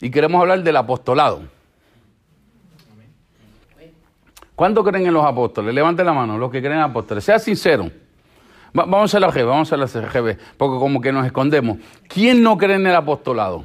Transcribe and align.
y 0.00 0.10
queremos 0.10 0.40
hablar 0.40 0.62
del 0.62 0.76
apostolado. 0.76 1.42
¿Cuántos 4.54 4.84
creen 4.84 5.06
en 5.06 5.14
los 5.14 5.24
apóstoles? 5.24 5.72
Levanten 5.74 6.04
la 6.04 6.12
mano, 6.12 6.36
los 6.36 6.50
que 6.50 6.60
creen 6.60 6.78
en 6.78 6.82
apóstoles. 6.82 7.22
Sea 7.24 7.38
sincero. 7.38 7.84
Va- 8.76 8.84
vamos 8.84 9.14
a 9.14 9.20
la 9.20 9.30
GB, 9.30 9.44
vamos 9.46 9.72
a 9.72 9.76
la 9.76 9.86
CGB, 9.86 10.36
porque 10.56 10.78
como 10.78 11.00
que 11.00 11.12
nos 11.12 11.24
escondemos. 11.24 11.78
¿Quién 12.08 12.42
no 12.42 12.58
cree 12.58 12.74
en 12.76 12.86
el 12.86 12.94
apostolado? 12.96 13.64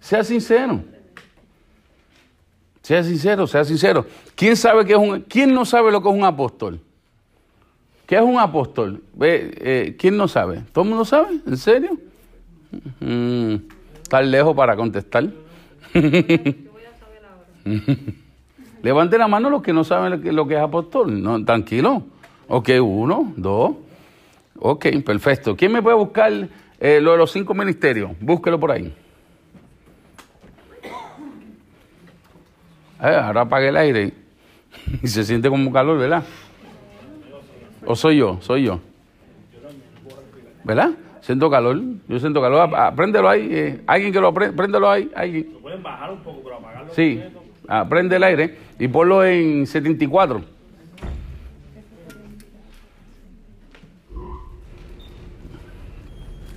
Sea 0.00 0.24
sincero. 0.24 0.82
Sea 2.82 3.04
sincero, 3.04 3.46
sea 3.46 3.64
sincero. 3.64 4.06
¿Quién 4.34 4.56
sabe 4.56 4.84
que 4.84 4.92
es 4.92 4.98
un, 4.98 5.20
quién 5.20 5.54
no 5.54 5.64
sabe 5.64 5.92
lo 5.92 6.02
que 6.02 6.08
es 6.08 6.14
un 6.14 6.24
apóstol? 6.24 6.80
¿Qué 8.06 8.16
es 8.16 8.22
un 8.22 8.38
apóstol? 8.38 9.02
Eh, 9.20 9.94
¿Quién 9.98 10.16
no 10.16 10.26
sabe? 10.28 10.62
¿Todo 10.72 10.82
el 10.84 10.90
mundo 10.90 11.04
sabe? 11.04 11.40
¿En 11.46 11.56
serio? 11.56 11.96
Mm, 13.00 13.54
Está 14.02 14.20
lejos 14.22 14.54
para 14.54 14.76
contestar. 14.76 15.26
Levante 18.82 19.16
la 19.16 19.28
mano 19.28 19.48
los 19.48 19.62
que 19.62 19.72
no 19.72 19.84
saben 19.84 20.10
lo 20.12 20.20
que, 20.20 20.32
lo 20.32 20.46
que 20.46 20.54
es 20.54 20.60
apóstol. 20.60 21.22
No, 21.22 21.42
tranquilo. 21.44 22.02
Ok, 22.48 22.70
uno, 22.82 23.32
dos. 23.36 23.76
Ok, 24.58 24.86
perfecto. 25.04 25.56
¿Quién 25.56 25.72
me 25.72 25.82
puede 25.82 25.96
buscar 25.96 26.32
eh, 26.80 27.00
lo 27.00 27.12
de 27.12 27.18
los 27.18 27.30
cinco 27.32 27.54
ministerios? 27.54 28.10
Búsquelo 28.20 28.58
por 28.60 28.72
ahí. 28.72 28.94
Eh, 33.02 33.16
ahora 33.16 33.40
apague 33.42 33.68
el 33.68 33.76
aire 33.76 34.12
y 35.02 35.06
se 35.08 35.24
siente 35.24 35.48
como 35.48 35.72
calor, 35.72 35.98
¿verdad? 35.98 36.22
¿O 37.84 37.96
soy 37.96 38.18
yo? 38.18 38.38
Soy 38.40 38.64
yo. 38.64 38.78
¿Verdad? 40.64 40.90
Siento 41.22 41.48
calor. 41.50 41.80
Yo 42.08 42.18
siento 42.18 42.40
calor. 42.42 42.68
Ah, 42.74 42.86
ah, 42.88 42.94
Préndelo 42.94 43.28
ahí. 43.28 43.48
eh, 43.50 43.80
alguien 43.86 44.12
que 44.12 44.20
lo 44.20 44.34
prenda. 44.34 44.54
Préndelo 44.56 44.90
ahí. 44.90 45.10
Alguien. 45.14 45.48
Lo 45.54 45.60
pueden 45.60 45.82
bajar 45.82 46.10
un 46.12 46.18
poco, 46.18 46.40
pero 46.44 46.56
apagarlo. 46.56 46.92
Sí. 46.94 47.22
Ah, 47.68 47.88
prende 47.88 48.16
el 48.16 48.24
aire 48.24 48.58
y 48.78 48.88
ponlo 48.88 49.24
en 49.24 49.66
74. 49.66 50.42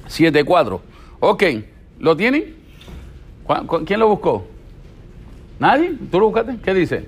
Siete 0.08 0.44
cuatro. 0.44 0.82
Ok. 1.20 1.44
¿Lo 2.00 2.16
tienen? 2.16 2.56
¿Cuá- 3.44 3.66
cu- 3.66 3.84
¿Quién 3.86 4.00
lo 4.00 4.08
buscó? 4.10 4.46
¿Nadie? 5.60 5.94
¿Tú 6.12 6.20
lo 6.20 6.28
buscaste? 6.28 6.58
¿Qué 6.64 6.74
dice? 6.74 7.06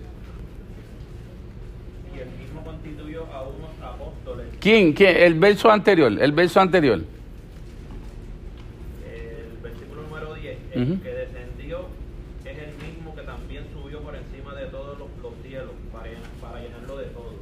Y 2.16 2.20
el 2.20 2.30
mismo 2.40 2.64
constituyó 2.64 3.26
a 3.34 3.44
unos 3.44 3.70
apóstoles. 3.84 4.48
¿Quién? 4.59 4.94
¿Quién? 4.94 5.18
El 5.18 5.34
verso 5.36 5.70
anterior. 5.72 6.12
El 6.20 6.31
verso 6.31 6.59
anterior. 6.62 7.00
El 9.06 9.58
versículo 9.62 10.03
número 10.78 10.86
10. 10.86 10.88
Ujú. 10.88 10.94
El 10.94 11.02
que 11.02 11.11
descendió 11.14 11.80
es 12.45 12.58
el 12.58 12.88
mismo 12.88 13.16
que 13.16 13.22
también 13.22 13.64
subió 13.73 14.00
por 14.02 14.16
encima 14.16 14.53
de 14.56 14.66
todos 14.67 14.97
los, 15.00 15.08
los 15.22 15.34
cielos 15.44 15.72
para, 15.92 16.09
para 16.42 16.61
llenarlo 16.64 16.97
de 16.97 17.06
todo. 17.08 17.34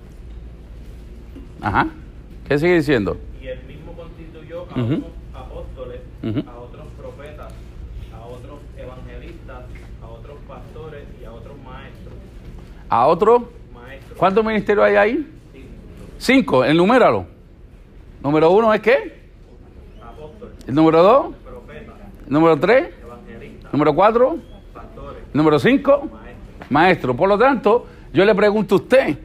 Ajá. 1.61 1.87
¿Qué 2.47 2.59
sigue 2.59 2.75
diciendo? 2.75 3.17
Y 3.41 3.47
el 3.47 3.63
mismo 3.63 3.93
constituyó 3.93 4.61
a 4.61 4.79
Ujú. 4.79 4.81
unos 4.81 5.03
apóstoles, 5.33 5.99
a 6.47 6.57
otros 6.59 6.85
profetas, 6.99 7.53
a 8.13 8.25
otros 8.25 8.59
evangelistas, 8.77 9.63
a 10.01 10.07
otros 10.07 10.37
pastores 10.47 11.03
y 11.21 11.25
a 11.25 11.31
otros 11.31 11.55
maestros. 11.65 12.13
A 12.89 13.07
otro. 13.07 13.49
Maestros. 13.73 14.17
¿Cuántos 14.17 14.45
ministerios 14.45 14.85
hay 14.85 14.95
ahí? 14.95 15.27
Sí, 15.53 15.65
Cinco. 16.17 16.63
Enuméralo. 16.63 17.25
Número 18.23 18.49
uno 18.51 18.73
es 18.73 18.81
qué? 18.81 19.25
apóstoles, 20.01 20.55
El 20.67 20.75
número 20.75 21.03
dos. 21.03 21.35
profetas, 21.43 21.95
Número 22.27 22.59
tres. 22.59 22.89
Número 23.75 23.93
cuatro. 23.93 24.37
pastores, 24.73 25.21
Número 25.33 25.59
cinco. 25.59 26.07
Maestro. 26.69 27.13
Por 27.13 27.27
lo 27.27 27.37
tanto, 27.37 27.85
yo 28.13 28.23
le 28.23 28.33
pregunto 28.33 28.75
a 28.75 28.77
usted, 28.77 29.17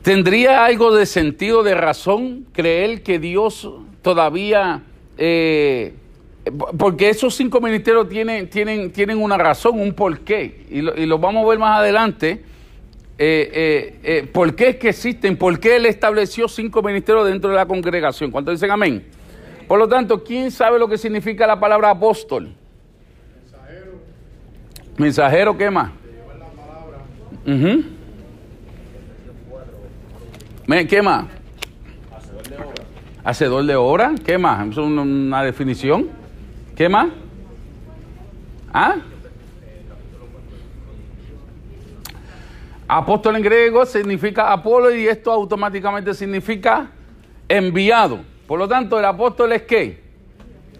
¿tendría 0.00 0.64
algo 0.64 0.94
de 0.94 1.06
sentido, 1.06 1.64
de 1.64 1.74
razón, 1.74 2.46
creer 2.52 3.02
que 3.02 3.18
Dios 3.18 3.68
todavía... 4.00 4.82
eh, 5.18 5.94
porque 6.78 7.08
esos 7.08 7.34
cinco 7.34 7.60
ministerios 7.60 8.08
tienen, 8.08 8.48
tienen, 8.48 8.92
tienen 8.92 9.20
una 9.20 9.36
razón, 9.36 9.80
un 9.80 9.92
porqué, 9.92 10.64
y 10.70 10.80
lo, 10.80 10.96
y 10.96 11.04
lo 11.04 11.18
vamos 11.18 11.44
a 11.44 11.48
ver 11.48 11.58
más 11.58 11.80
adelante. 11.80 12.44
eh, 13.18 13.98
eh, 14.04 14.30
¿Por 14.32 14.54
qué 14.54 14.68
es 14.68 14.76
que 14.76 14.90
existen? 14.90 15.36
¿Por 15.36 15.58
qué 15.58 15.74
Él 15.74 15.86
estableció 15.86 16.46
cinco 16.46 16.80
ministerios 16.80 17.26
dentro 17.26 17.50
de 17.50 17.56
la 17.56 17.66
congregación? 17.66 18.30
¿Cuántos 18.30 18.54
dicen 18.54 18.70
amén? 18.70 19.04
Por 19.66 19.80
lo 19.80 19.88
tanto, 19.88 20.22
¿quién 20.22 20.52
sabe 20.52 20.78
lo 20.78 20.86
que 20.86 20.96
significa 20.96 21.44
la 21.48 21.58
palabra 21.58 21.90
apóstol? 21.90 22.54
Mensajero, 24.98 25.56
¿qué 25.56 25.70
más? 25.70 25.90
Ujú. 27.46 27.84
Me- 30.66 30.86
¿Qué 30.86 31.02
más? 31.02 31.26
Hacedor 33.22 33.64
de 33.64 33.76
obra. 33.76 34.14
¿Qué 34.24 34.38
más? 34.38 34.68
¿Es 34.68 34.76
una 34.78 35.42
definición? 35.42 36.08
¿Qué 36.74 36.88
más? 36.88 37.08
¿Ah? 38.72 38.96
Apóstol 42.88 43.36
en 43.36 43.42
griego 43.42 43.84
significa 43.84 44.52
Apolo 44.52 44.94
y 44.94 45.08
esto 45.08 45.32
automáticamente 45.32 46.14
significa 46.14 46.88
enviado. 47.48 48.20
Por 48.46 48.58
lo 48.60 48.68
tanto, 48.68 48.98
el 48.98 49.04
apóstol 49.04 49.52
es 49.52 49.62
qué? 49.62 50.00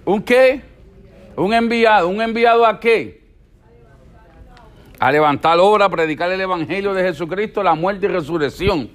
¿Un 0.04 0.22
qué? 0.22 0.62
Un 1.36 1.52
enviado. 1.52 2.08
¿Un 2.08 2.20
enviado 2.22 2.64
a 2.64 2.78
qué? 2.78 3.25
A 4.98 5.12
levantar 5.12 5.58
obra, 5.58 5.86
a 5.86 5.88
predicar 5.88 6.30
el 6.30 6.40
evangelio 6.40 6.94
de 6.94 7.02
Jesucristo, 7.02 7.62
la 7.62 7.74
muerte 7.74 8.06
y 8.06 8.08
resurrección. 8.08 8.90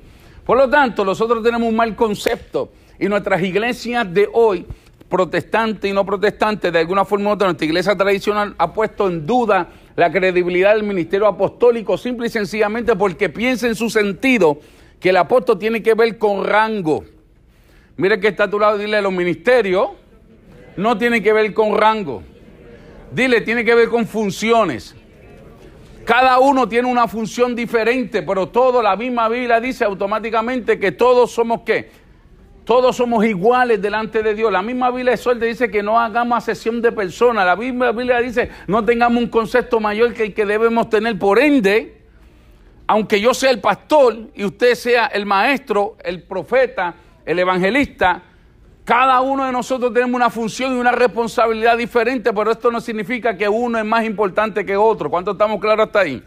Por 0.45 0.57
lo 0.57 0.69
tanto, 0.69 1.05
nosotros 1.05 1.43
tenemos 1.43 1.69
un 1.69 1.75
mal 1.75 1.95
concepto 1.95 2.71
y 2.99 3.07
nuestras 3.07 3.41
iglesias 3.41 4.11
de 4.13 4.27
hoy, 4.33 4.65
protestantes 5.09 5.89
y 5.89 5.93
no 5.93 6.05
protestantes, 6.05 6.71
de 6.71 6.79
alguna 6.79 7.05
forma 7.05 7.29
u 7.29 7.33
otra, 7.33 7.47
nuestra 7.47 7.65
iglesia 7.65 7.95
tradicional 7.95 8.55
ha 8.57 8.73
puesto 8.73 9.07
en 9.07 9.25
duda 9.25 9.69
la 9.95 10.11
credibilidad 10.11 10.73
del 10.73 10.83
ministerio 10.83 11.27
apostólico 11.27 11.97
simple 11.97 12.27
y 12.27 12.29
sencillamente 12.29 12.95
porque 12.95 13.29
piensa 13.29 13.67
en 13.67 13.75
su 13.75 13.89
sentido 13.89 14.59
que 14.99 15.09
el 15.09 15.17
apóstol 15.17 15.59
tiene 15.59 15.83
que 15.83 15.93
ver 15.93 16.17
con 16.17 16.45
rango. 16.45 17.03
Mire 17.97 18.19
que 18.19 18.29
está 18.29 18.45
a 18.45 18.49
tu 18.49 18.59
lado, 18.59 18.77
dile 18.77 19.01
los 19.01 19.11
ministerios 19.11 19.89
no 20.77 20.97
tienen 20.97 21.21
que 21.23 21.33
ver 21.33 21.53
con 21.53 21.77
rango. 21.77 22.23
Dile, 23.11 23.41
tiene 23.41 23.65
que 23.65 23.75
ver 23.75 23.89
con 23.89 24.07
funciones. 24.07 24.95
Cada 26.05 26.39
uno 26.39 26.67
tiene 26.67 26.87
una 26.87 27.07
función 27.07 27.55
diferente, 27.55 28.23
pero 28.23 28.49
todo, 28.49 28.81
la 28.81 28.95
misma 28.95 29.29
Biblia 29.29 29.59
dice 29.59 29.83
automáticamente 29.83 30.79
que 30.79 30.91
todos 30.91 31.31
somos 31.31 31.61
qué? 31.61 31.89
Todos 32.63 32.95
somos 32.95 33.25
iguales 33.25 33.81
delante 33.81 34.21
de 34.21 34.33
Dios. 34.35 34.51
La 34.51 34.61
misma 34.61 34.91
Biblia 34.91 35.13
exhorta 35.13 35.45
dice 35.45 35.69
que 35.69 35.81
no 35.81 35.99
hagamos 35.99 36.37
asesión 36.37 36.81
de 36.81 36.91
personas. 36.91 37.45
La 37.45 37.55
misma 37.55 37.91
Biblia 37.91 38.19
dice 38.19 38.49
no 38.67 38.85
tengamos 38.85 39.21
un 39.23 39.29
concepto 39.29 39.79
mayor 39.79 40.13
que 40.13 40.23
el 40.23 40.33
que 40.33 40.45
debemos 40.45 40.89
tener. 40.89 41.17
Por 41.17 41.39
ende, 41.39 42.01
aunque 42.87 43.19
yo 43.19 43.33
sea 43.33 43.51
el 43.51 43.59
pastor 43.59 44.29
y 44.35 44.43
usted 44.45 44.75
sea 44.75 45.07
el 45.07 45.25
maestro, 45.25 45.97
el 46.03 46.23
profeta, 46.23 46.95
el 47.25 47.39
evangelista, 47.39 48.23
cada 48.91 49.21
uno 49.21 49.45
de 49.45 49.53
nosotros 49.53 49.93
tenemos 49.93 50.15
una 50.15 50.29
función 50.29 50.75
y 50.75 50.77
una 50.77 50.91
responsabilidad 50.91 51.77
diferente, 51.77 52.33
pero 52.33 52.51
esto 52.51 52.69
no 52.69 52.81
significa 52.81 53.37
que 53.37 53.47
uno 53.47 53.77
es 53.79 53.85
más 53.85 54.03
importante 54.03 54.65
que 54.65 54.75
otro. 54.75 55.09
¿Cuánto 55.09 55.31
estamos 55.31 55.61
claros 55.61 55.85
hasta 55.85 56.01
ahí? 56.01 56.21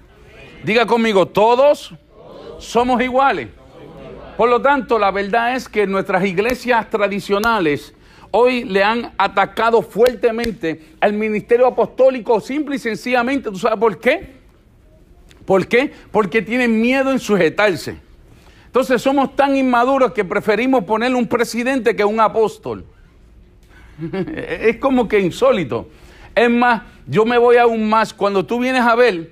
Diga 0.65 0.87
conmigo, 0.87 1.27
todos 1.29 1.95
somos 2.59 3.03
iguales. 3.03 3.49
Por 4.39 4.49
lo 4.49 4.63
tanto, 4.63 4.99
la 4.99 5.11
verdad 5.11 5.55
es 5.55 5.69
que 5.69 5.87
nuestras 5.87 6.25
iglesias 6.25 6.89
tradicionales 6.89 7.95
hoy 8.31 8.65
le 8.65 8.83
han 8.83 9.13
atacado 9.19 9.83
fuertemente 9.83 10.95
al 11.01 11.13
ministerio 11.13 11.67
apostólico 11.67 12.41
simple 12.41 12.77
y 12.77 12.79
sencillamente. 12.79 13.51
¿Tú 13.51 13.59
sabes 13.59 13.79
por 13.79 13.99
qué? 13.99 14.37
¿Por 15.45 15.67
qué? 15.67 15.93
Porque 16.11 16.41
tienen 16.41 16.81
miedo 16.81 17.13
en 17.13 17.19
sujetarse. 17.19 17.99
Entonces 18.75 19.01
somos 19.01 19.37
tan 19.37 19.55
inmaduros 19.55 20.13
que 20.13 20.25
preferimos 20.25 20.83
ponerle 20.83 21.17
un 21.17 21.29
presidente 21.29 21.95
que 21.95 22.05
un 22.05 22.19
apóstol. 22.19 22.85
es 24.37 24.79
como 24.79 25.07
que 25.07 25.21
insólito. 25.21 25.89
Es 26.35 26.51
más, 26.51 26.83
yo 27.07 27.25
me 27.25 27.39
voy 27.39 27.57
aún 27.57 27.89
más. 27.89 28.13
Cuando 28.13 28.45
tú 28.45 28.59
vienes 28.59 28.83
a 28.83 28.97
ver, 28.97 29.31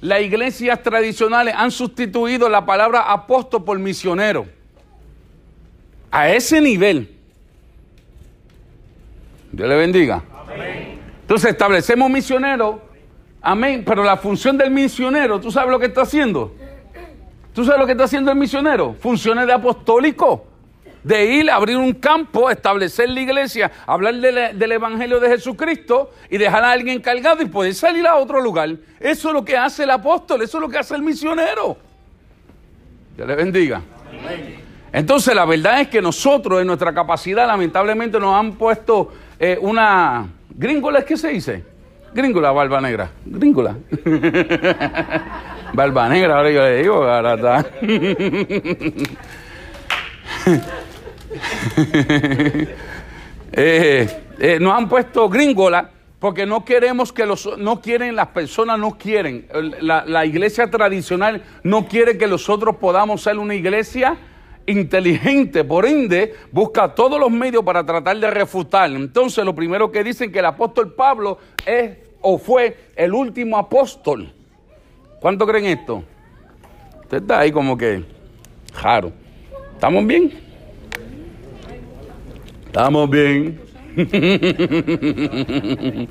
las 0.00 0.20
iglesias 0.22 0.82
tradicionales 0.82 1.54
han 1.56 1.70
sustituido 1.70 2.48
la 2.48 2.66
palabra 2.66 3.12
apóstol 3.12 3.62
por 3.62 3.78
misionero. 3.78 4.48
A 6.10 6.28
ese 6.30 6.60
nivel. 6.60 7.16
Dios 9.52 9.68
le 9.68 9.76
bendiga. 9.76 10.24
Entonces 11.20 11.52
establecemos 11.52 12.10
misionero. 12.10 12.82
Amén. 13.40 13.84
Pero 13.86 14.02
la 14.02 14.16
función 14.16 14.58
del 14.58 14.72
misionero, 14.72 15.40
¿tú 15.40 15.52
sabes 15.52 15.70
lo 15.70 15.78
que 15.78 15.86
está 15.86 16.02
haciendo? 16.02 16.56
¿Tú 17.54 17.64
sabes 17.64 17.80
lo 17.80 17.86
que 17.86 17.92
está 17.92 18.04
haciendo 18.04 18.30
el 18.30 18.38
misionero? 18.38 18.94
Funciones 19.00 19.46
de 19.46 19.52
apostólico. 19.52 20.46
de 21.02 21.24
ir 21.24 21.50
a 21.50 21.54
abrir 21.54 21.78
un 21.78 21.94
campo, 21.94 22.50
establecer 22.50 23.08
la 23.08 23.20
iglesia, 23.20 23.70
hablar 23.86 24.14
de 24.16 24.52
del 24.52 24.72
Evangelio 24.72 25.18
de 25.18 25.30
Jesucristo 25.30 26.10
y 26.28 26.36
dejar 26.36 26.62
a 26.62 26.72
alguien 26.72 26.96
encargado 26.98 27.42
y 27.42 27.46
poder 27.46 27.74
salir 27.74 28.06
a 28.06 28.16
otro 28.16 28.38
lugar. 28.38 28.68
Eso 28.98 29.28
es 29.28 29.34
lo 29.34 29.42
que 29.42 29.56
hace 29.56 29.84
el 29.84 29.90
apóstol, 29.90 30.42
eso 30.42 30.58
es 30.58 30.60
lo 30.60 30.68
que 30.68 30.76
hace 30.76 30.94
el 30.94 31.02
misionero. 31.02 31.78
Dios 33.16 33.26
le 33.26 33.34
bendiga. 33.34 33.80
Entonces 34.92 35.34
la 35.34 35.46
verdad 35.46 35.80
es 35.80 35.88
que 35.88 36.02
nosotros 36.02 36.60
en 36.60 36.66
nuestra 36.66 36.92
capacidad 36.92 37.46
lamentablemente 37.46 38.20
nos 38.20 38.34
han 38.34 38.52
puesto 38.52 39.10
eh, 39.38 39.56
una... 39.60 40.28
¿Gringola 40.50 40.98
es 40.98 41.04
que 41.06 41.16
se 41.16 41.28
dice? 41.28 41.64
Gringola, 42.12 42.50
barba 42.50 42.80
negra. 42.80 43.10
Gringola. 43.24 43.76
barba 45.72 46.08
negra, 46.08 46.36
ahora 46.36 46.50
yo 46.50 46.62
le 46.62 46.82
digo, 46.82 47.04
ahora 47.04 47.34
está. 47.34 47.66
Eh, 53.52 54.08
eh, 54.38 54.58
nos 54.60 54.72
han 54.76 54.88
puesto 54.88 55.28
gringola 55.28 55.90
porque 56.20 56.46
no 56.46 56.64
queremos 56.64 57.12
que 57.12 57.26
los, 57.26 57.58
no 57.58 57.80
quieren, 57.80 58.14
las 58.14 58.28
personas 58.28 58.78
no 58.78 58.96
quieren, 58.96 59.48
la, 59.80 60.04
la 60.06 60.24
iglesia 60.24 60.70
tradicional 60.70 61.42
no 61.64 61.86
quiere 61.88 62.16
que 62.16 62.28
nosotros 62.28 62.76
podamos 62.76 63.22
ser 63.22 63.38
una 63.38 63.56
iglesia 63.56 64.16
inteligente, 64.66 65.64
por 65.64 65.86
ende, 65.86 66.34
busca 66.52 66.94
todos 66.94 67.18
los 67.18 67.30
medios 67.30 67.64
para 67.64 67.84
tratar 67.84 68.18
de 68.18 68.30
refutar. 68.30 68.90
Entonces, 68.90 69.44
lo 69.44 69.54
primero 69.54 69.90
que 69.90 70.04
dicen 70.04 70.30
que 70.30 70.38
el 70.38 70.46
apóstol 70.46 70.92
Pablo 70.94 71.38
es 71.66 71.96
o 72.20 72.38
fue 72.38 72.76
el 72.96 73.12
último 73.14 73.56
apóstol. 73.58 74.32
¿Cuánto 75.20 75.46
creen 75.46 75.66
esto? 75.66 76.02
Usted 77.02 77.18
está 77.18 77.40
ahí 77.40 77.52
como 77.52 77.76
que 77.76 78.02
raro. 78.82 79.12
¿Estamos 79.74 80.06
bien? 80.06 80.32
Estamos 82.64 83.10
bien. 83.10 83.60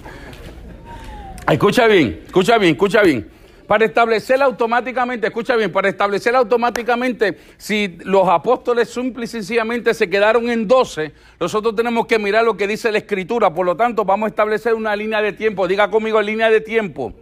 escucha 1.49 1.87
bien, 1.87 2.21
escucha 2.25 2.59
bien, 2.59 2.73
escucha 2.73 3.01
bien. 3.01 3.27
Para 3.65 3.85
establecer 3.85 4.41
automáticamente, 4.43 5.27
escucha 5.27 5.55
bien, 5.55 5.71
para 5.71 5.89
establecer 5.89 6.35
automáticamente 6.35 7.37
si 7.57 7.97
los 8.03 8.27
apóstoles 8.27 8.89
simple 8.89 9.25
y 9.25 9.27
sencillamente 9.27 9.95
se 9.95 10.07
quedaron 10.07 10.49
en 10.49 10.67
12, 10.67 11.13
nosotros 11.39 11.75
tenemos 11.75 12.05
que 12.05 12.19
mirar 12.19 12.43
lo 12.43 12.57
que 12.57 12.67
dice 12.67 12.91
la 12.91 12.99
escritura. 12.99 13.51
Por 13.53 13.65
lo 13.65 13.75
tanto, 13.75 14.05
vamos 14.05 14.27
a 14.27 14.29
establecer 14.29 14.75
una 14.75 14.95
línea 14.95 15.19
de 15.21 15.33
tiempo. 15.33 15.67
Diga 15.67 15.89
conmigo 15.89 16.21
línea 16.21 16.51
de 16.51 16.61
tiempo. 16.61 17.13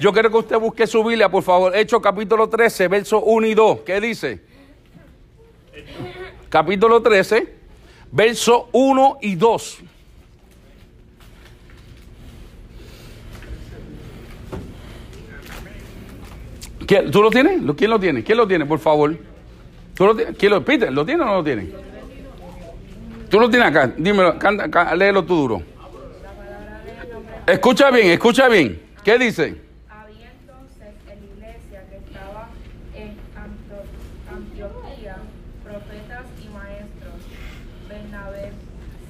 Yo 0.00 0.12
quiero 0.12 0.30
que 0.30 0.36
usted 0.36 0.58
busque 0.58 0.86
su 0.86 1.02
Biblia, 1.02 1.28
por 1.28 1.42
favor. 1.42 1.74
Hechos 1.76 2.00
capítulo 2.00 2.48
13, 2.48 2.88
versos 2.88 3.22
1 3.24 3.46
y 3.46 3.54
2. 3.54 3.80
¿Qué 3.80 4.00
dice? 4.00 4.40
Capítulo 6.48 7.02
13, 7.02 7.54
versos 8.12 8.64
1 8.72 9.18
y 9.22 9.34
2. 9.34 9.78
¿Tú 17.12 17.22
lo 17.22 17.30
tienes? 17.30 17.60
¿Quién 17.76 17.90
lo 17.90 18.00
tiene? 18.00 18.24
¿Quién 18.24 18.38
lo 18.38 18.48
tiene, 18.48 18.64
por 18.64 18.78
favor? 18.78 19.14
¿Tú 19.94 20.06
lo 20.06 20.16
¿Quién 20.16 20.52
lo, 20.52 20.64
Peter, 20.64 20.90
¿lo 20.90 21.04
tiene 21.04 21.22
o 21.22 21.26
no 21.26 21.34
lo 21.34 21.44
tiene? 21.44 21.68
Tú 23.28 23.38
lo 23.38 23.50
tienes 23.50 23.68
acá, 23.68 23.92
dímelo, 23.94 24.38
canta, 24.38 24.94
léelo 24.94 25.22
tú 25.22 25.36
duro. 25.36 25.62
Escucha 27.46 27.90
bien, 27.90 28.06
escucha 28.12 28.48
bien. 28.48 28.80
¿Qué 29.04 29.18
dice? 29.18 29.60
Había 29.90 30.30
entonces 30.40 30.94
en 31.10 31.20
la 31.20 31.46
iglesia 31.46 31.84
que 31.90 31.96
estaba 31.96 32.48
en 32.94 33.16
Profetas 35.64 36.24
y 36.42 36.48
maestros, 36.48 37.14
Bernabé, 37.88 38.52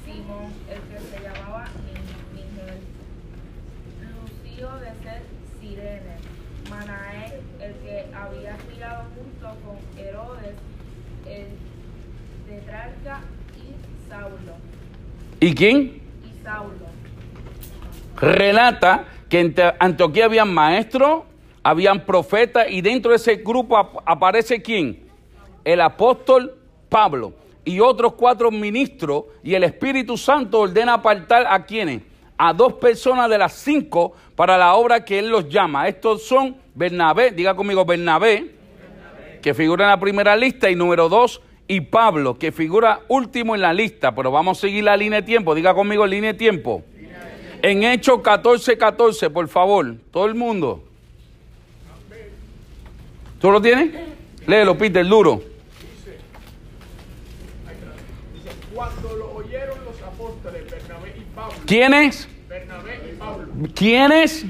Simón, 0.04 0.52
el 0.68 0.80
que 0.90 0.98
se 1.06 1.22
llamaba 1.22 1.66
Miguel, 2.32 2.80
Lucio 4.02 4.68
de 4.80 4.86
ser 5.02 5.22
Sirene, 5.60 6.16
Manael, 6.68 7.40
el 7.60 7.74
que 7.74 8.06
había 8.14 8.56
criado 8.56 9.04
junto 9.14 9.56
con 9.64 10.04
Herodes, 10.04 10.54
el 11.26 11.46
tetrarca 12.48 13.20
y 13.56 14.10
Saulo. 14.10 14.56
¿Y 15.40 15.54
quién? 15.54 16.02
Y 16.24 16.44
Saulo. 16.44 16.86
Relata 18.16 19.04
que 19.28 19.40
en 19.40 19.54
Antioquía 19.78 20.24
habían 20.24 20.52
maestros, 20.52 21.22
habían 21.62 22.04
profetas 22.04 22.66
y 22.68 22.80
dentro 22.80 23.10
de 23.10 23.16
ese 23.16 23.36
grupo 23.36 23.76
aparece 24.04 24.60
quién? 24.60 25.07
El 25.64 25.80
apóstol 25.80 26.54
Pablo 26.88 27.32
y 27.64 27.80
otros 27.80 28.14
cuatro 28.14 28.50
ministros 28.50 29.24
y 29.42 29.54
el 29.54 29.64
Espíritu 29.64 30.16
Santo 30.16 30.60
ordena 30.60 30.94
apartar 30.94 31.46
a 31.48 31.64
quienes? 31.64 32.02
A 32.36 32.52
dos 32.52 32.74
personas 32.74 33.28
de 33.28 33.36
las 33.36 33.52
cinco 33.52 34.14
para 34.36 34.56
la 34.56 34.74
obra 34.74 35.04
que 35.04 35.18
él 35.18 35.28
los 35.28 35.48
llama. 35.48 35.88
Estos 35.88 36.22
son 36.22 36.56
Bernabé, 36.74 37.32
diga 37.32 37.54
conmigo 37.54 37.84
Bernabé, 37.84 38.54
que 39.42 39.52
figura 39.54 39.84
en 39.84 39.90
la 39.90 40.00
primera 40.00 40.36
lista, 40.36 40.70
y 40.70 40.76
número 40.76 41.08
dos, 41.08 41.42
y 41.66 41.82
Pablo, 41.82 42.38
que 42.38 42.52
figura 42.52 43.00
último 43.08 43.54
en 43.54 43.60
la 43.60 43.74
lista, 43.74 44.14
pero 44.14 44.30
vamos 44.30 44.58
a 44.58 44.60
seguir 44.62 44.84
la 44.84 44.96
línea 44.96 45.20
de 45.20 45.26
tiempo, 45.26 45.54
diga 45.54 45.74
conmigo 45.74 46.06
línea 46.06 46.32
de 46.32 46.38
tiempo. 46.38 46.82
En 47.60 47.82
Hechos 47.82 48.20
14, 48.22 48.78
14, 48.78 49.30
por 49.30 49.48
favor, 49.48 49.96
todo 50.10 50.26
el 50.26 50.34
mundo. 50.34 50.84
¿Tú 53.40 53.50
lo 53.50 53.60
tienes? 53.60 54.17
Léelo, 54.48 54.78
Peter, 54.78 55.06
duro. 55.06 55.42
Dice, 55.42 56.16
cuando 58.74 59.14
lo 59.16 59.34
oyeron 59.34 59.76
los 59.84 60.00
apóstoles 60.02 60.64
Bernabé 60.70 61.14
y 61.18 61.20
Pablo. 61.34 61.54
¿Quiénes? 61.66 62.28
Bernabé 62.48 63.12
y 63.12 63.16
Pablo. 63.18 63.48
¿Quiénes? 63.74 64.46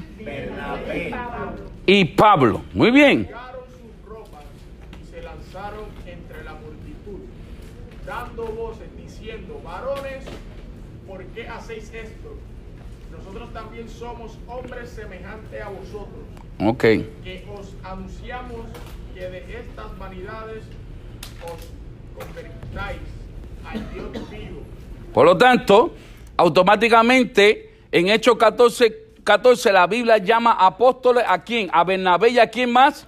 y 1.85 2.05
Pablo. 2.05 2.61
Muy 2.73 2.91
bien. 2.91 3.27
Sus 3.27 4.09
ropas 4.09 4.45
y 5.03 5.05
se 5.11 5.21
lanzaron 5.21 5.85
entre 6.05 6.45
la 6.45 6.53
multitud, 6.53 7.19
dando 8.05 8.45
voces 8.45 8.87
diciendo, 8.95 9.59
varones, 9.65 10.23
¿por 11.07 11.25
qué 11.25 11.45
hacéis 11.49 11.91
esto? 11.93 12.37
Nosotros 13.11 13.51
también 13.51 13.89
somos 13.89 14.39
hombres 14.47 14.91
semejantes 14.91 15.61
a 15.61 15.67
vosotros, 15.67 16.23
Ok. 16.59 16.79
que 16.79 17.45
os 17.59 17.73
anunciamos 17.83 18.61
que 19.19 19.29
de 19.29 19.39
estas 19.59 19.99
vanidades 19.99 20.63
os 21.43 21.59
convertáis 22.17 23.01
al 23.65 23.93
Dios 23.93 24.29
vivo. 24.31 24.61
Por 25.13 25.25
lo 25.25 25.37
tanto, 25.37 25.93
automáticamente 26.37 27.73
en 27.91 28.07
Hechos 28.07 28.37
14, 28.37 29.07
14 29.25 29.73
la 29.73 29.87
Biblia 29.87 30.19
llama 30.19 30.53
apóstoles 30.53 31.25
a 31.27 31.43
quién? 31.43 31.69
A 31.73 31.83
Bernabé 31.83 32.29
y 32.29 32.39
a 32.39 32.49
quién 32.49 32.71
más? 32.71 33.07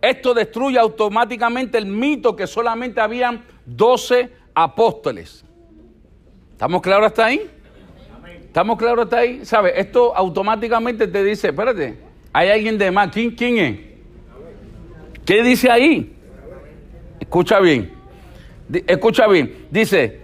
Esto 0.00 0.32
destruye 0.32 0.78
automáticamente 0.78 1.76
el 1.76 1.86
mito 1.86 2.36
que 2.36 2.46
solamente 2.46 3.00
habían 3.00 3.44
12 3.64 4.30
apóstoles. 4.54 5.44
¿Estamos 6.52 6.80
claros 6.80 7.06
hasta 7.06 7.26
ahí? 7.26 7.50
¿Estamos 8.44 8.78
claros 8.78 9.06
hasta 9.06 9.18
ahí? 9.18 9.44
¿Sabe? 9.44 9.72
Esto 9.80 10.14
automáticamente 10.14 11.08
te 11.08 11.24
dice, 11.24 11.48
espérate, 11.48 11.98
hay 12.32 12.48
alguien 12.50 12.78
de 12.78 12.92
más. 12.92 13.10
¿Quién, 13.10 13.32
quién 13.32 13.58
es? 13.58 13.95
¿Qué 15.26 15.42
dice 15.42 15.68
ahí? 15.68 16.16
Escucha 17.18 17.58
bien. 17.58 17.92
Escucha 18.86 19.26
bien. 19.26 19.66
Dice, 19.70 20.20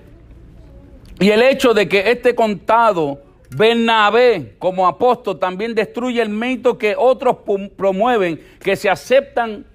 y 1.18 1.28
el 1.28 1.42
hecho 1.42 1.74
de 1.74 1.88
que 1.88 2.10
este 2.10 2.34
contado 2.34 3.20
Bernabé 3.50 4.54
como 4.58 4.86
apóstol 4.86 5.38
también 5.38 5.74
destruye 5.74 6.22
el 6.22 6.28
mito 6.28 6.78
que 6.78 6.94
otros 6.96 7.38
promueven, 7.76 8.40
que 8.60 8.76
se 8.76 8.88
aceptan 8.88 9.66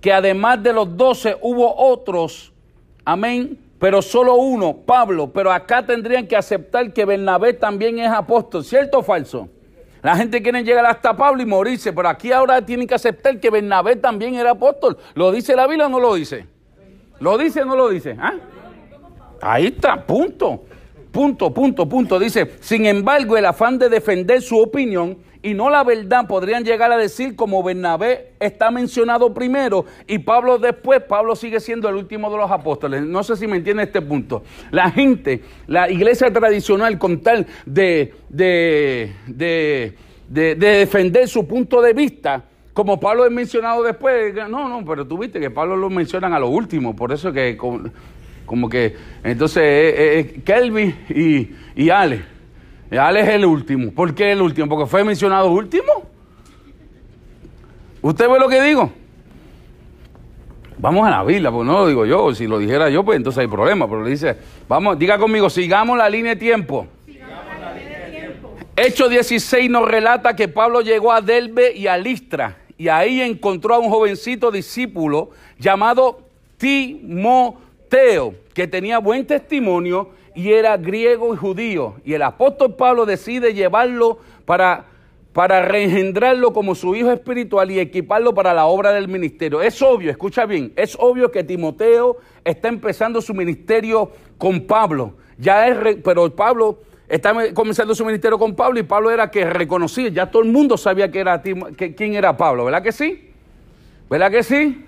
que 0.00 0.12
además 0.12 0.62
de 0.62 0.72
los 0.72 0.96
doce 0.96 1.36
hubo 1.40 1.74
otros, 1.76 2.52
amén, 3.04 3.58
pero 3.78 4.02
solo 4.02 4.34
uno, 4.34 4.76
Pablo, 4.76 5.30
pero 5.32 5.52
acá 5.52 5.84
tendrían 5.84 6.26
que 6.26 6.36
aceptar 6.36 6.92
que 6.92 7.04
Bernabé 7.04 7.52
también 7.52 7.98
es 7.98 8.10
apóstol, 8.10 8.64
¿cierto 8.64 8.98
o 8.98 9.02
falso? 9.02 9.48
La 10.04 10.14
gente 10.16 10.42
quiere 10.42 10.62
llegar 10.62 10.84
hasta 10.84 11.16
Pablo 11.16 11.42
y 11.42 11.46
morirse, 11.46 11.90
pero 11.90 12.10
aquí 12.10 12.30
ahora 12.30 12.60
tienen 12.60 12.86
que 12.86 12.94
aceptar 12.94 13.40
que 13.40 13.48
Bernabé 13.48 13.96
también 13.96 14.34
era 14.34 14.50
apóstol. 14.50 14.98
¿Lo 15.14 15.32
dice 15.32 15.56
la 15.56 15.66
Biblia 15.66 15.86
o 15.86 15.88
no 15.88 15.98
lo 15.98 16.14
dice? 16.14 16.46
¿Lo 17.20 17.38
dice 17.38 17.62
o 17.62 17.64
no 17.64 17.74
lo 17.74 17.88
dice? 17.88 18.14
¿Ah? 18.20 18.34
Ahí 19.40 19.68
está, 19.68 20.04
punto. 20.04 20.64
Punto, 21.10 21.54
punto, 21.54 21.88
punto. 21.88 22.18
Dice, 22.18 22.50
sin 22.60 22.84
embargo, 22.84 23.38
el 23.38 23.46
afán 23.46 23.78
de 23.78 23.88
defender 23.88 24.42
su 24.42 24.58
opinión 24.58 25.16
y 25.44 25.54
no 25.54 25.70
la 25.70 25.84
verdad 25.84 26.26
podrían 26.26 26.64
llegar 26.64 26.90
a 26.90 26.96
decir 26.96 27.36
como 27.36 27.62
Bernabé 27.62 28.32
está 28.40 28.70
mencionado 28.72 29.32
primero 29.32 29.84
y 30.08 30.18
Pablo 30.18 30.58
después, 30.58 31.02
Pablo 31.02 31.36
sigue 31.36 31.60
siendo 31.60 31.88
el 31.88 31.94
último 31.94 32.30
de 32.30 32.38
los 32.38 32.50
apóstoles. 32.50 33.02
No 33.02 33.22
sé 33.22 33.36
si 33.36 33.46
me 33.46 33.58
entiende 33.58 33.84
este 33.84 34.02
punto. 34.02 34.42
La 34.72 34.90
gente, 34.90 35.42
la 35.66 35.88
iglesia 35.90 36.32
tradicional 36.32 36.98
con 36.98 37.20
tal 37.20 37.46
de, 37.66 38.14
de, 38.28 39.12
de, 39.28 39.92
de- 40.28 40.54
de 40.56 40.66
defender 40.78 41.28
su 41.28 41.46
punto 41.46 41.80
de 41.80 41.92
vista, 41.92 42.42
como 42.72 42.98
Pablo 42.98 43.24
es 43.24 43.30
mencionado 43.30 43.82
después, 43.84 44.34
no, 44.34 44.68
no, 44.68 44.84
pero 44.84 45.06
tú 45.06 45.18
viste 45.18 45.38
que 45.38 45.50
Pablo 45.50 45.76
lo 45.76 45.90
mencionan 45.90 46.32
a 46.32 46.40
lo 46.40 46.48
último, 46.48 46.96
por 46.96 47.12
eso 47.12 47.32
que... 47.32 47.56
con- 47.56 47.92
como 48.46 48.68
que, 48.68 48.94
entonces, 49.22 49.62
eh, 49.62 50.18
eh, 50.18 50.40
Kelvin 50.44 50.94
y, 51.08 51.48
y 51.82 51.88
Ale. 51.88 52.33
Y 52.94 52.96
Ale 52.96 53.22
es 53.22 53.28
el 53.28 53.44
último. 53.44 53.90
¿Por 53.90 54.14
qué 54.14 54.30
el 54.30 54.40
último? 54.40 54.68
Porque 54.68 54.86
fue 54.86 55.02
mencionado 55.02 55.50
último. 55.50 56.04
¿Usted 58.00 58.28
ve 58.28 58.38
lo 58.38 58.48
que 58.48 58.62
digo? 58.62 58.92
Vamos 60.78 61.04
a 61.04 61.10
la 61.10 61.24
Biblia, 61.24 61.50
pues 61.50 61.66
no 61.66 61.72
lo 61.72 61.88
digo 61.88 62.06
yo. 62.06 62.32
Si 62.36 62.46
lo 62.46 62.56
dijera 62.56 62.88
yo, 62.90 63.04
pues 63.04 63.16
entonces 63.16 63.40
hay 63.40 63.48
problema. 63.48 63.88
Pero 63.88 64.04
le 64.04 64.10
dice, 64.10 64.36
vamos, 64.68 64.96
diga 64.96 65.18
conmigo, 65.18 65.50
sigamos 65.50 65.98
la 65.98 66.08
línea 66.08 66.34
de 66.34 66.40
tiempo. 66.40 66.86
Hecho 68.76 69.08
16 69.08 69.68
nos 69.68 69.88
relata 69.88 70.36
que 70.36 70.46
Pablo 70.46 70.80
llegó 70.80 71.10
a 71.10 71.20
Delbe 71.20 71.74
y 71.74 71.88
a 71.88 71.96
Listra 71.96 72.58
y 72.78 72.86
ahí 72.86 73.20
encontró 73.20 73.74
a 73.74 73.78
un 73.80 73.90
jovencito 73.90 74.52
discípulo 74.52 75.30
llamado 75.58 76.20
Timoteo, 76.58 78.36
que 78.54 78.68
tenía 78.68 78.98
buen 78.98 79.26
testimonio 79.26 80.10
y 80.34 80.52
era 80.52 80.76
griego 80.76 81.34
y 81.34 81.36
judío. 81.36 81.94
Y 82.04 82.14
el 82.14 82.22
apóstol 82.22 82.74
Pablo 82.74 83.06
decide 83.06 83.54
llevarlo 83.54 84.18
para, 84.44 84.86
para 85.32 85.62
reengendrarlo 85.62 86.52
como 86.52 86.74
su 86.74 86.94
hijo 86.94 87.10
espiritual 87.12 87.70
y 87.70 87.78
equiparlo 87.78 88.34
para 88.34 88.52
la 88.52 88.66
obra 88.66 88.92
del 88.92 89.08
ministerio. 89.08 89.62
Es 89.62 89.80
obvio, 89.82 90.10
escucha 90.10 90.46
bien, 90.46 90.72
es 90.76 90.96
obvio 90.98 91.30
que 91.30 91.44
Timoteo 91.44 92.18
está 92.44 92.68
empezando 92.68 93.20
su 93.20 93.34
ministerio 93.34 94.10
con 94.38 94.62
Pablo. 94.62 95.14
Ya 95.38 95.68
es, 95.68 95.96
pero 96.04 96.34
Pablo 96.34 96.78
está 97.08 97.34
comenzando 97.52 97.94
su 97.94 98.04
ministerio 98.04 98.38
con 98.38 98.54
Pablo 98.54 98.80
y 98.80 98.82
Pablo 98.82 99.10
era 99.10 99.30
que 99.30 99.44
reconocía, 99.44 100.08
ya 100.08 100.30
todo 100.30 100.42
el 100.42 100.50
mundo 100.50 100.76
sabía 100.76 101.10
que 101.10 101.20
era, 101.20 101.40
quién 101.42 102.14
era 102.14 102.36
Pablo, 102.36 102.64
¿verdad 102.64 102.82
que 102.82 102.92
sí? 102.92 103.30
¿Verdad 104.08 104.30
que 104.30 104.42
sí? 104.42 104.84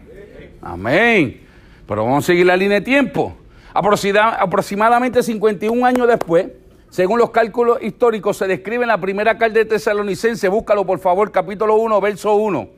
Amén. 0.62 1.41
Pero 1.87 2.05
vamos 2.05 2.25
a 2.25 2.26
seguir 2.26 2.47
la 2.47 2.57
línea 2.57 2.81
de 2.81 2.85
tiempo. 2.85 3.37
Aproxima- 3.76 4.37
aproximadamente 4.40 5.23
51 5.23 5.85
años 5.85 6.09
después, 6.09 6.47
según 6.88 7.18
los 7.18 7.30
cálculos 7.30 7.83
históricos, 7.83 8.38
se 8.38 8.47
describe 8.47 8.85
en 8.85 8.88
la 8.88 8.99
primera 8.99 9.37
carta 9.37 9.59
de 9.59 9.64
Tesalonicense. 9.66 10.49
Búscalo, 10.49 10.87
por 10.87 10.99
favor, 10.99 11.30
capítulo 11.30 11.75
1, 11.76 12.00
verso 12.00 12.35
1. 12.37 12.68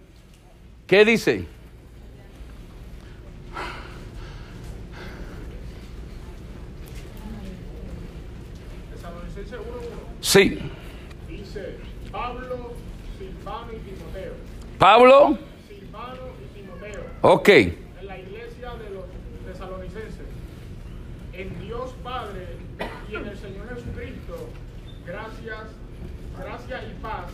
¿Qué 0.88 1.04
dice? 1.04 1.46
Tesalonicenses 8.94 9.58
1.1 9.58 9.60
Sí. 10.20 10.58
dice 11.28 11.76
Pablo, 12.10 12.72
Silvano 13.18 13.72
y 13.72 13.78
Timoteo. 13.90 14.32
Pablo, 14.78 15.38
Silvano 15.68 16.22
y 16.44 16.58
Timoteo. 16.60 17.00
ok. 17.22 17.48
En 17.48 18.06
la 18.06 18.18
iglesia 18.18 18.74
de 18.74 18.90
los 18.90 19.04
tesalonicenses. 19.46 20.26
En 21.32 21.60
Dios 21.60 21.94
Padre 22.02 22.46
y 23.10 23.14
en 23.14 23.26
el 23.26 23.38
Señor 23.38 23.68
Jesucristo. 23.74 24.48
Gracias, 25.06 25.60
gracia 26.38 26.82
y 26.84 27.00
paz 27.02 27.26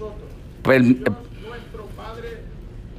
vosotros. 0.00 0.30
Per- 0.62 0.82
Dios 0.82 0.98
nuestro 1.46 1.86
Padre 1.96 2.28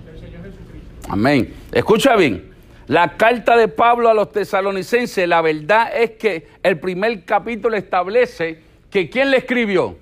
del 0.05 0.19
Señor 0.19 0.43
Jesucristo. 0.43 1.07
Amén. 1.09 1.53
Escucha 1.71 2.15
bien. 2.15 2.51
La 2.87 3.15
carta 3.17 3.55
de 3.55 3.67
Pablo 3.67 4.09
a 4.09 4.13
los 4.13 4.31
tesalonicenses, 4.31 5.27
la 5.27 5.41
verdad 5.41 5.91
es 5.95 6.11
que 6.11 6.47
el 6.63 6.79
primer 6.79 7.23
capítulo 7.25 7.75
establece 7.77 8.61
que 8.89 9.09
¿quién 9.09 9.31
le 9.31 9.37
escribió? 9.37 9.97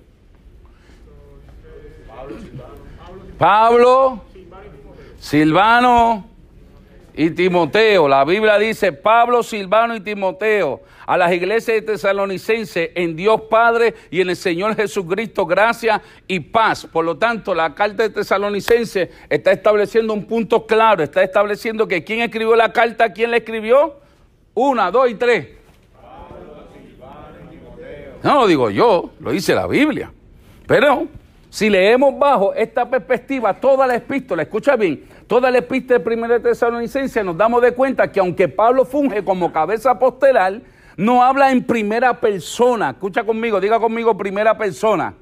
Pablo, 3.38 4.22
Silvano 5.18 6.29
y 7.20 7.28
Timoteo. 7.32 8.08
La 8.08 8.24
Biblia 8.24 8.58
dice 8.58 8.92
Pablo, 8.94 9.42
Silvano 9.42 9.94
y 9.94 10.00
Timoteo 10.00 10.80
a 11.06 11.18
las 11.18 11.30
iglesias 11.30 11.74
de 11.76 11.82
tesalonicenses 11.82 12.92
en 12.94 13.14
Dios 13.14 13.42
Padre 13.42 13.94
y 14.10 14.22
en 14.22 14.30
el 14.30 14.36
Señor 14.36 14.74
Jesucristo, 14.74 15.44
gracia 15.44 16.00
y 16.26 16.40
paz. 16.40 16.86
Por 16.90 17.04
lo 17.04 17.18
tanto, 17.18 17.54
la 17.54 17.74
carta 17.74 18.04
de 18.04 18.08
tesalonicenses 18.08 19.10
está 19.28 19.52
estableciendo 19.52 20.14
un 20.14 20.24
punto 20.24 20.64
claro, 20.66 21.02
está 21.02 21.22
estableciendo 21.22 21.86
que 21.86 22.02
quién 22.04 22.22
escribió 22.22 22.56
la 22.56 22.72
carta, 22.72 23.12
quién 23.12 23.32
la 23.32 23.36
escribió. 23.36 23.96
Una, 24.54 24.90
dos 24.90 25.10
y 25.10 25.14
tres. 25.16 25.48
No 28.22 28.34
lo 28.34 28.46
digo 28.46 28.70
yo, 28.70 29.10
lo 29.20 29.30
dice 29.32 29.54
la 29.54 29.66
Biblia. 29.66 30.10
Pero 30.66 31.06
si 31.50 31.68
leemos 31.68 32.18
bajo 32.18 32.54
esta 32.54 32.88
perspectiva 32.88 33.52
toda 33.52 33.86
la 33.86 33.96
epístola, 33.96 34.42
escucha 34.42 34.74
bien, 34.76 35.04
toda 35.30 35.48
la 35.52 35.58
epístola 35.58 36.00
de 36.00 36.04
primera 36.04 36.34
de 36.34 36.40
Tesalonicenses, 36.40 37.24
nos 37.24 37.36
damos 37.36 37.62
de 37.62 37.70
cuenta 37.70 38.10
que 38.10 38.18
aunque 38.18 38.48
Pablo 38.48 38.84
funge 38.84 39.22
como 39.22 39.52
cabeza 39.52 39.92
apostelar, 39.92 40.60
no 40.96 41.22
habla 41.22 41.52
en 41.52 41.62
primera 41.62 42.18
persona. 42.18 42.90
Escucha 42.90 43.22
conmigo, 43.22 43.60
diga 43.60 43.78
conmigo 43.78 44.18
primera 44.18 44.58
persona. 44.58 45.14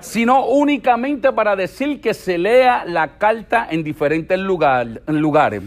Sino 0.00 0.44
únicamente 0.46 1.30
para 1.30 1.54
decir 1.54 2.00
que 2.00 2.14
se 2.14 2.36
lea 2.36 2.84
la 2.84 3.16
carta 3.16 3.68
en 3.70 3.84
diferentes 3.84 4.36
lugar- 4.40 5.02
en 5.06 5.20
lugares. 5.20 5.62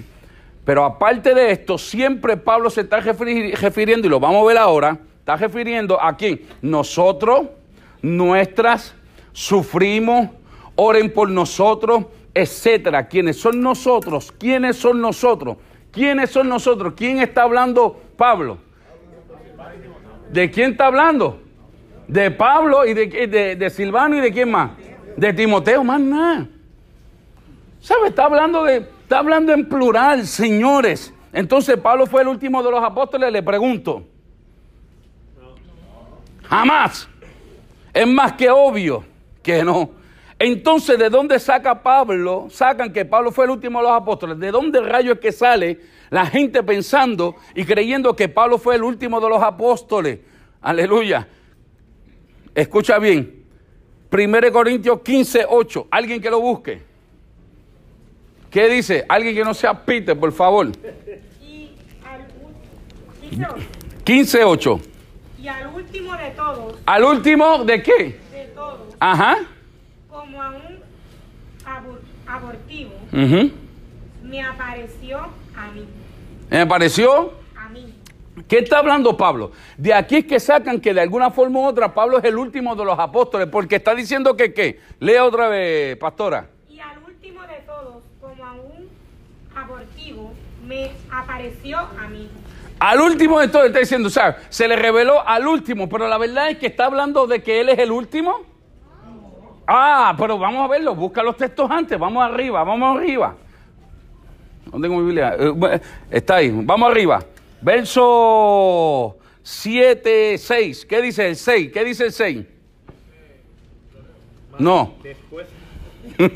Pero 0.66 0.84
aparte 0.84 1.34
de 1.34 1.52
esto, 1.52 1.78
siempre 1.78 2.36
Pablo 2.36 2.70
se 2.70 2.82
está 2.82 3.00
refiri- 3.00 3.54
refiriendo, 3.56 4.06
y 4.06 4.10
lo 4.10 4.20
vamos 4.20 4.44
a 4.44 4.48
ver 4.50 4.58
ahora, 4.58 4.98
está 5.20 5.38
refiriendo 5.38 5.98
a 6.04 6.18
quién? 6.18 6.42
Nosotros, 6.62 7.48
nuestras, 8.02 8.94
sufrimos, 9.32 10.28
oren 10.76 11.10
por 11.14 11.30
nosotros, 11.30 12.04
etcétera. 12.42 13.08
¿Quiénes 13.08 13.40
son 13.40 13.62
nosotros? 13.62 14.32
¿Quiénes 14.32 14.78
son 14.78 15.02
nosotros? 15.02 15.58
¿Quiénes 15.92 16.30
son 16.30 16.48
nosotros? 16.48 16.94
¿Quién 16.96 17.20
está 17.20 17.44
hablando 17.44 18.00
Pablo? 18.16 18.60
¿De 20.32 20.52
quién 20.52 20.72
está 20.72 20.86
hablando? 20.86 21.42
De 22.08 22.30
Pablo 22.30 22.86
y 22.86 22.94
de, 22.94 23.56
de, 23.56 23.70
Silvano 23.72 24.18
y 24.18 24.22
de 24.22 24.32
quién 24.32 24.52
más? 24.52 24.72
De 25.16 25.34
Timoteo, 25.34 25.84
más 25.84 26.00
nada. 26.00 26.48
¿Sabe? 27.80 28.10
Está 28.10 28.26
hablando 28.26 28.64
de, 28.64 28.78
está 28.78 29.18
hablando 29.18 29.52
en 29.52 29.68
plural, 29.68 30.28
señores. 30.28 31.12
Entonces 31.34 31.78
Pablo 31.78 32.06
fue 32.06 32.22
el 32.22 32.28
último 32.28 32.62
de 32.62 32.70
los 32.70 32.84
apóstoles, 32.84 33.32
le 33.32 33.42
pregunto. 33.42 34.06
Jamás. 36.44 37.10
Es 37.94 38.08
más 38.08 38.34
que 38.34 38.50
obvio 38.50 39.04
que 39.42 39.64
no. 39.64 39.97
Entonces, 40.40 41.00
¿de 41.00 41.10
dónde 41.10 41.40
saca 41.40 41.82
Pablo? 41.82 42.48
Sacan 42.52 42.94
que 42.94 43.06
Pablo 43.06 43.32
fue 43.32 43.46
el 43.46 43.52
último 43.52 43.80
de 43.80 43.88
los 43.88 43.96
apóstoles. 43.98 44.38
¿De 44.38 44.52
dónde 44.52 44.82
rayo 44.82 45.14
es 45.14 45.20
que 45.20 45.32
sale 45.32 45.80
la 46.12 46.26
gente 46.28 46.62
pensando 46.62 47.36
y 47.56 47.66
creyendo 47.66 48.16
que 48.16 48.30
Pablo 48.30 48.58
fue 48.60 48.76
el 48.76 48.84
último 48.84 49.20
de 49.20 49.30
los 49.30 49.42
apóstoles? 49.42 50.20
Aleluya. 50.62 51.28
Escucha 52.54 53.00
bien. 53.00 53.44
1 54.12 54.52
Corintios 54.54 55.02
15, 55.02 55.46
8. 55.50 55.88
Alguien 55.90 56.22
que 56.22 56.30
lo 56.30 56.40
busque. 56.40 56.82
¿Qué 58.52 58.70
dice? 58.70 59.06
Alguien 59.10 59.36
que 59.36 59.44
no 59.44 59.54
sea 59.54 59.74
Peter, 59.86 60.18
por 60.18 60.32
favor. 60.32 60.68
Y 61.42 61.72
al, 62.06 62.22
ul- 62.22 63.30
dice 63.30 63.44
otro, 63.46 63.64
15, 64.04 64.44
8. 64.44 64.80
y 65.42 65.48
al 65.48 65.68
último 65.76 66.16
de 66.16 66.30
todos, 66.32 66.76
¿Al 66.86 67.04
último 67.04 67.64
de 67.66 67.84
qué? 67.84 68.20
de 68.32 68.46
todos, 68.56 68.96
Ajá. 69.00 69.38
Como 70.18 70.42
a 70.42 70.50
un 70.50 70.80
abor- 71.66 72.00
abortivo, 72.26 72.92
me 74.24 74.42
apareció 74.44 75.20
a 75.56 75.72
mí, 75.74 75.86
Me 76.50 76.66
pareció. 76.66 77.34
a 77.56 77.70
mí. 77.70 77.94
¿Qué 78.48 78.60
está 78.60 78.80
hablando 78.80 79.16
Pablo? 79.16 79.52
De 79.78 79.94
aquí 79.94 80.18
es 80.18 80.26
que 80.26 80.40
sacan 80.40 80.80
que 80.82 80.94
de 80.94 81.02
alguna 81.02 81.30
forma 81.30 81.60
u 81.60 81.66
otra 81.66 81.94
Pablo 81.94 82.18
es 82.18 82.24
el 82.24 82.36
último 82.38 82.76
de 82.76 82.84
los 82.86 82.98
apóstoles, 82.98 83.48
porque 83.48 83.76
está 83.76 83.94
diciendo 83.94 84.36
que 84.36 84.54
qué. 84.54 84.80
Lea 85.00 85.24
otra 85.24 85.50
vez, 85.50 85.96
pastora. 85.98 86.48
Y 86.70 86.80
al 86.80 86.98
último 87.06 87.42
de 87.44 87.58
todos, 87.68 88.04
como 88.20 88.44
a 88.46 88.54
un 88.54 88.90
abortivo, 89.56 90.34
me 90.68 90.92
apareció 91.12 91.78
a 91.78 92.08
mí. 92.10 92.28
Al 92.80 93.02
último 93.02 93.40
de 93.40 93.48
todo 93.50 93.66
está 93.66 93.80
diciendo, 93.80 94.08
o 94.08 94.12
sea, 94.12 94.38
se 94.50 94.68
le 94.68 94.76
reveló 94.76 95.28
al 95.28 95.48
último, 95.48 95.88
pero 95.90 96.08
la 96.08 96.18
verdad 96.18 96.50
es 96.50 96.58
que 96.58 96.68
está 96.68 96.86
hablando 96.86 97.26
de 97.28 97.42
que 97.44 97.60
él 97.62 97.70
es 97.70 97.78
el 97.80 97.92
último. 97.92 98.42
Ah, 99.68 100.16
pero 100.18 100.38
vamos 100.40 100.64
a 100.64 100.68
verlo, 100.72 100.96
busca 100.96 101.22
los 101.22 101.36
textos 101.36 101.70
antes, 101.70 102.00
vamos 102.00 102.24
arriba, 102.24 102.64
vamos 102.64 102.98
arriba. 102.98 103.36
No 104.72 104.80
tengo 104.82 104.98
mi 104.98 105.04
Biblia. 105.06 105.36
Eh, 105.38 105.50
bueno, 105.50 105.80
Está 106.10 106.36
ahí, 106.38 106.50
vamos 106.54 106.90
arriba. 106.90 107.24
Verso 107.62 109.18
7, 109.44 110.38
6. 110.38 110.86
¿Qué 110.86 111.02
dice 111.02 111.28
el 111.30 111.36
6? 111.36 111.72
¿Qué 111.72 111.84
dice 111.84 112.06
el 112.06 112.12
6? 112.12 112.46
No. 114.60 114.94
Después, 115.04 115.48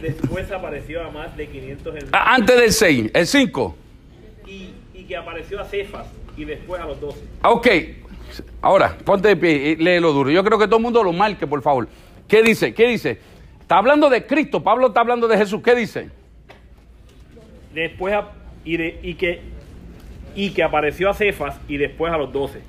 después 0.00 0.50
apareció 0.52 1.02
a 1.04 1.10
más 1.10 1.36
de 1.36 1.46
500 1.48 1.86
hermanos 1.86 2.10
Ah, 2.12 2.34
Antes 2.34 2.56
del 2.60 2.72
6, 2.72 3.10
el 3.14 3.26
5. 3.26 3.76
y, 4.46 4.70
y 4.94 5.04
que 5.04 5.16
apareció 5.16 5.60
a 5.60 5.64
Cefas 5.64 6.06
y 6.36 6.44
después 6.44 6.80
a 6.80 6.86
los 6.86 7.00
12. 7.00 7.18
Ah, 7.42 7.50
Ok, 7.50 7.66
ahora, 8.62 8.96
ponte 9.04 9.28
de 9.28 9.36
pie 9.36 9.50
y 9.70 9.76
léelo 9.76 10.12
duro. 10.12 10.30
Yo 10.30 10.42
creo 10.44 10.58
que 10.58 10.66
todo 10.66 10.76
el 10.76 10.82
mundo 10.82 11.02
lo 11.02 11.12
marque, 11.12 11.46
por 11.46 11.62
favor. 11.62 11.88
¿Qué 12.28 12.42
dice? 12.42 12.72
¿Qué 12.74 12.88
dice? 12.88 13.18
Está 13.60 13.78
hablando 13.78 14.08
de 14.10 14.26
Cristo, 14.26 14.62
Pablo 14.62 14.88
está 14.88 15.00
hablando 15.00 15.26
de 15.28 15.36
Jesús. 15.38 15.62
¿Qué 15.62 15.74
dice? 15.74 16.10
Después 17.74 18.14
a- 18.14 18.30
y, 18.64 18.76
de- 18.76 18.98
y 19.02 19.14
que 19.14 19.40
y 20.36 20.50
que 20.50 20.62
apareció 20.64 21.08
a 21.10 21.14
Cefas 21.14 21.60
y 21.68 21.76
después 21.76 22.12
a 22.12 22.18
los 22.18 22.32
doce. 22.32 22.60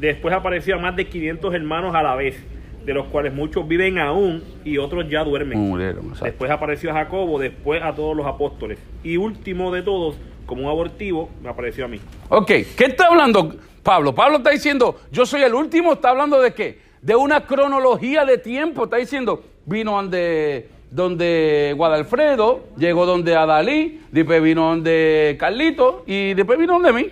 Después 0.00 0.34
apareció 0.34 0.74
a 0.74 0.78
más 0.78 0.96
de 0.96 1.06
500 1.06 1.54
hermanos 1.54 1.94
a 1.94 2.02
la 2.02 2.16
vez, 2.16 2.36
de 2.84 2.92
los 2.92 3.06
cuales 3.06 3.32
muchos 3.32 3.68
viven 3.68 3.98
aún 3.98 4.42
y 4.64 4.78
otros 4.78 5.08
ya 5.08 5.22
duermen. 5.22 5.58
Murieron. 5.60 6.12
Después 6.20 6.50
apareció 6.50 6.90
a 6.90 6.94
Jacobo, 6.94 7.38
después 7.38 7.80
a 7.82 7.94
todos 7.94 8.16
los 8.16 8.26
apóstoles. 8.26 8.80
Y 9.04 9.16
último 9.16 9.70
de 9.70 9.82
todos, 9.82 10.16
como 10.52 10.64
un 10.64 10.68
abortivo, 10.68 11.30
me 11.42 11.48
apareció 11.48 11.86
a 11.86 11.88
mí. 11.88 11.98
Ok, 12.28 12.46
¿qué 12.46 12.84
está 12.88 13.06
hablando 13.06 13.54
Pablo? 13.82 14.14
Pablo 14.14 14.36
está 14.36 14.50
diciendo, 14.50 15.00
yo 15.10 15.24
soy 15.24 15.40
el 15.42 15.54
último, 15.54 15.94
está 15.94 16.10
hablando 16.10 16.38
de 16.42 16.52
qué? 16.52 16.78
De 17.00 17.16
una 17.16 17.46
cronología 17.46 18.26
de 18.26 18.36
tiempo, 18.36 18.84
está 18.84 18.98
diciendo, 18.98 19.42
vino 19.64 19.92
donde, 19.92 20.68
donde 20.90 21.72
Guadalfredo, 21.74 22.64
llegó 22.76 23.06
donde 23.06 23.34
Adalí, 23.34 24.02
después 24.12 24.42
vino 24.42 24.68
donde 24.68 25.38
Carlito 25.40 26.04
y 26.06 26.34
después 26.34 26.58
vino 26.58 26.74
donde 26.74 26.92
mí. 26.92 27.06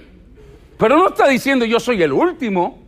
Pero 0.77 0.99
no 0.99 1.09
está 1.09 1.27
diciendo 1.27 1.65
yo 1.65 1.81
soy 1.81 2.03
el 2.03 2.13
último. 2.13 2.79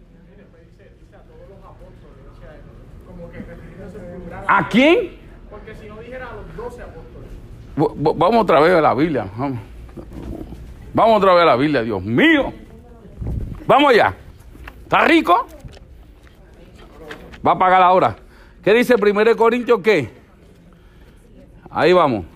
¿A 4.47 4.69
quién? 4.69 5.13
Porque 5.51 5.75
si 5.75 5.87
no 5.87 5.99
dijera 5.99 6.29
a 6.31 6.35
los 6.35 6.57
doce 6.57 6.83
apóstoles. 6.83 7.31
V- 7.75 7.93
v- 7.97 8.13
Vamos 8.19 8.43
otra 8.43 8.61
vez 8.61 8.75
a 8.75 8.81
la 8.83 8.93
Biblia. 8.93 9.27
Vamos. 9.35 9.59
Vamos 10.95 11.19
otra 11.19 11.33
vez 11.35 11.43
a 11.43 11.47
la 11.47 11.57
Biblia, 11.57 11.83
Dios 11.83 12.03
mío. 12.03 12.53
Vamos 13.67 13.91
allá. 13.91 14.15
¿Está 14.83 15.05
rico? 15.07 15.47
Va 17.47 17.53
a 17.53 17.59
pagar 17.59 17.83
ahora. 17.83 18.17
¿Qué 18.63 18.75
dice 18.75 18.95
1 18.95 19.37
Corintios 19.37 19.81
qué? 19.81 20.11
Ahí 21.71 21.93
vamos. 21.93 22.27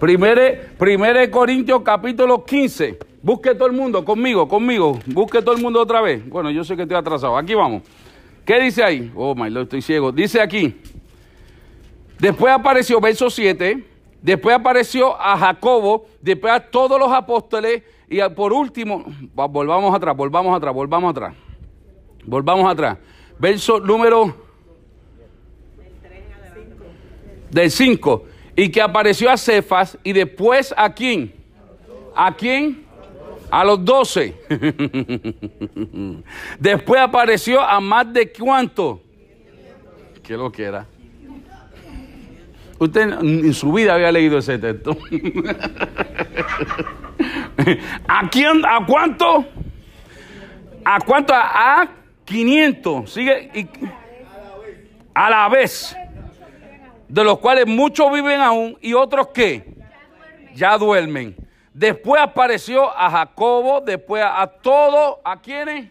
1 0.00 1.30
Corintios 1.30 1.82
capítulo 1.82 2.44
15. 2.44 2.98
Busque 3.22 3.54
todo 3.54 3.66
el 3.66 3.74
mundo 3.74 4.04
conmigo, 4.04 4.48
conmigo. 4.48 4.98
Busque 5.06 5.42
todo 5.42 5.54
el 5.54 5.60
mundo 5.60 5.80
otra 5.80 6.00
vez. 6.00 6.26
Bueno, 6.28 6.50
yo 6.50 6.64
sé 6.64 6.76
que 6.76 6.82
estoy 6.82 6.96
atrasado. 6.96 7.36
Aquí 7.36 7.54
vamos. 7.54 7.82
¿Qué 8.46 8.60
dice 8.60 8.82
ahí? 8.82 9.12
Oh, 9.14 9.34
my 9.34 9.50
Lord, 9.50 9.64
estoy 9.64 9.82
ciego. 9.82 10.12
Dice 10.12 10.40
aquí. 10.40 10.80
Después 12.18 12.52
apareció, 12.52 13.00
verso 13.00 13.28
7, 13.28 13.84
después 14.22 14.56
apareció 14.56 15.20
a 15.20 15.36
Jacobo, 15.38 16.06
después 16.20 16.52
a 16.52 16.60
todos 16.60 16.98
los 16.98 17.12
apóstoles 17.12 17.82
y 18.08 18.20
por 18.30 18.52
último, 18.52 19.04
va- 19.38 19.46
volvamos 19.46 19.94
atrás, 19.94 20.16
volvamos 20.16 20.56
atrás, 20.56 20.74
volvamos 20.74 21.10
atrás. 21.10 21.34
Volvamos 22.24 22.70
atrás. 22.70 22.98
Verso 23.38 23.80
número 23.80 24.34
del 27.50 27.70
5. 27.70 28.24
Y 28.56 28.68
que 28.70 28.82
apareció 28.82 29.30
a 29.30 29.36
Cefas 29.36 29.96
y 30.04 30.12
después 30.12 30.74
a 30.76 30.92
quién? 30.92 31.32
¿A 32.14 32.34
quién? 32.34 32.84
A 33.50 33.64
los 33.64 33.84
12. 33.84 34.34
después 36.58 37.00
apareció 37.00 37.60
a 37.60 37.80
más 37.80 38.12
de 38.12 38.30
cuánto? 38.32 39.00
¿Qué 40.22 40.36
lo 40.36 40.52
que 40.52 40.64
era? 40.64 40.86
Usted 42.80 43.12
en 43.20 43.52
su 43.52 43.70
vida 43.74 43.92
había 43.92 44.10
leído 44.10 44.38
ese 44.38 44.58
texto. 44.58 44.96
¿A 48.08 48.26
quién? 48.30 48.64
¿A 48.64 48.86
cuánto? 48.86 49.44
¿A 50.82 50.98
cuánto? 51.00 51.34
A 51.34 51.86
500. 52.24 53.12
Sigue. 53.12 53.68
a 55.12 55.28
la 55.28 55.46
vez. 55.50 55.94
De 57.06 57.22
los 57.22 57.38
cuales 57.38 57.66
muchos 57.66 58.10
viven 58.14 58.40
aún 58.40 58.78
y 58.80 58.94
otros 58.94 59.28
que 59.28 59.74
ya 60.54 60.78
duermen. 60.78 61.36
Después 61.74 62.22
apareció 62.22 62.96
a 62.96 63.10
Jacobo, 63.10 63.82
después 63.82 64.24
a, 64.24 64.40
a 64.40 64.46
todos. 64.46 65.18
¿A 65.22 65.38
quiénes? 65.38 65.90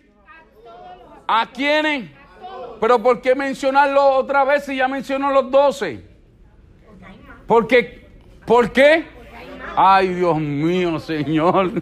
¿A 1.27 1.45
quiénes? 1.53 2.09
Pero 2.81 2.97
¿por 2.97 3.21
qué 3.21 3.35
mencionarlo 3.35 4.03
otra 4.13 4.43
vez 4.43 4.65
si 4.65 4.75
ya 4.75 4.87
mencionó 4.87 5.29
los 5.29 5.51
doce? 5.51 6.08
Porque, 7.49 8.05
¿por 8.45 8.71
qué? 8.71 9.05
Ay, 9.75 10.09
Dios 10.09 10.37
mío, 10.37 10.99
Señor. 10.99 11.81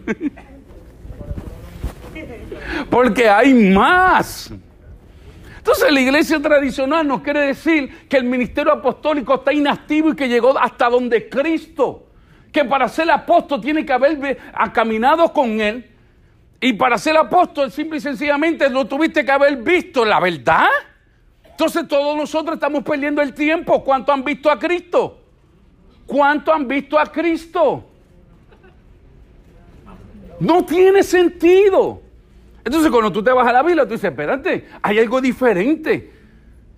Porque 2.90 3.28
hay 3.28 3.52
más. 3.52 4.50
Entonces 5.58 5.92
la 5.92 6.00
iglesia 6.00 6.40
tradicional 6.40 7.06
nos 7.06 7.20
quiere 7.20 7.40
decir 7.40 8.08
que 8.08 8.16
el 8.16 8.24
ministerio 8.24 8.72
apostólico 8.72 9.34
está 9.34 9.52
inactivo 9.52 10.08
y 10.08 10.16
que 10.16 10.26
llegó 10.26 10.58
hasta 10.58 10.88
donde 10.88 11.28
Cristo. 11.28 12.06
Que 12.50 12.64
para 12.64 12.88
ser 12.88 13.10
apóstol 13.10 13.60
tiene 13.60 13.84
que 13.84 13.92
haber 13.92 14.38
caminado 14.72 15.30
con 15.34 15.60
Él. 15.60 15.86
Y 16.62 16.72
para 16.72 16.96
ser 16.96 17.14
apóstol 17.18 17.70
simple 17.70 17.98
y 17.98 18.00
sencillamente 18.00 18.70
lo 18.70 18.86
tuviste 18.86 19.22
que 19.22 19.32
haber 19.32 19.58
visto, 19.58 20.02
la 20.06 20.18
verdad. 20.18 20.68
Entonces 21.44 21.86
todos 21.86 22.16
nosotros 22.16 22.54
estamos 22.54 22.82
perdiendo 22.84 23.20
el 23.20 23.34
tiempo. 23.34 23.84
¿Cuánto 23.84 24.14
han 24.14 24.24
visto 24.24 24.50
a 24.50 24.58
Cristo? 24.58 25.17
¿Cuánto 26.08 26.54
han 26.54 26.66
visto 26.66 26.98
a 26.98 27.04
Cristo? 27.04 27.84
No 30.40 30.64
tiene 30.64 31.02
sentido. 31.02 32.00
Entonces 32.64 32.90
cuando 32.90 33.12
tú 33.12 33.22
te 33.22 33.30
vas 33.30 33.46
a 33.46 33.52
la 33.52 33.62
Biblia, 33.62 33.84
tú 33.84 33.92
dices, 33.92 34.10
espérate, 34.10 34.68
hay 34.80 34.98
algo 35.00 35.20
diferente. 35.20 36.10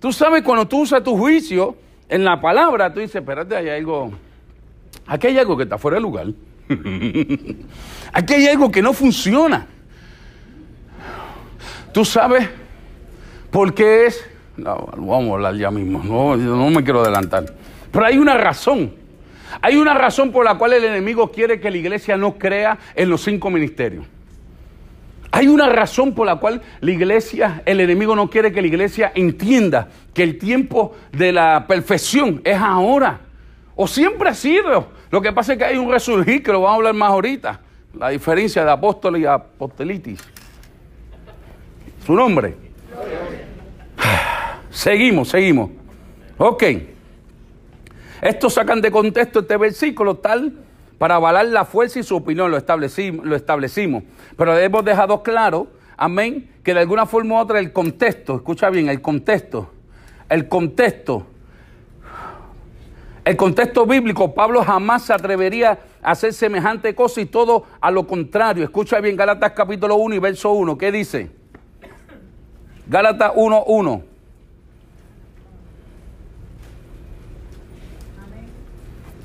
Tú 0.01 0.11
sabes, 0.11 0.43
cuando 0.43 0.67
tú 0.67 0.81
usas 0.81 1.01
tu 1.01 1.17
juicio 1.17 1.77
en 2.09 2.25
la 2.25 2.41
palabra, 2.41 2.93
tú 2.93 2.99
dices, 2.99 3.15
espérate, 3.15 3.55
hay 3.55 3.69
algo, 3.69 4.11
aquí 5.07 5.27
hay 5.27 5.37
algo 5.37 5.55
que 5.55 5.63
está 5.63 5.77
fuera 5.77 5.95
de 5.95 6.01
lugar. 6.01 6.27
aquí 8.11 8.33
hay 8.33 8.47
algo 8.47 8.69
que 8.69 8.81
no 8.81 8.91
funciona. 8.91 9.65
Tú 11.93 12.03
sabes 12.03 12.49
por 13.49 13.73
qué 13.73 14.07
es, 14.07 14.29
no, 14.57 14.89
vamos 14.97 15.29
a 15.29 15.33
hablar 15.35 15.55
ya 15.55 15.71
mismo, 15.71 16.03
no, 16.03 16.35
no 16.35 16.69
me 16.69 16.83
quiero 16.83 17.01
adelantar. 17.01 17.45
Pero 17.93 18.05
hay 18.05 18.17
una 18.17 18.37
razón. 18.37 18.99
Hay 19.61 19.75
una 19.75 19.93
razón 19.93 20.31
por 20.31 20.45
la 20.45 20.55
cual 20.55 20.73
el 20.73 20.85
enemigo 20.85 21.31
quiere 21.31 21.59
que 21.59 21.71
la 21.71 21.77
iglesia 21.77 22.15
no 22.17 22.37
crea 22.37 22.77
en 22.95 23.09
los 23.09 23.21
cinco 23.23 23.49
ministerios. 23.49 24.05
Hay 25.31 25.47
una 25.47 25.69
razón 25.69 26.13
por 26.13 26.25
la 26.25 26.35
cual 26.35 26.61
la 26.81 26.91
iglesia, 26.91 27.63
el 27.65 27.79
enemigo 27.79 28.15
no 28.15 28.29
quiere 28.29 28.51
que 28.51 28.61
la 28.61 28.67
iglesia 28.67 29.11
entienda 29.15 29.87
que 30.13 30.23
el 30.23 30.37
tiempo 30.37 30.93
de 31.11 31.31
la 31.31 31.65
perfección 31.67 32.41
es 32.43 32.57
ahora. 32.57 33.21
O 33.75 33.87
siempre 33.87 34.29
ha 34.29 34.33
sido. 34.33 34.89
Lo 35.09 35.21
que 35.21 35.31
pasa 35.31 35.53
es 35.53 35.57
que 35.57 35.65
hay 35.65 35.77
un 35.77 35.89
resurgir 35.89 36.43
que 36.43 36.51
lo 36.51 36.61
vamos 36.61 36.73
a 36.73 36.75
hablar 36.75 36.93
más 36.95 37.11
ahorita. 37.11 37.61
La 37.97 38.09
diferencia 38.09 38.65
de 38.65 38.71
apóstol 38.71 39.17
y 39.17 39.25
apostolitis. 39.25 40.21
Su 42.05 42.13
nombre. 42.13 42.55
Seguimos, 44.69 45.29
seguimos. 45.29 45.69
Ok. 46.37 46.63
Estos 48.21 48.53
sacan 48.53 48.81
de 48.81 48.91
contexto 48.91 49.39
este 49.39 49.57
versículo 49.57 50.15
tal 50.15 50.53
para 50.99 51.15
avalar 51.15 51.47
la 51.47 51.65
fuerza 51.65 51.99
y 51.99 52.03
su 52.03 52.15
opinión, 52.15 52.51
lo 52.51 52.57
establecimos, 52.57 53.25
lo 53.25 53.35
establecimos. 53.35 54.03
Pero 54.37 54.55
hemos 54.55 54.85
dejado 54.85 55.23
claro, 55.23 55.67
amén, 55.97 56.47
que 56.63 56.75
de 56.75 56.81
alguna 56.81 57.07
forma 57.07 57.35
u 57.35 57.37
otra 57.39 57.57
el 57.57 57.73
contexto, 57.73 58.35
escucha 58.35 58.69
bien, 58.69 58.87
el 58.89 59.01
contexto, 59.01 59.71
el 60.29 60.47
contexto, 60.47 61.25
el 63.25 63.35
contexto 63.35 63.87
bíblico, 63.87 64.35
Pablo 64.35 64.63
jamás 64.63 65.03
se 65.03 65.13
atrevería 65.13 65.79
a 66.03 66.11
hacer 66.11 66.33
semejante 66.33 66.93
cosa 66.93 67.21
y 67.21 67.25
todo 67.25 67.65
a 67.79 67.89
lo 67.89 68.05
contrario. 68.05 68.63
Escucha 68.63 68.99
bien 68.99 69.15
Gálatas 69.15 69.53
capítulo 69.53 69.95
1 69.95 70.15
y 70.15 70.19
verso 70.19 70.51
1, 70.51 70.77
¿qué 70.77 70.91
dice? 70.91 71.31
Gálatas 72.85 73.31
1, 73.35 74.03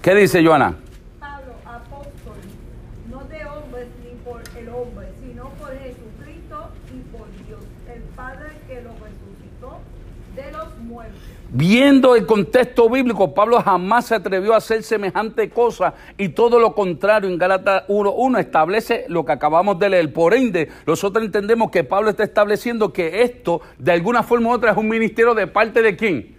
¿Qué 0.07 0.15
dice 0.15 0.41
Joana? 0.41 0.73
Pablo, 1.19 1.55
apóstol, 1.65 2.37
no 3.11 3.25
de 3.25 3.45
hombres 3.45 3.89
ni 4.05 4.15
por 4.25 4.41
el 4.57 4.69
hombre, 4.69 5.09
sino 5.21 5.51
por 5.59 5.77
Jesucristo 5.77 6.71
y 6.95 7.01
por 7.11 7.27
Dios, 7.45 7.65
el 7.93 8.03
Padre 8.15 8.53
que 8.69 8.83
lo 8.83 8.91
resucitó 8.91 9.81
de 10.37 10.53
los 10.53 10.79
muertos. 10.79 11.21
Viendo 11.51 12.15
el 12.15 12.25
contexto 12.25 12.89
bíblico, 12.89 13.35
Pablo 13.35 13.61
jamás 13.61 14.07
se 14.07 14.15
atrevió 14.15 14.55
a 14.55 14.59
hacer 14.59 14.85
semejante 14.85 15.51
cosa 15.51 15.95
y 16.17 16.29
todo 16.29 16.61
lo 16.61 16.73
contrario 16.73 17.29
en 17.29 17.37
Gálatas 17.37 17.89
1.1 17.89 18.39
establece 18.39 19.07
lo 19.09 19.25
que 19.25 19.33
acabamos 19.33 19.77
de 19.81 19.89
leer. 19.89 20.13
Por 20.13 20.35
ende, 20.35 20.69
nosotros 20.87 21.25
entendemos 21.25 21.73
que 21.73 21.83
Pablo 21.83 22.11
está 22.11 22.23
estableciendo 22.23 22.93
que 22.93 23.23
esto, 23.23 23.61
de 23.77 23.91
alguna 23.91 24.23
forma 24.23 24.51
u 24.51 24.53
otra, 24.53 24.71
es 24.71 24.77
un 24.77 24.87
ministerio 24.87 25.35
de 25.35 25.49
parte 25.49 25.83
de 25.83 25.97
quién? 25.97 26.37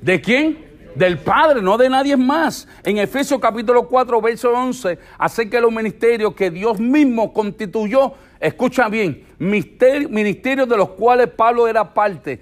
¿De 0.00 0.20
quién? 0.20 0.71
Del 0.94 1.18
Padre, 1.18 1.62
no 1.62 1.78
de 1.78 1.88
nadie 1.88 2.16
más. 2.16 2.68
En 2.84 2.98
Efesios 2.98 3.40
capítulo 3.40 3.88
4, 3.88 4.20
verso 4.20 4.50
11, 4.52 4.98
acerca 5.18 5.56
de 5.56 5.62
los 5.62 5.72
ministerios 5.72 6.34
que 6.34 6.50
Dios 6.50 6.78
mismo 6.78 7.32
constituyó, 7.32 8.12
escucha 8.38 8.88
bien, 8.88 9.24
mister- 9.38 10.08
ministerios 10.08 10.68
de 10.68 10.76
los 10.76 10.90
cuales 10.90 11.28
Pablo 11.28 11.66
era 11.66 11.94
parte. 11.94 12.40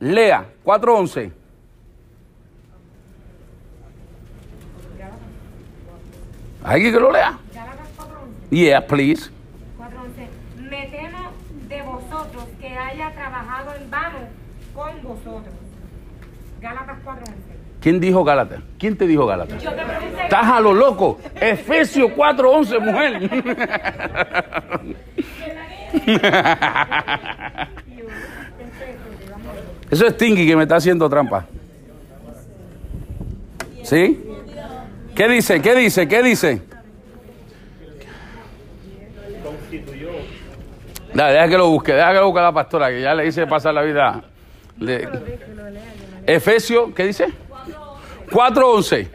Lea, 0.00 0.46
4.11. 0.64 1.32
¿Alguien 6.62 6.92
que 6.94 7.00
lo 7.00 7.12
lea? 7.12 7.38
Gálatas 7.52 7.88
4:11. 7.96 8.50
Yeah, 8.50 8.86
please. 8.86 9.30
4.11. 9.78 10.70
Me 10.70 10.86
temo 10.88 11.30
de 11.68 11.82
vosotros 11.82 12.44
que 12.60 12.68
haya 12.68 13.12
trabajado 13.12 13.74
en 13.74 13.90
vano 13.90 14.18
con 14.74 15.02
vosotros. 15.02 15.54
Gálatas 16.60 16.98
4.11. 17.04 17.43
¿Quién 17.84 18.00
dijo 18.00 18.24
Gálatas? 18.24 18.60
¿Quién 18.78 18.96
te 18.96 19.06
dijo 19.06 19.26
Gálatas? 19.26 19.62
Yo 19.62 19.70
te 19.70 19.82
pregunté. 19.84 20.22
Estás 20.22 20.46
a 20.46 20.58
lo 20.58 20.72
loco. 20.72 21.18
Efesios 21.38 22.12
4:11, 22.12 22.80
mujer. 22.80 23.30
Eso 29.90 30.06
es 30.06 30.16
Tinky 30.16 30.46
que 30.46 30.56
me 30.56 30.62
está 30.64 30.76
haciendo 30.76 31.08
trampa. 31.08 31.46
¿Sí? 33.82 34.24
¿Qué 35.14 35.28
dice? 35.28 35.60
¿Qué 35.60 35.74
dice? 35.74 36.08
¿Qué 36.08 36.22
dice? 36.22 36.62
Dale, 41.12 41.32
deja 41.34 41.48
que 41.48 41.58
lo 41.58 41.68
busque, 41.68 41.92
deja 41.92 42.08
que 42.12 42.18
lo 42.18 42.26
busque 42.26 42.40
a 42.40 42.44
la 42.44 42.52
pastora, 42.52 42.88
que 42.88 43.00
ya 43.00 43.14
le 43.14 43.26
hice 43.26 43.46
pasar 43.46 43.74
la 43.74 43.82
vida. 43.82 44.22
Le- 44.80 45.08
Efesios, 46.26 46.92
¿qué 46.94 47.04
dice? 47.04 47.26
4.11. 48.30 49.08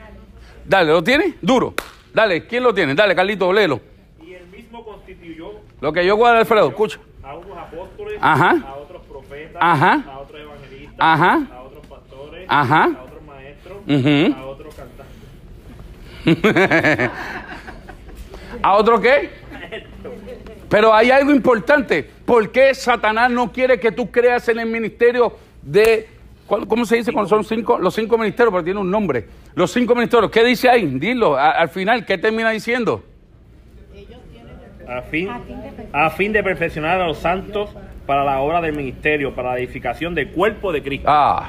Dale, 0.66 0.92
¿lo 0.92 1.04
tiene? 1.04 1.36
Duro. 1.42 1.74
Dale, 2.14 2.46
¿quién 2.48 2.64
lo 2.64 2.74
tiene? 2.74 2.94
Dale, 2.96 3.16
Carlito, 3.16 3.52
léelo. 3.54 3.80
y 4.22 4.34
él 4.34 4.46
mismo 4.48 4.84
constituyó 4.84 5.52
Lo 5.82 5.94
que 5.94 6.06
yo 6.06 6.16
guardo, 6.16 6.40
Alfredo, 6.40 6.70
escucha. 6.70 7.00
a 7.24 7.36
unos 7.36 7.58
apóstoles, 7.58 8.18
Ajá. 8.22 8.58
a 8.68 8.76
otros 8.76 9.02
profetas, 9.04 9.58
Ajá. 9.62 10.04
a 10.08 10.20
otros 10.20 10.42
evangelistas, 10.42 10.96
Ajá. 11.00 11.48
a 11.54 11.62
otros 11.62 11.86
pastores, 11.88 12.46
Ajá. 12.48 12.84
a 12.86 13.04
otros 13.04 13.24
maestros, 13.26 13.78
Ujú. 13.88 14.36
a 14.38 14.46
otros 14.46 14.76
cantantes. 14.76 15.10
¿A 18.62 18.76
otro 18.76 19.00
qué? 19.00 19.30
Pero 20.70 20.94
hay 20.94 21.12
algo 21.12 21.32
importante. 21.32 22.04
¿Por 22.26 22.52
qué 22.52 22.74
Satanás 22.76 23.32
no 23.32 23.52
quiere 23.52 23.80
que 23.80 23.92
tú 23.92 24.12
creas 24.12 24.48
en 24.50 24.60
el 24.60 24.68
ministerio 24.68 25.34
de... 25.62 26.10
¿cuál- 26.50 26.68
¿Cómo 26.68 26.84
se 26.86 26.98
dice 26.98 27.14
cuando 27.14 27.30
son 27.30 27.44
cinco? 27.46 27.78
Los 27.80 27.94
cinco 27.96 28.18
ministerios, 28.18 28.52
pero 28.52 28.64
tiene 28.66 28.80
un 28.82 28.92
nombre. 28.92 29.26
Los 29.56 29.72
cinco 29.72 29.96
ministerios. 29.96 30.30
¿Qué 30.32 30.44
dice 30.44 30.68
ahí? 30.70 30.86
Dilo. 31.00 31.38
a- 31.38 31.52
al 31.52 31.70
final, 31.70 32.06
¿qué 32.06 32.18
termina 32.18 32.50
diciendo? 32.50 33.04
A 34.88 35.02
fin, 35.04 35.30
a 35.94 36.10
fin 36.10 36.34
de 36.34 36.42
perfeccionar 36.44 37.00
a 37.00 37.08
los 37.08 37.20
santos 37.20 37.70
para 38.08 38.24
la 38.26 38.40
obra 38.42 38.60
del 38.60 38.76
ministerio, 38.76 39.36
para 39.36 39.52
la 39.52 39.60
edificación 39.60 40.16
del 40.16 40.32
cuerpo 40.32 40.72
de 40.74 40.82
Cristo. 40.82 41.08
Ah. 41.08 41.48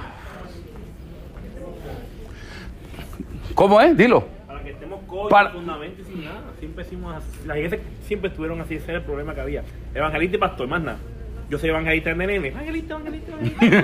¿Cómo 3.55 3.81
es? 3.81 3.97
Dilo. 3.97 4.25
Para 4.47 4.63
que 4.63 4.71
estemos 4.71 5.01
con 5.07 5.29
Para- 5.29 5.51
fundamento 5.51 6.03
y 6.03 6.05
sin 6.05 6.25
nada. 6.25 6.43
Siempre 6.59 6.85
hicimos 6.85 7.15
así. 7.17 7.47
Las 7.47 7.57
iglesias 7.57 7.81
siempre 8.07 8.29
estuvieron 8.29 8.61
así, 8.61 8.75
ese 8.75 8.91
era 8.91 8.99
el 8.99 9.05
problema 9.05 9.35
que 9.35 9.41
había. 9.41 9.63
Evangelista 9.95 10.37
y 10.37 10.41
pastor, 10.41 10.69
más 10.69 10.83
nada. 10.83 10.99
Yo 11.51 11.59
soy 11.59 11.69
evangelista 11.71 12.11
de 12.11 12.17
nene. 12.17 12.49
Evangelista, 12.49 12.95
evangelista, 12.95 13.33
evangelista. 13.33 13.77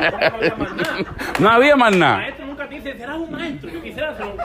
no 0.10 0.26
había 0.36 0.56
más 0.56 0.74
nada. 0.76 0.96
No 1.38 1.48
había 1.50 1.76
más 1.76 1.92
El 1.92 1.98
nada. 1.98 2.16
maestro 2.16 2.46
nunca 2.46 2.68
te 2.68 2.74
dice, 2.76 2.96
serás 2.96 3.16
un 3.18 3.30
maestro. 3.30 3.70
Yo 3.70 3.82
quisiera 3.82 4.12
un... 4.12 4.36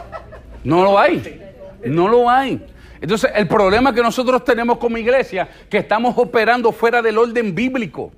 No 0.63 0.83
lo 0.83 0.99
hay. 0.99 1.41
No 1.85 2.07
lo 2.09 2.29
hay. 2.29 2.63
Entonces, 2.99 3.31
el 3.33 3.47
problema 3.47 3.93
que 3.95 4.01
nosotros 4.01 4.43
tenemos 4.43 4.77
como 4.77 4.97
iglesia, 4.97 5.47
que 5.69 5.77
estamos 5.79 6.13
operando 6.17 6.71
fuera 6.71 7.01
del 7.01 7.17
orden 7.17 7.55
bíblico. 7.55 8.11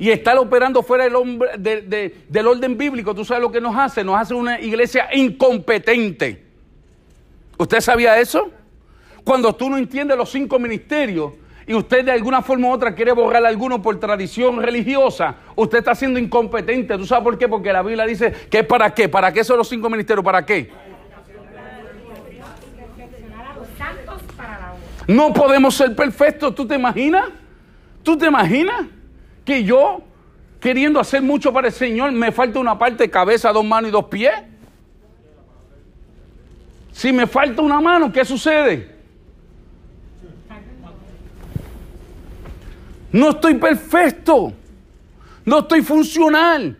Y 0.00 0.10
estar 0.10 0.38
operando 0.38 0.82
fuera 0.82 1.04
del, 1.04 1.16
hombre- 1.16 1.50
de- 1.58 1.82
de- 1.82 2.16
del 2.28 2.46
orden 2.46 2.78
bíblico, 2.78 3.14
¿tú 3.14 3.24
sabes 3.24 3.42
lo 3.42 3.50
que 3.52 3.60
nos 3.60 3.76
hace? 3.76 4.02
Nos 4.04 4.16
hace 4.18 4.32
una 4.32 4.58
iglesia 4.60 5.08
incompetente. 5.12 6.44
¿Usted 7.58 7.80
sabía 7.80 8.18
eso? 8.18 8.50
Cuando 9.24 9.54
tú 9.54 9.68
no 9.68 9.76
entiendes 9.76 10.16
los 10.16 10.30
cinco 10.30 10.58
ministerios 10.58 11.32
y 11.68 11.74
usted 11.74 12.02
de 12.02 12.12
alguna 12.12 12.40
forma 12.40 12.68
u 12.68 12.72
otra 12.72 12.94
quiere 12.94 13.12
borrar 13.12 13.44
alguno 13.44 13.82
por 13.82 14.00
tradición 14.00 14.62
religiosa, 14.62 15.34
usted 15.54 15.78
está 15.78 15.94
siendo 15.94 16.18
incompetente. 16.18 16.96
¿Tú 16.96 17.04
sabes 17.04 17.22
por 17.22 17.36
qué? 17.36 17.46
Porque 17.46 17.70
la 17.70 17.82
Biblia 17.82 18.06
dice 18.06 18.32
que 18.50 18.64
para 18.64 18.94
qué. 18.94 19.06
¿Para 19.06 19.30
qué 19.30 19.44
son 19.44 19.58
los 19.58 19.68
cinco 19.68 19.90
ministerios? 19.90 20.24
¿Para 20.24 20.46
qué? 20.46 20.72
A. 24.40 24.72
No 25.06 25.32
podemos 25.34 25.74
ser 25.74 25.94
perfectos, 25.94 26.54
¿tú 26.54 26.66
te 26.66 26.74
imaginas? 26.74 27.26
¿Tú 28.02 28.16
te 28.16 28.26
imaginas 28.26 28.86
que 29.44 29.62
yo, 29.62 30.00
queriendo 30.60 30.98
hacer 30.98 31.20
mucho 31.20 31.52
para 31.52 31.66
el 31.66 31.74
Señor, 31.74 32.12
me 32.12 32.32
falta 32.32 32.58
una 32.60 32.78
parte, 32.78 33.10
cabeza, 33.10 33.52
dos 33.52 33.64
manos 33.64 33.90
y 33.90 33.92
dos 33.92 34.06
pies? 34.06 34.32
Si 36.92 37.12
me 37.12 37.26
falta 37.26 37.60
una 37.60 37.78
mano, 37.78 38.10
¿qué 38.10 38.24
sucede? 38.24 38.97
No 43.18 43.30
estoy 43.30 43.54
perfecto, 43.54 44.52
no 45.44 45.58
estoy 45.58 45.82
funcional. 45.82 46.78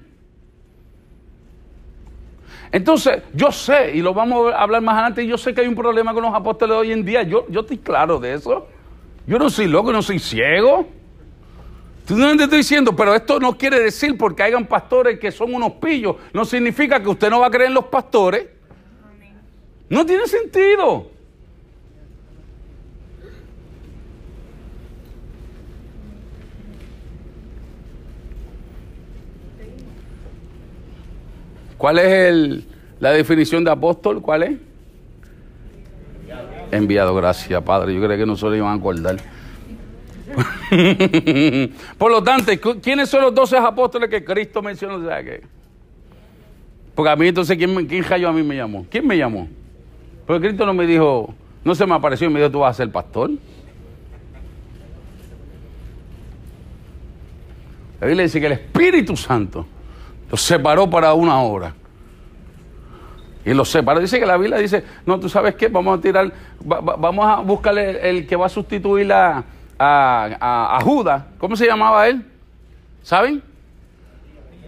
Entonces, 2.70 3.22
yo 3.34 3.50
sé, 3.50 3.96
y 3.96 4.02
lo 4.02 4.14
vamos 4.14 4.54
a 4.54 4.62
hablar 4.62 4.80
más 4.80 4.94
adelante, 4.94 5.26
yo 5.26 5.36
sé 5.36 5.52
que 5.52 5.62
hay 5.62 5.66
un 5.66 5.74
problema 5.74 6.14
con 6.14 6.22
los 6.22 6.32
apóstoles 6.32 6.76
hoy 6.76 6.92
en 6.92 7.04
día. 7.04 7.24
Yo, 7.24 7.44
yo 7.48 7.62
estoy 7.62 7.78
claro 7.78 8.20
de 8.20 8.34
eso. 8.34 8.68
Yo 9.26 9.36
no 9.36 9.50
soy 9.50 9.66
loco, 9.66 9.92
no 9.92 10.00
soy 10.00 10.20
ciego. 10.20 10.86
¿Tú 12.06 12.16
no 12.16 12.36
te 12.36 12.44
estoy 12.44 12.58
diciendo? 12.58 12.94
Pero 12.94 13.16
esto 13.16 13.40
no 13.40 13.58
quiere 13.58 13.80
decir 13.80 14.16
porque 14.16 14.44
hayan 14.44 14.64
pastores 14.64 15.18
que 15.18 15.32
son 15.32 15.52
unos 15.52 15.72
pillos. 15.72 16.14
No 16.32 16.44
significa 16.44 17.02
que 17.02 17.08
usted 17.08 17.30
no 17.30 17.40
va 17.40 17.48
a 17.48 17.50
creer 17.50 17.70
en 17.70 17.74
los 17.74 17.86
pastores. 17.86 18.46
No 19.88 20.06
tiene 20.06 20.28
sentido. 20.28 21.17
¿Cuál 31.78 31.98
es 32.00 32.06
el, 32.06 32.64
la 33.00 33.12
definición 33.12 33.64
de 33.64 33.70
apóstol? 33.70 34.20
¿Cuál 34.20 34.42
es? 34.42 34.52
Enviado, 36.70 37.14
gracias, 37.14 37.62
Padre. 37.62 37.94
Yo 37.94 38.02
creo 38.04 38.18
que 38.18 38.26
no 38.26 38.36
se 38.36 38.44
lo 38.46 38.54
iban 38.56 38.70
a 38.70 38.74
acordar. 38.74 39.16
Por 41.96 42.10
lo 42.10 42.22
tanto, 42.22 42.52
¿cu- 42.60 42.78
¿quiénes 42.82 43.08
son 43.08 43.22
los 43.22 43.34
doce 43.34 43.56
apóstoles 43.56 44.10
que 44.10 44.22
Cristo 44.22 44.60
mencionó? 44.60 44.96
O 44.96 45.04
sea, 45.06 45.22
que- 45.24 45.40
Porque 46.94 47.10
a 47.10 47.16
mí 47.16 47.28
entonces, 47.28 47.56
¿quién, 47.56 47.86
¿quién 47.86 48.04
a 48.24 48.32
mí 48.32 48.42
me 48.42 48.56
llamó? 48.56 48.84
¿Quién 48.90 49.06
me 49.06 49.16
llamó? 49.16 49.48
Porque 50.26 50.48
Cristo 50.48 50.66
no 50.66 50.74
me 50.74 50.86
dijo, 50.86 51.32
no 51.64 51.74
se 51.74 51.86
me 51.86 51.94
apareció 51.94 52.28
y 52.28 52.32
me 52.32 52.40
dijo, 52.40 52.50
tú 52.50 52.58
vas 52.58 52.72
a 52.72 52.74
ser 52.82 52.92
pastor. 52.92 53.30
La 58.00 58.06
Biblia 58.06 58.24
dice 58.24 58.38
que 58.40 58.46
el 58.46 58.52
Espíritu 58.52 59.16
Santo 59.16 59.66
los 60.30 60.40
separó 60.40 60.88
para 60.88 61.14
una 61.14 61.40
hora. 61.42 61.74
Y 63.44 63.54
los 63.54 63.68
separó. 63.70 64.00
Dice 64.00 64.18
que 64.20 64.26
la 64.26 64.36
Biblia 64.36 64.58
dice, 64.58 64.84
no, 65.06 65.18
tú 65.18 65.28
sabes 65.28 65.54
qué, 65.54 65.68
vamos 65.68 65.98
a 65.98 66.02
tirar, 66.02 66.30
va- 66.70 66.80
va- 66.80 66.96
vamos 66.96 67.26
a 67.26 67.36
buscarle 67.40 68.08
el, 68.10 68.26
que 68.26 68.36
va 68.36 68.46
a 68.46 68.48
sustituir 68.50 69.10
a, 69.12 69.42
a, 69.78 70.78
Judas. 70.82 71.24
¿Cómo 71.38 71.56
se 71.56 71.66
llamaba 71.66 72.06
él? 72.08 72.24
¿Saben? 73.02 73.42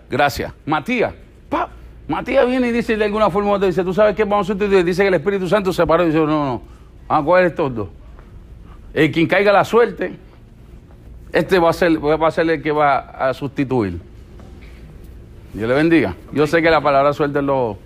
Gracias. 0.09 0.53
Matías. 0.65 1.13
Pa. 1.49 1.69
Matías 2.09 2.47
viene 2.47 2.69
y 2.69 2.73
dice 2.73 2.97
de 2.97 3.05
alguna 3.05 3.29
forma, 3.31 3.51
otra, 3.53 3.67
dice, 3.67 3.85
tú 3.85 3.93
sabes 3.93 4.17
qué, 4.17 4.25
vamos 4.25 4.47
a 4.49 4.53
sustituir. 4.55 4.85
Dice 4.85 5.03
que 5.03 5.09
el 5.09 5.15
Espíritu 5.15 5.47
Santo 5.47 5.73
separó 5.73 6.05
y 6.05 6.07
dice, 6.07 6.19
no, 6.19 6.27
no, 6.27 6.63
vamos 7.07 7.23
a 7.23 7.25
coger 7.27 7.45
estos 7.47 7.75
dos. 7.75 7.89
El 8.95 9.13
quien 9.13 9.27
caiga 9.27 9.53
la 9.53 9.65
suerte, 9.65 10.17
este 11.33 11.59
va 11.59 11.71
a 11.71 11.73
ser, 11.73 12.03
va 12.03 12.27
a 12.27 12.31
ser 12.31 12.49
el 12.51 12.63
que 12.63 12.73
va 12.73 12.99
a 12.99 13.35
sustituir. 13.35 14.01
Dios 15.53 15.69
le 15.69 15.75
bendiga. 15.75 16.15
Yo 16.33 16.47
sé 16.47 16.63
que 16.63 16.71
la 16.71 16.81
palabra 16.81 17.13
suerte 17.13 17.43
lo 17.43 17.77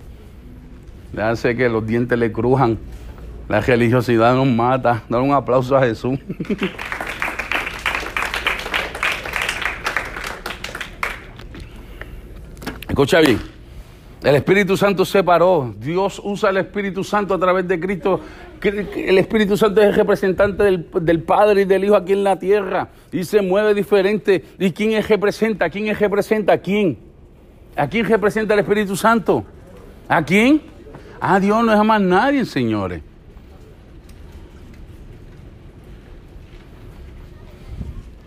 le 1.15 1.23
hace 1.23 1.57
que 1.57 1.69
los 1.69 1.87
dientes 1.87 2.19
le 2.19 2.33
crujan. 2.33 2.77
La 3.49 3.61
religiosidad 3.61 4.35
nos 4.35 4.49
mata. 4.49 5.05
Dar 5.09 5.21
un 5.21 5.33
aplauso 5.33 5.77
a 5.77 5.83
Jesús. 5.83 6.19
Escucha 12.89 13.21
bien. 13.21 13.41
El 14.23 14.35
Espíritu 14.37 14.77
Santo 14.77 15.05
separó. 15.05 15.75
Dios 15.79 16.21
usa 16.25 16.51
el 16.51 16.59
Espíritu 16.59 17.05
Santo 17.05 17.35
a 17.35 17.39
través 17.39 17.69
de 17.69 17.79
Cristo. 17.79 18.21
El 18.63 19.19
Espíritu 19.19 19.57
Santo 19.57 19.81
es 19.81 19.89
el 19.89 19.95
representante 19.95 20.63
del, 20.65 21.23
Padre 21.23 21.63
y 21.63 21.65
del 21.65 21.85
Hijo 21.85 21.97
aquí 21.97 22.13
en 22.13 22.25
la 22.25 22.39
tierra. 22.39 22.89
Y 23.13 23.25
se 23.25 23.41
mueve 23.43 23.75
diferente. 23.75 24.45
¿Y 24.59 24.73
quién 24.73 24.93
es 24.93 25.09
representa? 25.09 25.71
¿Quién 25.71 25.89
es 25.89 25.99
representa? 25.99 26.55
¿A 26.55 26.59
quién? 26.59 27.14
¿A 27.77 27.89
quién 27.89 28.07
representa 28.07 28.55
el 28.55 28.61
Espíritu 28.61 28.97
Santo? 28.97 29.45
¿A 30.09 30.25
quién? 30.25 30.63
A 31.21 31.41
Dios 31.41 31.65
no 31.65 31.73
es 31.73 31.79
a 31.79 31.85
más 31.85 32.01
nadie, 32.01 32.45
señores. 32.45 33.03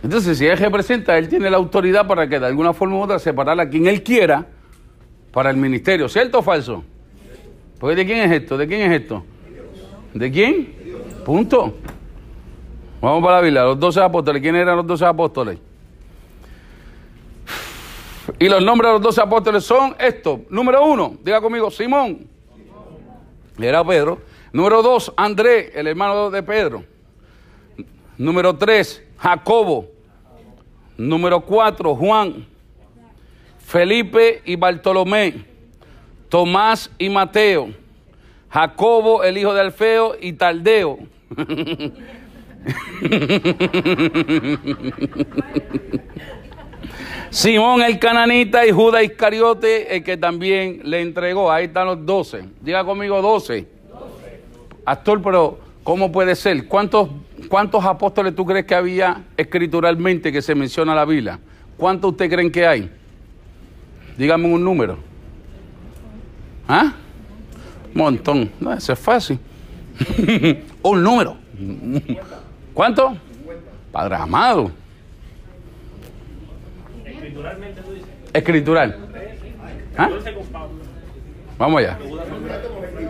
Entonces, 0.04 0.38
si 0.38 0.46
Él 0.46 0.58
representa, 0.58 1.18
Él 1.18 1.28
tiene 1.28 1.50
la 1.50 1.58
autoridad 1.58 2.08
para 2.08 2.28
que 2.28 2.40
de 2.40 2.46
alguna 2.46 2.74
forma 2.74 2.96
u 2.98 3.02
otra 3.02 3.20
separar 3.20 3.60
a 3.60 3.70
quien 3.70 3.88
Él 3.88 4.04
quiera 4.04 4.46
para 5.32 5.50
el 5.50 5.58
ministerio. 5.58 6.08
¿Cierto 6.08 6.40
o 6.40 6.42
falso? 6.42 6.84
Porque 7.80 7.96
¿de 7.96 8.06
quién 8.06 8.20
es 8.20 8.32
esto? 8.32 8.58
¿De 8.58 8.68
quién 8.68 8.92
es 8.92 9.02
esto? 9.02 9.24
¿De 10.14 10.32
quién? 10.32 10.74
Punto. 11.26 11.76
Vamos 13.02 13.24
para 13.24 13.38
la 13.38 13.42
Biblia, 13.42 13.64
los 13.64 13.80
doce 13.80 14.02
apóstoles. 14.02 14.42
¿Quiénes 14.42 14.62
eran 14.62 14.78
los 14.78 14.88
doce 14.88 15.06
apóstoles? 15.06 15.60
Y 18.40 18.50
los 18.50 18.64
nombres 18.64 18.90
de 18.90 18.94
los 18.94 19.02
doce 19.02 19.22
apóstoles 19.22 19.64
son 19.64 19.96
estos. 20.00 20.42
Número 20.50 20.86
uno, 20.86 21.18
diga 21.24 21.42
conmigo, 21.42 21.72
Simón. 21.72 22.28
Era 23.60 23.84
Pedro. 23.84 24.22
Número 24.52 24.82
dos, 24.82 25.12
Andrés, 25.16 25.72
el 25.74 25.88
hermano 25.88 26.30
de 26.30 26.44
Pedro. 26.44 26.84
Número 28.18 28.56
tres, 28.56 29.04
Jacobo. 29.18 29.88
Número 30.98 31.42
cuatro, 31.42 31.96
Juan. 31.96 32.46
Felipe 33.60 34.42
y 34.46 34.56
Bartolomé. 34.56 35.46
Tomás 36.30 36.92
y 36.98 37.10
Mateo. 37.10 37.70
Jacobo, 38.50 39.24
el 39.24 39.38
hijo 39.38 39.54
de 39.54 39.62
Alfeo, 39.62 40.16
y 40.20 40.34
Taldeo. 40.34 40.98
Simón 47.30 47.82
el 47.82 48.00
cananita 48.00 48.66
y 48.66 48.72
Judas 48.72 49.04
Iscariote, 49.04 49.96
el 49.96 50.04
que 50.04 50.18
también 50.18 50.82
le 50.84 51.02
entregó. 51.02 51.52
Ahí 51.52 51.66
están 51.66 51.88
los 51.88 52.06
doce. 52.06 52.46
Diga 52.62 52.84
conmigo 52.84 53.22
doce. 53.22 53.68
Actor, 54.86 55.22
pero 55.22 55.60
¿cómo 55.84 56.12
puede 56.12 56.36
ser? 56.36 56.68
¿Cuántos, 56.68 57.10
¿Cuántos 57.50 57.84
apóstoles 57.84 58.36
tú 58.36 58.46
crees 58.46 58.66
que 58.66 58.76
había 58.76 59.24
escrituralmente 59.36 60.32
que 60.32 60.42
se 60.42 60.56
menciona 60.56 60.94
en 60.94 60.96
la 60.96 61.06
Biblia? 61.06 61.40
¿Cuántos 61.76 62.12
usted 62.12 62.30
creen 62.30 62.52
que 62.52 62.66
hay? 62.66 62.90
Dígame 64.18 64.52
un 64.52 64.64
número. 64.64 64.98
¿Ah? 66.68 66.94
Montón. 67.94 68.52
No, 68.60 68.74
eso 68.74 68.94
es 68.94 69.00
fácil. 69.00 69.40
un 70.82 71.04
número. 71.04 71.38
¿Cuánto? 72.74 73.18
Padre 73.92 74.16
amado. 74.16 74.72
Escrituralmente 77.38 77.82
tú 77.82 77.92
dices. 77.94 78.10
Escritural. 78.34 78.96
¿Ah? 79.98 80.10
14 80.10 80.34
con 80.34 80.46
Pablo. 80.48 80.76
Vamos 81.58 81.80
allá. 81.80 81.98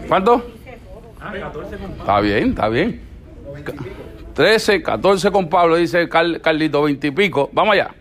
¿Cuánto? 0.07 0.45
Ah, 1.19 1.33
14 1.33 1.77
con 1.77 1.87
Pablo. 1.91 2.01
Está 2.01 2.19
bien, 2.21 2.49
está 2.49 2.69
bien. 2.69 3.01
Ca- 3.63 3.73
13, 4.33 4.83
14 4.83 5.31
con 5.31 5.49
Pablo, 5.49 5.75
dice 5.77 6.07
Carl- 6.07 6.39
Carlito, 6.41 6.83
20 6.83 7.07
y 7.07 7.11
pico. 7.11 7.49
Vamos 7.53 7.73
allá. 7.73 7.93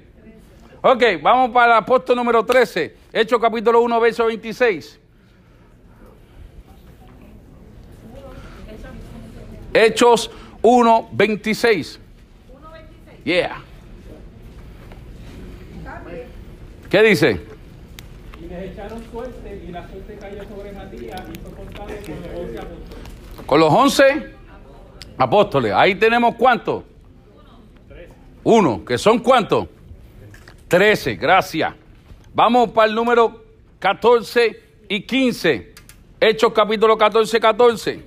Ok, 0.83 1.03
vamos 1.23 1.51
para 1.51 1.73
el 1.73 1.79
apóstol 1.79 2.17
número 2.17 2.45
13. 2.45 2.95
Hechos 3.13 3.41
capítulo 3.41 3.81
1, 3.81 4.01
verso 4.01 4.27
26. 4.27 5.01
Hechos 9.73 10.31
1, 10.63 11.09
26. 11.13 12.01
Yeah. 13.25 13.63
¿Qué 16.91 17.03
dice? 17.03 17.41
Y 18.41 18.47
les 18.47 18.73
echaron 18.73 19.03
suerte 19.11 19.65
y 19.67 19.73
la 19.73 19.89
suerte 19.89 20.17
cayó 20.21 20.45
sobre 20.45 20.73
Matías 20.73 21.23
y 21.33 21.39
fue 21.41 21.51
contado 21.53 21.89
con 21.97 22.21
los 22.23 22.41
once 22.41 22.59
apóstoles. 22.59 23.47
Con 23.47 23.61
los 23.61 23.73
11 23.73 24.35
apóstoles. 25.19 25.73
Ahí 25.75 25.95
tenemos 25.97 26.35
cuántos? 26.37 26.85
Uno. 28.45 28.85
¿Que 28.85 28.99
son 28.99 29.19
cuántos? 29.19 29.67
13. 30.69 31.17
Gracias. 31.17 31.75
Vamos 32.33 32.71
para 32.71 32.89
el 32.89 32.95
número 32.95 33.45
14 33.79 34.63
y 34.89 35.03
15. 35.03 35.75
Hechos 36.21 36.53
capítulo 36.53 36.97
14, 36.97 37.41
14. 37.41 38.05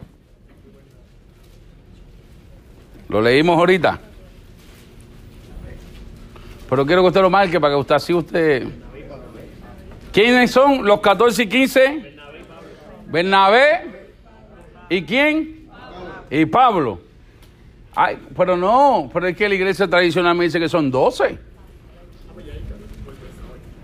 Lo 3.09 3.21
leímos 3.21 3.57
ahorita. 3.57 3.99
Pero 6.69 6.85
quiero 6.85 7.01
que 7.01 7.07
usted 7.07 7.21
lo 7.21 7.29
marque 7.29 7.59
para 7.59 7.73
que 7.73 7.79
usted 7.79 7.95
así 7.95 8.13
usted. 8.13 8.67
¿Quiénes 10.11 10.51
son 10.51 10.85
los 10.85 10.99
14 10.99 11.43
y 11.43 11.49
15? 11.49 12.15
Bernabé. 13.07 13.99
¿Y 14.89 15.01
quién? 15.03 15.67
Y 16.29 16.45
Pablo. 16.45 16.99
Ay, 17.95 18.19
pero 18.37 18.55
no, 18.55 19.09
pero 19.11 19.27
es 19.27 19.35
que 19.35 19.49
la 19.49 19.55
iglesia 19.55 19.87
tradicional 19.87 20.35
me 20.35 20.45
dice 20.45 20.59
que 20.59 20.69
son 20.69 20.91
12. 20.91 21.37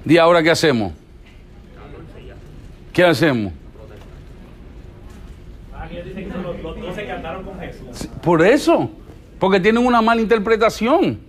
¿Y 0.06 0.18
ahora 0.18 0.44
qué 0.44 0.52
hacemos? 0.52 0.94
¿Qué 2.94 3.04
hacemos? 3.04 3.52
Que 5.90 5.96
ellos 5.96 6.06
dicen 6.06 6.26
que 6.26 6.32
son 6.32 6.44
los, 6.44 6.60
los 6.62 6.82
12 6.82 7.04
que 7.04 7.12
andaron 7.12 7.44
con 7.44 7.60
Jesús. 7.60 8.08
Por 8.22 8.46
eso, 8.46 8.90
porque 9.40 9.60
tienen 9.60 9.86
una 9.86 10.02
mala 10.02 10.22
interpretación. 10.22 11.20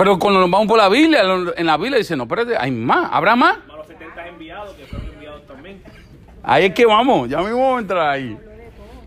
Pero 0.00 0.18
cuando 0.18 0.40
nos 0.40 0.50
vamos 0.50 0.66
por 0.66 0.78
la 0.78 0.88
Biblia, 0.88 1.20
en 1.58 1.66
la 1.66 1.76
Biblia 1.76 1.98
dice, 1.98 2.16
no, 2.16 2.22
espérate, 2.22 2.56
hay 2.56 2.70
más, 2.70 3.10
¿habrá 3.12 3.36
más? 3.36 3.58
Más 3.68 3.76
los 3.76 3.86
70 3.86 4.28
enviados 4.28 4.70
que 4.70 4.86
fueron 4.86 5.08
enviados 5.10 5.46
también. 5.46 5.82
Ahí 6.42 6.64
es 6.64 6.72
que 6.72 6.86
vamos, 6.86 7.28
ya 7.28 7.36
mismo 7.42 7.60
vamos 7.60 7.76
a 7.76 7.80
entrar 7.82 8.08
ahí. 8.08 8.38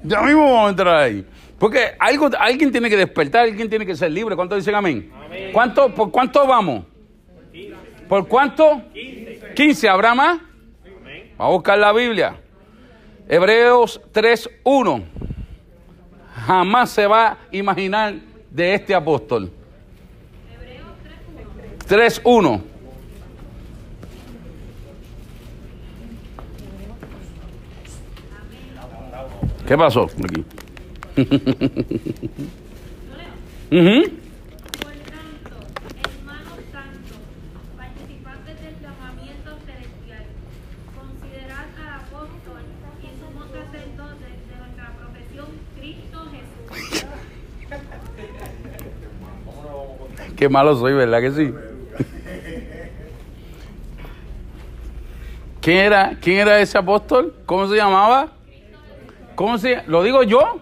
Ya 0.04 0.22
mismo 0.22 0.44
vamos 0.44 0.68
a 0.68 0.70
entrar 0.70 0.96
ahí. 0.98 1.26
Porque 1.58 1.96
algo, 1.98 2.30
alguien 2.38 2.72
tiene 2.72 2.92
que 2.92 2.98
despertar, 2.98 3.46
alguien 3.46 3.68
tiene 3.72 3.88
que 3.88 3.96
ser 3.96 4.12
libre. 4.12 4.36
¿Cuántos 4.36 4.60
dicen 4.60 4.76
amén? 4.76 5.12
¿Cuánto, 5.52 5.92
¿Por 5.96 6.12
cuánto 6.12 6.46
vamos? 6.46 6.86
¿Por 8.08 8.28
cuánto? 8.28 8.84
15. 9.56 9.90
¿Habrá 9.90 10.14
más? 10.14 10.42
Vamos 11.40 11.40
a 11.40 11.48
buscar 11.48 11.80
la 11.80 11.92
Biblia. 11.92 12.36
Hebreos 13.28 14.00
3.1. 14.14 15.04
Jamás 16.46 16.92
se 16.92 17.08
va 17.08 17.30
a 17.30 17.38
imaginar 17.50 18.14
de 18.52 18.76
este 18.76 18.94
apóstol. 18.94 19.52
3.1. 21.88 22.62
¿Qué 29.68 29.78
pasó 29.78 30.08
aquí? 30.24 30.46
Cristo 45.84 46.20
Jesús. 46.32 47.14
Qué 50.38 50.50
malo 50.50 50.76
soy, 50.76 50.94
¿verdad 50.94 51.22
que 51.22 51.32
sí? 51.32 51.54
¿Quién 55.64 55.78
era, 55.78 56.18
¿Quién 56.20 56.40
era 56.40 56.60
ese 56.60 56.78
apóstol? 56.78 57.34
¿Cómo 57.46 57.70
se 57.70 57.78
llamaba? 57.78 58.34
¿Cómo 59.34 59.58
se 59.58 59.82
¿Lo 59.88 60.04
digo 60.04 60.22
yo? 60.24 60.60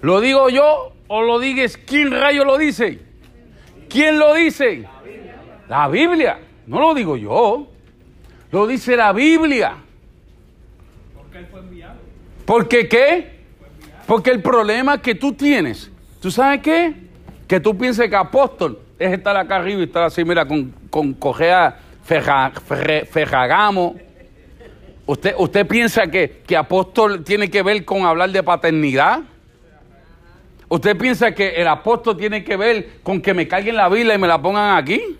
¿Lo 0.00 0.22
digo 0.22 0.48
yo 0.48 0.94
o 1.06 1.20
lo 1.20 1.38
dices? 1.38 1.76
¿Quién 1.76 2.12
rayo 2.12 2.46
lo 2.46 2.56
dice? 2.56 2.98
¿Quién 3.90 4.18
lo 4.18 4.32
dice? 4.32 4.88
La 5.68 5.86
Biblia. 5.88 6.38
No 6.66 6.80
lo 6.80 6.94
digo 6.94 7.18
yo. 7.18 7.68
Lo 8.50 8.66
dice 8.66 8.96
la 8.96 9.12
Biblia. 9.12 9.74
Porque 11.14 11.36
él 11.36 11.46
fue 11.50 11.60
enviado. 11.60 11.96
¿Por 12.46 12.68
qué 12.68 12.88
qué? 12.88 13.32
Porque 14.06 14.30
el 14.30 14.40
problema 14.40 15.02
que 15.02 15.14
tú 15.14 15.34
tienes, 15.34 15.90
¿tú 16.22 16.30
sabes 16.30 16.62
qué? 16.62 16.94
Que 17.46 17.60
tú 17.60 17.76
pienses 17.76 18.08
que 18.08 18.16
apóstol 18.16 18.80
es 18.98 19.12
estar 19.12 19.36
acá 19.36 19.56
arriba 19.56 19.80
y 19.80 19.84
estar 19.84 20.04
así, 20.04 20.24
mira, 20.24 20.48
con, 20.48 20.72
con 20.88 21.12
cojea 21.12 21.78
ferragamo. 22.02 23.96
¿Usted, 25.06 25.34
¿Usted 25.36 25.66
piensa 25.66 26.06
que, 26.06 26.42
que 26.46 26.56
apóstol 26.56 27.24
tiene 27.24 27.50
que 27.50 27.62
ver 27.62 27.84
con 27.84 28.04
hablar 28.04 28.30
de 28.30 28.42
paternidad? 28.42 29.20
¿Usted 30.68 30.96
piensa 30.96 31.32
que 31.32 31.50
el 31.50 31.68
apóstol 31.68 32.16
tiene 32.16 32.42
que 32.42 32.56
ver 32.56 33.00
con 33.02 33.20
que 33.20 33.34
me 33.34 33.46
carguen 33.46 33.76
la 33.76 33.88
Biblia 33.88 34.14
y 34.14 34.18
me 34.18 34.26
la 34.26 34.40
pongan 34.40 34.76
aquí? 34.76 35.18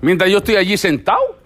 Mientras 0.00 0.30
yo 0.30 0.38
estoy 0.38 0.56
allí 0.56 0.76
sentado. 0.76 1.38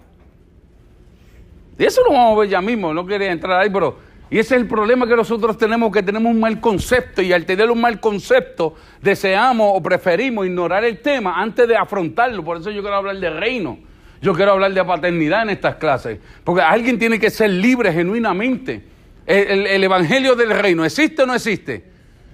Y 1.77 1.83
eso 1.83 2.01
lo 2.03 2.13
vamos 2.13 2.37
a 2.37 2.39
ver 2.39 2.49
ya 2.49 2.61
mismo, 2.61 2.93
no 2.93 3.05
quería 3.05 3.31
entrar 3.31 3.59
ahí, 3.59 3.69
pero... 3.69 4.04
Y 4.29 4.39
ese 4.39 4.55
es 4.55 4.61
el 4.61 4.67
problema 4.67 5.07
que 5.07 5.15
nosotros 5.15 5.57
tenemos, 5.57 5.91
que 5.91 6.01
tenemos 6.01 6.31
un 6.33 6.39
mal 6.39 6.59
concepto 6.59 7.21
y 7.21 7.31
al 7.31 7.45
tener 7.45 7.69
un 7.69 7.79
mal 7.79 7.99
concepto 7.99 8.75
deseamos 9.01 9.71
o 9.75 9.81
preferimos 9.83 10.45
ignorar 10.47 10.83
el 10.83 10.99
tema 10.99 11.39
antes 11.39 11.67
de 11.67 11.77
afrontarlo. 11.77 12.43
Por 12.43 12.57
eso 12.57 12.71
yo 12.71 12.81
quiero 12.81 12.95
hablar 12.97 13.17
de 13.17 13.29
reino, 13.29 13.77
yo 14.21 14.33
quiero 14.33 14.53
hablar 14.53 14.73
de 14.73 14.83
paternidad 14.83 15.43
en 15.43 15.51
estas 15.51 15.75
clases, 15.75 16.19
porque 16.43 16.61
alguien 16.63 16.97
tiene 16.97 17.19
que 17.19 17.29
ser 17.29 17.49
libre 17.51 17.93
genuinamente. 17.93 18.83
El, 19.27 19.47
el- 19.51 19.67
el 19.67 19.83
evangelio 19.83 20.35
del 20.35 20.49
reino, 20.51 20.83
¿existe 20.85 21.21
o 21.23 21.25
no 21.25 21.35
existe? 21.35 21.83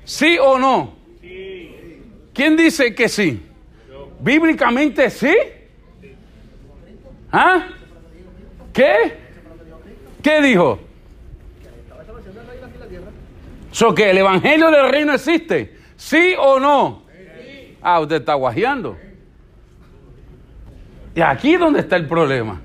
¿Sí 0.05 0.37
o 0.41 0.57
no? 0.57 0.95
¿Quién 2.33 2.55
dice 2.55 2.95
que 2.95 3.09
sí? 3.09 3.41
Bíblicamente 4.21 5.09
sí. 5.09 5.35
¿Ah? 7.31 7.67
¿Qué? 8.73 8.93
¿Qué 10.21 10.41
dijo? 10.41 10.79
So 13.71 13.95
que 13.95 14.11
el 14.11 14.17
evangelio 14.17 14.69
del 14.69 14.89
reino 14.89 15.13
existe. 15.13 15.77
¿Sí 15.95 16.35
o 16.37 16.59
no? 16.59 17.03
Ah, 17.81 17.99
usted 17.99 18.17
está 18.17 18.35
guajeando. 18.35 18.97
Y 21.15 21.21
aquí 21.21 21.53
es 21.53 21.59
donde 21.59 21.79
está 21.79 21.95
el 21.95 22.07
problema. 22.07 22.61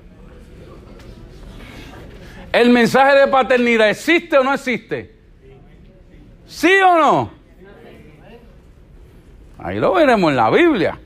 ¿El 2.51 2.69
mensaje 2.69 3.19
de 3.19 3.27
paternidad 3.27 3.89
existe 3.89 4.37
o 4.37 4.43
no 4.43 4.53
existe? 4.53 5.15
¿Sí 6.45 6.71
o 6.85 6.97
no? 6.97 7.31
Ahí 9.59 9.79
lo 9.79 9.93
veremos 9.93 10.29
en 10.29 10.37
la 10.37 10.49
Biblia. 10.49 10.99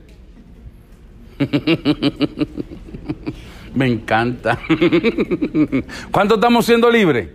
Me 3.74 3.86
encanta. 3.86 4.58
¿Cuánto 6.10 6.34
estamos 6.34 6.66
siendo 6.66 6.90
libres? 6.90 7.28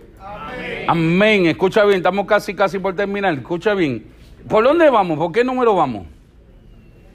Amén. 0.88 1.44
Escucha 1.44 1.84
bien, 1.84 1.98
estamos 1.98 2.24
casi, 2.24 2.54
casi 2.54 2.78
por 2.78 2.96
terminar. 2.96 3.34
Escucha 3.34 3.74
bien. 3.74 4.06
¿Por 4.48 4.64
dónde 4.64 4.88
vamos? 4.88 5.18
¿Por 5.18 5.30
qué 5.30 5.44
número 5.44 5.74
vamos? 5.74 6.06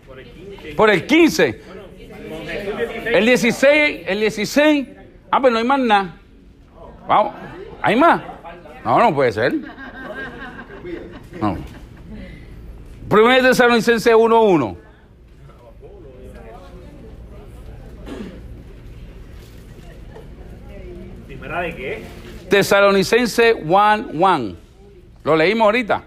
Por 0.06 0.20
el 0.20 0.32
15. 0.32 0.74
Por 0.76 0.90
el 0.92 1.08
15. 1.08 1.62
Con 2.30 2.48
Jesús 2.48 2.78
16. 2.78 3.16
El 3.16 3.26
16, 3.26 4.02
el 4.06 4.20
16. 4.20 4.88
Ah, 5.32 5.42
pues 5.42 5.52
no 5.52 5.58
hay 5.58 5.66
más 5.66 5.80
nada. 5.80 6.16
Vamos. 7.08 7.34
¿Hay 7.82 7.96
más? 7.96 8.22
No, 8.86 9.00
no 9.00 9.16
puede 9.16 9.32
ser. 9.32 9.56
No. 11.42 11.58
Primero 13.10 13.42
de 13.42 13.50
Tesalonicenses 13.50 14.14
1.1. 14.14 14.78
¿Primera 21.26 21.62
de 21.62 21.76
qué? 21.76 22.04
Tesalonicense 22.54 23.56
1.1. 23.66 24.56
Lo 25.24 25.36
leímos 25.36 25.66
ahorita. 25.66 26.04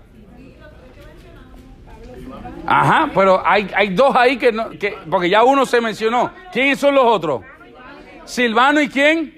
Ajá, 2.64 3.10
pero 3.12 3.44
hay, 3.44 3.68
hay 3.74 3.88
dos 3.88 4.14
ahí 4.14 4.36
que, 4.36 4.52
no, 4.52 4.70
que... 4.70 4.96
Porque 5.10 5.28
ya 5.28 5.42
uno 5.42 5.66
se 5.66 5.80
mencionó. 5.80 6.30
¿Quiénes 6.52 6.78
son 6.78 6.94
los 6.94 7.04
otros? 7.04 7.42
Silvano 8.24 8.80
y 8.80 8.88
quién? 8.88 9.34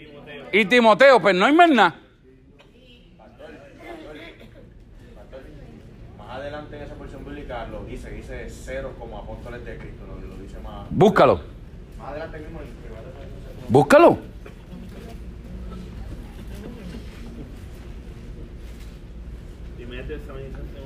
Y 0.52 0.66
Timoteo. 0.66 1.18
Pues 1.18 1.34
no 1.34 1.46
hay 1.46 1.54
más 1.54 1.70
nada. 1.70 1.94
Más 6.18 6.30
adelante 6.30 6.76
en 6.76 6.82
esa 6.82 6.94
porción 6.94 7.24
bíblica 7.24 7.66
lo 7.68 7.84
dice, 7.84 8.10
dice 8.10 8.50
ceros 8.50 8.92
como 8.98 9.16
apóstoles 9.16 9.64
de 9.64 9.78
Cristo, 9.78 10.04
lo, 10.06 10.42
dice 10.42 10.58
más, 10.58 10.86
Búscalo. 10.90 11.40
más 11.98 12.10
adelante 12.10 12.38
mismo. 12.40 12.60
Búscalo. 13.70 14.28
Primera 19.88 20.06
de 20.06 20.18
Tesalonicenses 20.18 20.74
1. 20.74 20.84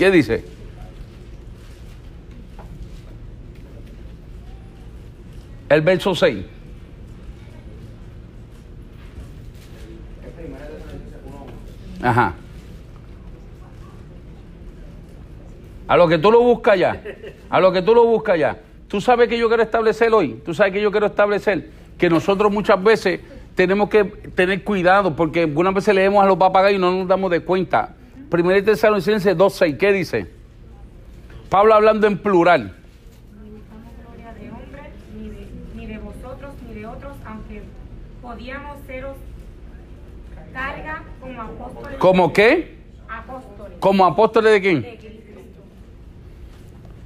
¿Qué 0.00 0.10
dice? 0.10 0.42
El 5.68 5.82
verso 5.82 6.14
6. 6.14 6.38
Es 6.38 6.44
Primera 10.32 10.64
de 10.64 10.70
Tesalonicenses 10.70 11.20
1.1. 12.00 12.02
Ajá. 12.02 12.34
A 15.86 15.96
lo 15.98 16.08
que 16.08 16.16
tú 16.16 16.32
lo 16.32 16.40
buscas 16.40 16.78
ya. 16.78 17.02
A 17.50 17.60
lo 17.60 17.70
que 17.70 17.82
tú 17.82 17.94
lo 17.94 18.06
buscas 18.06 18.38
ya. 18.38 18.56
Tú 18.88 19.02
sabes 19.02 19.28
que 19.28 19.36
yo 19.36 19.48
quiero 19.48 19.62
establecer 19.62 20.10
hoy. 20.14 20.40
Tú 20.46 20.54
sabes 20.54 20.72
que 20.72 20.80
yo 20.80 20.90
quiero 20.90 21.08
establecer 21.08 21.68
que 21.98 22.08
nosotros 22.08 22.50
muchas 22.50 22.82
veces 22.82 23.20
tenemos 23.54 23.90
que 23.90 24.04
tener 24.04 24.64
cuidado 24.64 25.14
porque 25.14 25.42
algunas 25.42 25.74
veces 25.74 25.94
leemos 25.94 26.24
a 26.24 26.26
los 26.26 26.38
papagayos 26.38 26.78
y 26.78 26.80
no 26.80 26.90
nos 26.90 27.06
damos 27.06 27.30
de 27.30 27.40
cuenta. 27.40 27.96
Primera 28.30 28.62
Tesalonicenses 28.64 29.36
2.6. 29.36 29.76
¿Qué 29.76 29.92
dice? 29.92 30.26
Pablo 31.48 31.74
hablando 31.74 32.06
en 32.06 32.16
plural. 32.16 32.76
Ni 33.42 33.50
buscamos 33.50 33.92
gloria 34.06 34.32
de 34.34 34.50
hombre, 34.50 34.82
ni 35.18 35.28
de, 35.30 35.48
ni 35.74 35.86
de 35.86 35.98
vosotros, 35.98 36.52
ni 36.68 36.74
de 36.74 36.86
otros, 36.86 37.16
aunque 37.26 37.62
podíamos 38.22 38.78
seros 38.86 39.16
carga 40.52 41.02
como 41.20 41.42
apóstoles. 41.42 41.98
¿Cómo 41.98 42.32
qué? 42.32 42.78
Apóstoles. 43.08 43.78
¿Como 43.80 44.06
apóstoles 44.06 44.52
de 44.52 44.60
quién? 44.60 44.82
de 44.82 44.96
Cristo. 44.96 45.40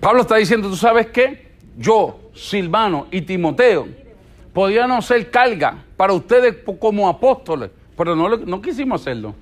Pablo 0.01 0.21
está 0.21 0.37
diciendo, 0.37 0.69
¿tú 0.69 0.77
sabes 0.77 1.07
qué? 1.07 1.53
Yo, 1.79 2.21
Silvano 2.35 3.07
y 3.11 3.23
Timoteo 3.23 3.89
podíamos 4.53 5.07
ser 5.07 5.31
carga 5.31 5.85
para 5.97 6.13
ustedes 6.13 6.57
como 6.79 7.09
apóstoles, 7.09 7.71
pero 7.97 8.15
no 8.15 8.61
quisimos 8.61 9.01
hacerlo. 9.01 9.35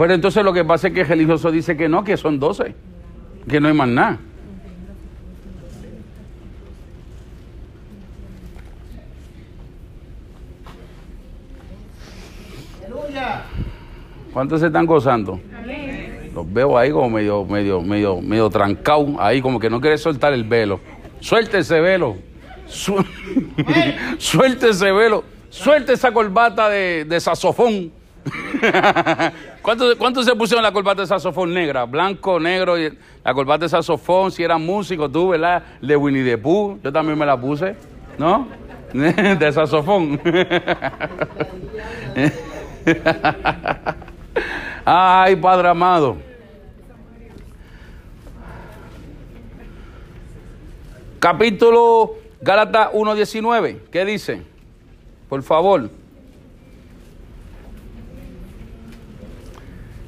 Pero 0.00 0.14
entonces 0.14 0.42
lo 0.42 0.54
que 0.54 0.64
pasa 0.64 0.88
es 0.88 0.94
que 0.94 1.02
el 1.02 1.08
religioso 1.08 1.50
dice 1.50 1.76
que 1.76 1.86
no, 1.86 2.02
que 2.02 2.16
son 2.16 2.40
12, 2.40 2.74
que 3.46 3.60
no 3.60 3.68
hay 3.68 3.74
más 3.74 3.86
nada. 3.88 4.18
¿Cuántos 14.32 14.60
se 14.60 14.66
están 14.66 14.86
gozando? 14.86 15.40
Los 16.34 16.52
veo 16.52 16.78
ahí 16.78 16.90
como 16.92 17.10
medio, 17.10 17.44
medio, 17.44 17.80
medio, 17.82 18.20
medio 18.20 18.48
trancado, 18.48 19.16
ahí 19.18 19.42
como 19.42 19.58
que 19.58 19.68
no 19.68 19.80
quiere 19.80 19.98
soltar 19.98 20.32
el 20.32 20.44
velo. 20.44 20.80
Suelte 21.20 21.58
ese 21.58 21.80
velo. 21.80 22.16
Su- 22.66 23.04
Suelte 24.18 24.70
ese 24.70 24.92
velo. 24.92 25.24
Suelte 25.48 25.94
esa 25.94 26.12
corbata 26.12 26.68
de, 26.68 27.04
de 27.04 27.20
saxofón. 27.20 27.90
¿Cuántos 29.62 29.94
cuánto 29.96 30.22
se 30.22 30.34
pusieron 30.34 30.62
la 30.62 30.72
corbata 30.72 31.02
de 31.02 31.06
saxofón 31.06 31.52
negra? 31.54 31.84
Blanco, 31.84 32.38
negro, 32.38 32.78
y 32.78 32.96
la 33.24 33.34
corbata 33.34 33.64
de 33.64 33.68
saxofón, 33.68 34.30
si 34.30 34.42
eran 34.42 34.64
músicos, 34.64 35.10
tú, 35.10 35.28
¿verdad? 35.28 35.62
De 35.80 35.96
Winnie 35.96 36.24
the 36.24 36.38
Pooh, 36.38 36.78
yo 36.82 36.92
también 36.92 37.18
me 37.18 37.26
la 37.26 37.40
puse, 37.40 37.74
¿no? 38.18 38.48
De 38.92 39.52
saxofón. 39.52 40.20
Ay, 44.84 45.36
Padre 45.36 45.68
amado. 45.68 46.16
Capítulo 51.20 52.16
Gálatas 52.40 52.92
1.19. 52.92 53.80
¿Qué 53.92 54.04
dice? 54.04 54.42
Por 55.28 55.42
favor. 55.42 55.99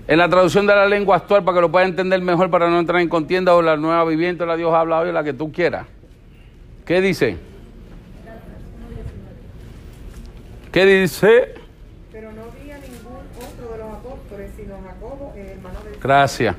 En 0.08 0.18
la 0.18 0.28
traducción 0.28 0.66
de 0.66 0.74
la 0.74 0.86
lengua 0.86 1.16
actual, 1.16 1.44
para 1.44 1.56
que 1.56 1.60
lo 1.60 1.70
pueda 1.70 1.86
entender 1.86 2.20
mejor, 2.20 2.50
para 2.50 2.68
no 2.68 2.78
entrar 2.78 3.00
en 3.00 3.08
contienda, 3.08 3.54
o 3.54 3.62
la 3.62 3.76
nueva 3.76 4.04
viviente, 4.04 4.44
la 4.44 4.56
Dios 4.56 4.74
habla 4.74 5.00
hoy, 5.00 5.12
la 5.12 5.22
que 5.22 5.32
tú 5.32 5.52
quieras. 5.52 5.86
¿Qué 6.84 7.00
dice? 7.00 7.36
¿Qué 10.72 10.86
dice? 10.86 11.54
Pero 12.10 12.32
no 12.32 12.42
había 12.50 12.78
ningún 12.78 13.18
otro 13.36 13.72
de 13.72 13.78
los 13.78 13.92
apóstoles, 13.92 14.50
sino 14.56 14.74
Jacobo, 14.82 15.32
el 15.36 15.46
hermano 15.46 15.80
de 15.84 15.98
Gracias. 16.02 16.56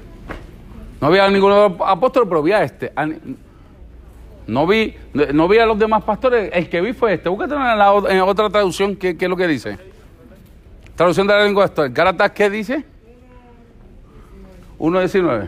No 1.01 1.11
vi 1.11 1.19
a 1.19 1.29
ninguno 1.29 1.77
apóstol, 1.85 2.29
pero 2.29 2.41
vi 2.41 2.53
a 2.53 2.63
este. 2.63 2.93
A 2.95 3.07
No 4.47 4.67
vi, 4.67 4.95
no 5.33 5.47
vi 5.47 5.57
a 5.57 5.65
los 5.65 5.77
demás 5.77 6.03
pastores. 6.03 6.49
El 6.53 6.69
que 6.69 6.79
vi 6.79 6.93
fue 6.93 7.15
este. 7.15 7.27
Búscate 7.27 7.55
en, 7.55 7.59
la, 7.59 7.93
en 8.07 8.21
otra 8.21 8.49
traducción. 8.49 8.95
¿qué, 8.95 9.17
qué 9.17 9.25
es 9.25 9.29
lo 9.29 9.35
que 9.35 9.47
dice? 9.47 9.77
Traducción 10.95 11.27
de 11.27 11.33
la 11.33 11.43
lengua 11.43 11.65
actual. 11.65 11.89
Gálatas, 11.89 12.31
¿qué 12.31 12.49
dice? 12.49 12.92
1.19. 14.83 15.47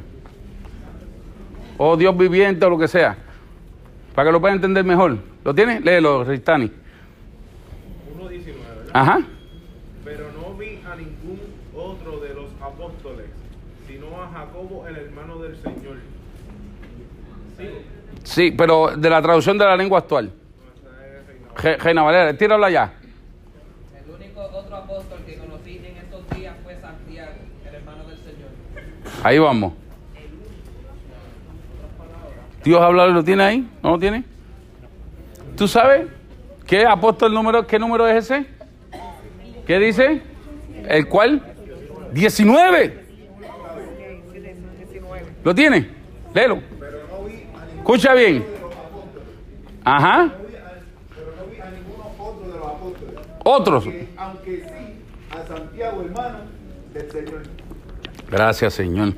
O 1.77 1.97
Dios 1.97 2.17
viviente 2.17 2.65
o 2.65 2.69
lo 2.69 2.77
que 2.77 2.87
sea. 2.87 3.17
Para 4.15 4.29
que 4.29 4.31
lo 4.31 4.39
puedan 4.39 4.55
entender 4.55 4.85
mejor. 4.85 5.17
¿Lo 5.43 5.53
tiene? 5.53 5.81
Léelo, 5.81 6.23
Ristani. 6.23 6.67
1.19, 6.67 6.71
¿verdad? 8.21 8.91
Ajá. 8.93 9.19
Pero 10.05 10.25
no 10.39 10.53
vi 10.57 10.79
a 10.89 10.95
ningún 10.95 11.41
otro 11.75 12.21
de 12.21 12.33
los 12.33 12.49
apóstoles, 12.61 13.25
sino 13.85 14.07
a 14.23 14.29
Jacobo, 14.29 14.87
el 14.87 14.95
hermano 14.95 15.39
del 15.39 15.57
Señor. 15.57 15.97
Sí, 18.23 18.51
pero 18.51 18.95
de 18.95 19.09
la 19.09 19.21
traducción 19.21 19.57
de 19.57 19.65
la 19.65 19.75
lengua 19.75 19.99
actual. 19.99 20.31
Reina 21.61 22.03
Valera, 22.03 22.37
tíralo 22.37 22.65
allá. 22.65 22.93
Ahí 29.23 29.39
vamos. 29.39 29.73
Dios 32.63 32.81
habla, 32.81 33.07
¿lo 33.07 33.23
tiene 33.23 33.43
ahí? 33.43 33.69
¿No 33.83 33.91
lo 33.91 33.99
tiene? 33.99 34.23
¿Tú 35.55 35.67
sabes 35.67 36.07
qué 36.65 36.85
apóstol 36.85 37.33
número, 37.33 37.65
qué 37.67 37.77
número 37.77 38.07
es 38.07 38.25
ese? 38.25 38.47
¿Qué 39.65 39.79
dice? 39.79 40.21
¿El 40.87 41.07
cuál? 41.07 41.41
19. 42.11 43.05
¿Lo 45.43 45.53
tiene? 45.53 45.89
Léelo. 46.33 46.59
Escucha 47.77 48.13
bien. 48.13 48.45
Ajá. 49.83 50.33
Otros. 53.47 53.83
Aunque, 53.85 54.07
aunque 54.17 54.57
sí, 54.57 54.95
a 55.29 55.45
Santiago, 55.45 56.01
hermano 56.01 56.39
del 56.91 57.11
Señor. 57.11 57.43
Gracias, 58.31 58.73
Señor. 58.73 59.13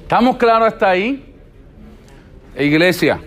¿Estamos 0.00 0.38
claros 0.38 0.68
hasta 0.68 0.88
ahí? 0.88 1.34
Iglesia, 2.58 3.20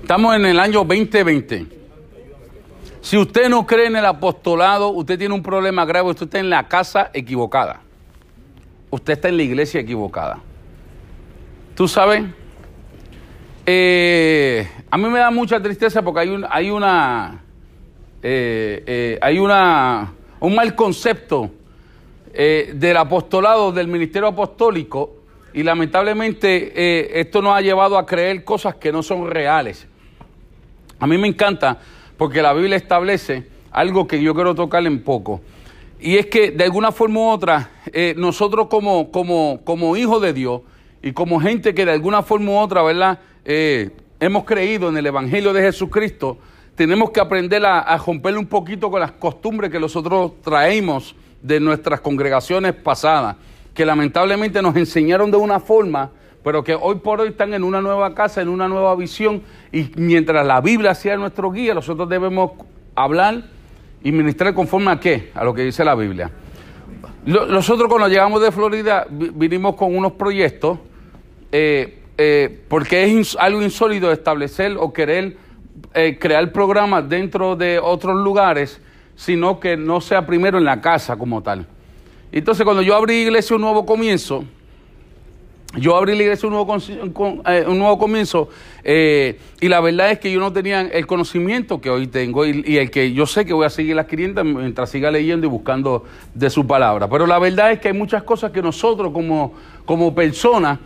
estamos 0.00 0.34
en 0.34 0.46
el 0.46 0.58
año 0.58 0.84
2020. 0.84 1.66
Si 3.02 3.18
usted 3.18 3.50
no 3.50 3.66
cree 3.66 3.88
en 3.88 3.96
el 3.96 4.06
apostolado, 4.06 4.88
usted 4.88 5.18
tiene 5.18 5.34
un 5.34 5.42
problema 5.42 5.84
grave, 5.84 6.08
usted 6.08 6.24
está 6.24 6.38
en 6.38 6.48
la 6.48 6.66
casa 6.66 7.10
equivocada. 7.12 7.82
Usted 8.88 9.12
está 9.12 9.28
en 9.28 9.36
la 9.36 9.42
iglesia 9.42 9.82
equivocada. 9.82 10.38
¿Tú 11.74 11.86
sabes? 11.86 12.24
Eh, 13.66 14.66
a 14.90 14.96
mí 14.96 15.08
me 15.10 15.18
da 15.18 15.30
mucha 15.30 15.60
tristeza 15.60 16.00
porque 16.00 16.20
hay, 16.20 16.28
un, 16.30 16.46
hay 16.48 16.70
una... 16.70 17.41
eh, 18.24 18.84
eh, 18.86 19.18
hay 19.20 19.40
una, 19.40 20.12
un 20.38 20.54
mal 20.54 20.76
concepto 20.76 21.50
eh, 22.32 22.72
del 22.74 22.96
apostolado, 22.96 23.72
del 23.72 23.88
ministerio 23.88 24.28
apostólico, 24.28 25.16
y 25.52 25.62
lamentablemente 25.64 27.20
esto 27.20 27.42
nos 27.42 27.54
ha 27.54 27.60
llevado 27.60 27.98
a 27.98 28.06
creer 28.06 28.42
cosas 28.42 28.76
que 28.76 28.90
no 28.90 29.02
son 29.02 29.28
reales. 29.28 29.86
A 30.98 31.06
mí 31.06 31.18
me 31.18 31.28
encanta 31.28 31.78
porque 32.16 32.40
la 32.40 32.54
Biblia 32.54 32.76
establece 32.76 33.48
algo 33.70 34.06
que 34.06 34.22
yo 34.22 34.34
quiero 34.34 34.54
tocar 34.54 34.86
en 34.86 35.02
poco. 35.02 35.42
Y 36.00 36.16
es 36.16 36.26
que 36.26 36.52
de 36.52 36.64
alguna 36.64 36.90
forma 36.90 37.20
u 37.20 37.28
otra, 37.28 37.70
nosotros 38.16 38.68
como, 38.68 39.10
como, 39.10 39.60
como 39.62 39.94
hijos 39.94 40.22
de 40.22 40.32
Dios 40.32 40.62
y 41.02 41.12
como 41.12 41.38
gente 41.38 41.74
que 41.74 41.84
de 41.84 41.92
alguna 41.92 42.22
forma 42.22 42.52
u 42.52 42.56
otra, 42.56 42.82
¿verdad? 42.82 43.18
Hemos 43.44 44.44
creído 44.44 44.88
en 44.88 44.96
el 44.96 45.04
Evangelio 45.04 45.52
de 45.52 45.60
Jesucristo, 45.60 46.38
tenemos 46.74 47.10
que 47.10 47.20
aprender 47.20 47.64
a, 47.64 47.80
a 47.80 47.98
romperle 47.98 48.38
un 48.38 48.46
poquito 48.46 48.90
con 48.90 49.00
las 49.00 49.12
costumbres 49.12 49.70
que 49.70 49.78
nosotros 49.78 50.32
traemos 50.42 51.14
de 51.42 51.60
nuestras 51.60 52.00
congregaciones 52.00 52.72
pasadas, 52.72 53.36
que 53.74 53.84
lamentablemente 53.84 54.62
nos 54.62 54.76
enseñaron 54.76 55.30
de 55.30 55.36
una 55.36 55.60
forma, 55.60 56.10
pero 56.42 56.64
que 56.64 56.74
hoy 56.74 56.96
por 56.96 57.20
hoy 57.20 57.28
están 57.28 57.54
en 57.54 57.62
una 57.62 57.80
nueva 57.80 58.14
casa, 58.14 58.40
en 58.42 58.48
una 58.48 58.68
nueva 58.68 58.94
visión, 58.96 59.42
y 59.70 59.90
mientras 59.96 60.46
la 60.46 60.60
Biblia 60.60 60.94
sea 60.94 61.16
nuestro 61.16 61.50
guía, 61.50 61.74
nosotros 61.74 62.08
debemos 62.08 62.52
hablar 62.94 63.42
y 64.02 64.10
ministrar 64.12 64.52
conforme 64.54 64.90
a 64.90 64.98
qué, 65.00 65.30
a 65.34 65.44
lo 65.44 65.54
que 65.54 65.62
dice 65.62 65.84
la 65.84 65.94
Biblia. 65.94 66.30
Nosotros 67.24 67.88
cuando 67.88 68.08
llegamos 68.08 68.42
de 68.42 68.50
Florida 68.50 69.06
vi- 69.08 69.30
vinimos 69.32 69.76
con 69.76 69.96
unos 69.96 70.12
proyectos, 70.12 70.78
eh, 71.52 72.02
eh, 72.18 72.60
porque 72.68 73.04
es 73.04 73.36
algo 73.38 73.62
insólito 73.62 74.10
establecer 74.10 74.76
o 74.78 74.92
querer 74.92 75.36
eh, 75.94 76.18
crear 76.18 76.52
programas 76.52 77.08
dentro 77.08 77.56
de 77.56 77.78
otros 77.78 78.16
lugares, 78.16 78.80
sino 79.16 79.60
que 79.60 79.76
no 79.76 80.00
sea 80.00 80.26
primero 80.26 80.58
en 80.58 80.64
la 80.64 80.80
casa 80.80 81.16
como 81.16 81.42
tal. 81.42 81.66
Entonces 82.30 82.64
cuando 82.64 82.82
yo 82.82 82.94
abrí 82.94 83.22
Iglesia 83.22 83.56
Un 83.56 83.62
Nuevo 83.62 83.84
Comienzo, 83.84 84.44
yo 85.74 85.96
abrí 85.96 86.14
la 86.14 86.24
iglesia 86.24 86.46
un 86.46 86.54
nuevo, 86.54 86.76
eh, 87.46 87.64
un 87.66 87.78
nuevo 87.78 87.96
comienzo 87.96 88.50
eh, 88.84 89.38
y 89.58 89.68
la 89.68 89.80
verdad 89.80 90.10
es 90.10 90.18
que 90.18 90.30
yo 90.30 90.38
no 90.38 90.52
tenía 90.52 90.82
el 90.82 91.06
conocimiento 91.06 91.80
que 91.80 91.88
hoy 91.88 92.08
tengo 92.08 92.44
y, 92.44 92.76
el 92.76 92.90
que 92.90 93.12
yo 93.14 93.24
sé 93.24 93.46
que 93.46 93.54
voy 93.54 93.64
a 93.64 93.70
seguir 93.70 93.98
adquiriendo 93.98 94.44
mientras 94.44 94.90
siga 94.90 95.10
leyendo 95.10 95.46
y 95.46 95.48
buscando 95.48 96.04
de 96.34 96.50
su 96.50 96.66
palabra. 96.66 97.08
Pero 97.08 97.26
la 97.26 97.38
verdad 97.38 97.72
es 97.72 97.78
que 97.80 97.88
hay 97.88 97.94
muchas 97.94 98.22
cosas 98.22 98.50
que 98.50 98.60
nosotros 98.60 99.12
como, 99.12 99.54
como 99.86 100.14
personas 100.14 100.78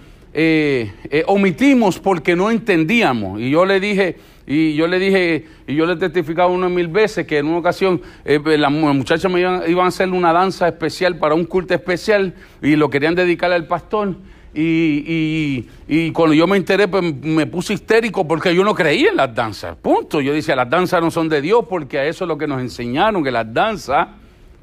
omitimos 1.26 1.98
porque 1.98 2.36
no 2.36 2.50
entendíamos. 2.50 3.40
Y 3.40 3.50
yo 3.50 3.64
le 3.64 3.80
dije, 3.80 4.16
y 4.46 4.74
yo 4.74 4.86
le 4.86 4.98
dije, 4.98 5.46
y 5.66 5.74
yo 5.74 5.86
le 5.86 5.94
he 5.94 5.96
testificado 5.96 6.50
una 6.50 6.68
mil 6.68 6.88
veces 6.88 7.26
que 7.26 7.38
en 7.38 7.46
una 7.46 7.58
ocasión 7.58 8.00
eh, 8.24 8.40
las 8.58 8.70
mu- 8.70 8.92
muchachas 8.94 9.30
me 9.30 9.40
iban, 9.40 9.62
iban 9.68 9.86
a 9.86 9.88
hacer 9.88 10.08
una 10.08 10.32
danza 10.32 10.68
especial 10.68 11.16
para 11.18 11.34
un 11.34 11.44
culto 11.44 11.74
especial 11.74 12.32
y 12.62 12.76
lo 12.76 12.88
querían 12.88 13.14
dedicar 13.14 13.50
al 13.52 13.66
pastor. 13.66 14.14
Y, 14.54 15.04
y- 15.06 15.68
y 15.88 16.10
cuando 16.12 16.32
yo 16.34 16.46
me 16.46 16.56
enteré, 16.56 16.88
pues 16.88 17.02
me 17.22 17.46
puse 17.46 17.74
histérico 17.74 18.26
porque 18.26 18.54
yo 18.54 18.64
no 18.64 18.74
creía 18.74 19.10
en 19.10 19.16
las 19.16 19.34
danzas. 19.34 19.76
Punto. 19.76 20.20
Yo 20.20 20.32
decía, 20.32 20.56
las 20.56 20.70
danzas 20.70 21.02
no 21.02 21.10
son 21.10 21.28
de 21.28 21.42
Dios 21.42 21.64
porque 21.68 21.98
a 21.98 22.04
eso 22.06 22.24
es 22.24 22.28
lo 22.28 22.38
que 22.38 22.46
nos 22.46 22.60
enseñaron, 22.62 23.22
que 23.22 23.30
las 23.30 23.52
danzas 23.52 24.08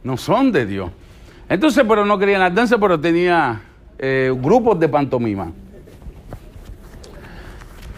no 0.04 0.18
son 0.18 0.52
de 0.52 0.66
Dios. 0.66 0.90
Entonces, 1.50 1.84
pero 1.88 2.06
no 2.06 2.18
creía 2.18 2.38
en 2.38 2.42
las 2.42 2.56
danzas, 2.56 2.80
pero 2.82 3.00
tenía 3.00 3.62
eh, 4.00 4.34
grupos 4.36 4.80
de 4.80 4.90
pantomima. 4.90 5.52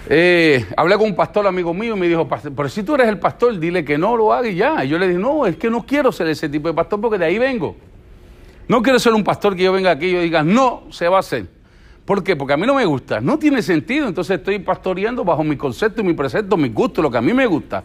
Eh, 0.07 0.65
hablé 0.77 0.95
con 0.97 1.05
un 1.07 1.15
pastor 1.15 1.47
amigo 1.47 1.73
mío 1.73 1.95
y 1.95 1.99
me 1.99 2.07
dijo, 2.07 2.27
"Pastor, 2.27 2.53
pero 2.55 2.69
si 2.69 2.83
tú 2.83 2.93
eres 2.93 3.07
el 3.07 3.17
pastor, 3.17 3.57
dile 3.59 3.83
que 3.83 3.97
no 3.97 4.15
lo 4.15 4.31
haga 4.31 4.47
y 4.47 4.55
ya. 4.55 4.85
Y 4.85 4.89
yo 4.89 4.99
le 4.99 5.07
dije, 5.07 5.19
no, 5.19 5.47
es 5.47 5.57
que 5.57 5.69
no 5.69 5.83
quiero 5.85 6.11
ser 6.11 6.27
ese 6.27 6.47
tipo 6.47 6.67
de 6.67 6.73
pastor 6.73 7.01
porque 7.01 7.17
de 7.17 7.25
ahí 7.25 7.39
vengo. 7.39 7.75
No 8.67 8.81
quiero 8.81 8.99
ser 8.99 9.13
un 9.13 9.23
pastor 9.23 9.55
que 9.55 9.63
yo 9.63 9.71
venga 9.71 9.91
aquí 9.91 10.07
y 10.07 10.13
yo 10.13 10.21
diga, 10.21 10.43
no, 10.43 10.83
se 10.89 11.07
va 11.07 11.17
a 11.17 11.19
hacer. 11.21 11.47
¿Por 12.05 12.23
qué? 12.23 12.35
Porque 12.35 12.53
a 12.53 12.57
mí 12.57 12.67
no 12.67 12.75
me 12.75 12.85
gusta. 12.85 13.19
No 13.19 13.39
tiene 13.39 13.61
sentido. 13.63 14.07
Entonces 14.07 14.37
estoy 14.37 14.59
pastoreando 14.59 15.23
bajo 15.23 15.43
mi 15.43 15.57
concepto 15.57 16.01
y 16.01 16.03
mi 16.03 16.13
precepto, 16.13 16.55
mi 16.55 16.69
gusto, 16.69 17.01
lo 17.01 17.09
que 17.09 17.17
a 17.17 17.21
mí 17.21 17.33
me 17.33 17.47
gusta. 17.47 17.83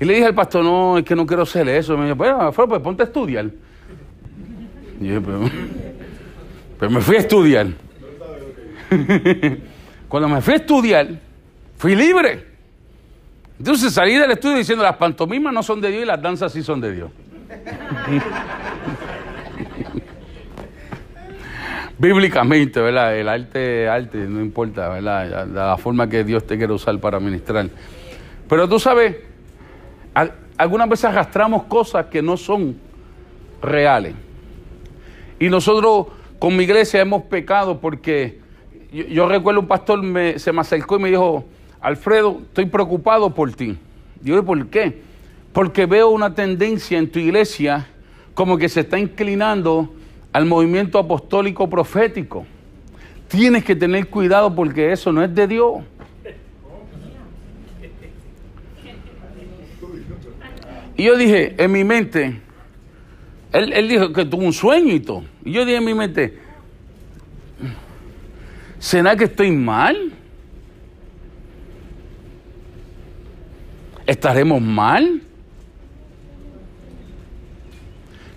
Y 0.00 0.04
le 0.04 0.14
dije 0.14 0.26
al 0.26 0.34
pastor, 0.34 0.64
no, 0.64 0.96
es 0.96 1.04
que 1.04 1.14
no 1.14 1.26
quiero 1.26 1.44
ser 1.44 1.68
eso. 1.68 1.96
me 1.96 2.04
dijo, 2.04 2.16
bueno, 2.16 2.40
Alfredo, 2.40 2.68
pues 2.68 2.80
ponte 2.80 3.02
a 3.02 3.06
estudiar. 3.06 3.50
Pero, 5.00 5.50
pero 6.78 6.90
me 6.90 7.00
fui 7.00 7.16
a 7.16 7.18
estudiar. 7.18 7.66
Cuando 10.08 10.28
me 10.28 10.40
fui 10.40 10.54
a 10.54 10.56
estudiar, 10.56 11.27
fui 11.78 11.96
libre. 11.96 12.46
Entonces 13.58 13.92
salí 13.92 14.14
del 14.14 14.30
estudio 14.30 14.56
diciendo, 14.58 14.84
las 14.84 14.96
pantomimas 14.96 15.52
no 15.52 15.62
son 15.62 15.80
de 15.80 15.90
Dios 15.90 16.02
y 16.02 16.06
las 16.06 16.20
danzas 16.20 16.52
sí 16.52 16.62
son 16.62 16.80
de 16.80 16.92
Dios. 16.92 17.10
Bíblicamente, 21.98 22.80
¿verdad? 22.80 23.16
El 23.16 23.28
arte, 23.28 23.88
arte, 23.88 24.18
no 24.18 24.40
importa, 24.40 24.88
¿verdad? 24.88 25.46
La 25.48 25.76
forma 25.76 26.08
que 26.08 26.22
Dios 26.22 26.46
te 26.46 26.56
quiere 26.56 26.72
usar 26.72 26.98
para 27.00 27.18
ministrar. 27.18 27.68
Pero 28.48 28.68
tú 28.68 28.78
sabes, 28.78 29.16
al- 30.14 30.32
algunas 30.56 30.88
veces 30.88 31.06
arrastramos 31.06 31.64
cosas 31.64 32.06
que 32.06 32.22
no 32.22 32.36
son 32.36 32.76
reales. 33.60 34.14
Y 35.40 35.48
nosotros 35.48 36.06
con 36.38 36.56
mi 36.56 36.64
iglesia 36.64 37.00
hemos 37.00 37.24
pecado 37.24 37.80
porque 37.80 38.40
yo, 38.92 39.28
recuerdo 39.28 39.60
un 39.60 39.66
pastor 39.66 40.00
se 40.38 40.52
me 40.52 40.60
acercó 40.60 40.96
y 40.96 41.02
me 41.02 41.08
dijo, 41.08 41.44
Alfredo, 41.80 42.40
estoy 42.42 42.66
preocupado 42.66 43.34
por 43.34 43.52
ti. 43.52 43.78
Yo, 44.22 44.44
¿por 44.44 44.66
qué? 44.66 45.02
Porque 45.52 45.86
veo 45.86 46.10
una 46.10 46.34
tendencia 46.34 46.98
en 46.98 47.10
tu 47.10 47.18
iglesia 47.18 47.86
como 48.34 48.58
que 48.58 48.68
se 48.68 48.80
está 48.80 48.98
inclinando 48.98 49.92
al 50.32 50.44
movimiento 50.44 50.98
apostólico 50.98 51.68
profético. 51.68 52.46
Tienes 53.28 53.64
que 53.64 53.76
tener 53.76 54.08
cuidado 54.08 54.54
porque 54.54 54.92
eso 54.92 55.12
no 55.12 55.22
es 55.22 55.34
de 55.34 55.46
Dios. 55.46 55.82
Y 60.96 61.04
yo 61.04 61.16
dije, 61.16 61.54
en 61.62 61.70
mi 61.70 61.84
mente, 61.84 62.40
él, 63.52 63.72
él 63.72 63.88
dijo 63.88 64.12
que 64.12 64.24
tuvo 64.24 64.42
un 64.42 64.52
sueño 64.52 64.92
y 64.92 65.00
todo. 65.00 65.24
Y 65.44 65.52
yo 65.52 65.64
dije 65.64 65.76
en 65.76 65.84
mi 65.84 65.94
mente, 65.94 66.38
¿será 68.80 69.14
que 69.14 69.24
estoy 69.24 69.52
mal? 69.52 70.17
¿Estaremos 74.08 74.62
mal? 74.62 75.20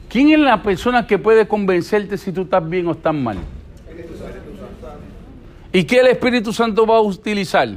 ¿Quién 0.10 0.32
es 0.32 0.40
la 0.40 0.62
persona 0.62 1.08
que 1.08 1.18
puede 1.18 1.48
convencerte 1.48 2.18
si 2.18 2.34
tú 2.34 2.42
estás 2.42 2.70
bien 2.70 2.88
o 2.88 2.92
estás 2.92 3.16
mal? 3.16 3.38
¿Y 5.72 5.86
qué 5.86 6.02
el 6.02 6.08
Espíritu 6.08 6.52
Santo 6.52 6.86
va 6.86 6.98
a 6.98 7.00
utilizar? 7.00 7.70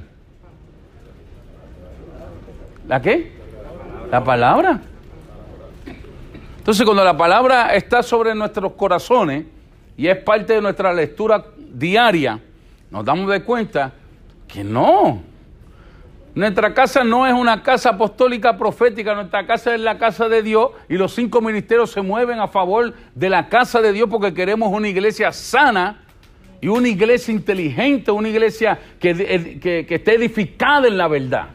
¿La 2.88 3.00
qué? 3.00 3.30
La 4.10 4.24
palabra. 4.24 4.80
Entonces, 6.58 6.84
cuando 6.84 7.04
la 7.04 7.16
palabra 7.16 7.76
está 7.76 8.02
sobre 8.02 8.34
nuestros 8.34 8.72
corazones 8.72 9.46
y 9.96 10.08
es 10.08 10.16
parte 10.16 10.54
de 10.54 10.60
nuestra 10.60 10.92
lectura 10.92 11.44
diaria, 11.72 12.40
nos 12.90 13.04
damos 13.04 13.30
de 13.30 13.44
cuenta 13.44 13.92
que 14.48 14.64
no. 14.64 15.33
Nuestra 16.34 16.74
casa 16.74 17.04
no 17.04 17.26
es 17.28 17.32
una 17.32 17.62
casa 17.62 17.90
apostólica 17.90 18.56
profética, 18.58 19.14
nuestra 19.14 19.46
casa 19.46 19.72
es 19.74 19.80
la 19.80 19.98
casa 19.98 20.28
de 20.28 20.42
Dios 20.42 20.70
y 20.88 20.94
los 20.96 21.14
cinco 21.14 21.40
ministerios 21.40 21.92
se 21.92 22.02
mueven 22.02 22.40
a 22.40 22.48
favor 22.48 22.92
de 23.14 23.30
la 23.30 23.48
casa 23.48 23.80
de 23.80 23.92
Dios 23.92 24.08
porque 24.10 24.34
queremos 24.34 24.72
una 24.72 24.88
iglesia 24.88 25.30
sana 25.30 26.02
y 26.60 26.66
una 26.66 26.88
iglesia 26.88 27.32
inteligente, 27.32 28.10
una 28.10 28.28
iglesia 28.28 28.78
que, 28.98 29.60
que- 29.60 29.86
esté 29.88 30.14
edificada 30.14 30.88
en 30.88 30.98
la 30.98 31.06
verdad. 31.06 31.48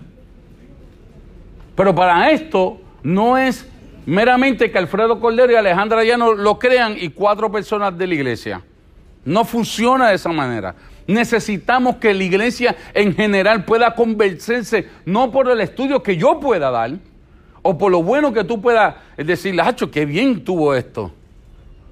Pero 1.75 1.93
para 1.93 2.31
esto 2.31 2.79
no 3.03 3.37
es 3.37 3.67
meramente 4.05 4.71
que 4.71 4.77
Alfredo 4.77 5.19
Cordero 5.19 5.51
y 5.51 5.55
Alejandra 5.55 6.03
Llano 6.03 6.33
lo 6.33 6.57
crean 6.57 6.95
y 6.97 7.09
cuatro 7.09 7.51
personas 7.51 7.97
de 7.97 8.07
la 8.07 8.13
iglesia. 8.13 8.61
No 9.25 9.43
funciona 9.43 10.09
de 10.09 10.15
esa 10.15 10.31
manera. 10.31 10.75
Necesitamos 11.09 11.95
que 11.95 12.13
la 12.13 12.23
iglesia 12.23 12.75
en 12.93 13.15
general 13.15 13.65
pueda 13.65 13.95
convencerse, 13.95 14.87
no 15.05 15.31
por 15.31 15.49
el 15.49 15.59
estudio 15.59 16.03
que 16.03 16.15
yo 16.17 16.39
pueda 16.39 16.69
dar, 16.69 16.91
o 17.63 17.75
por 17.79 17.91
lo 17.91 18.03
bueno 18.03 18.31
que 18.31 18.43
tú 18.43 18.61
puedas 18.61 18.93
decirle, 19.17 19.63
Hacho, 19.63 19.89
qué 19.89 20.05
bien 20.05 20.43
tuvo 20.43 20.75
esto. 20.75 21.11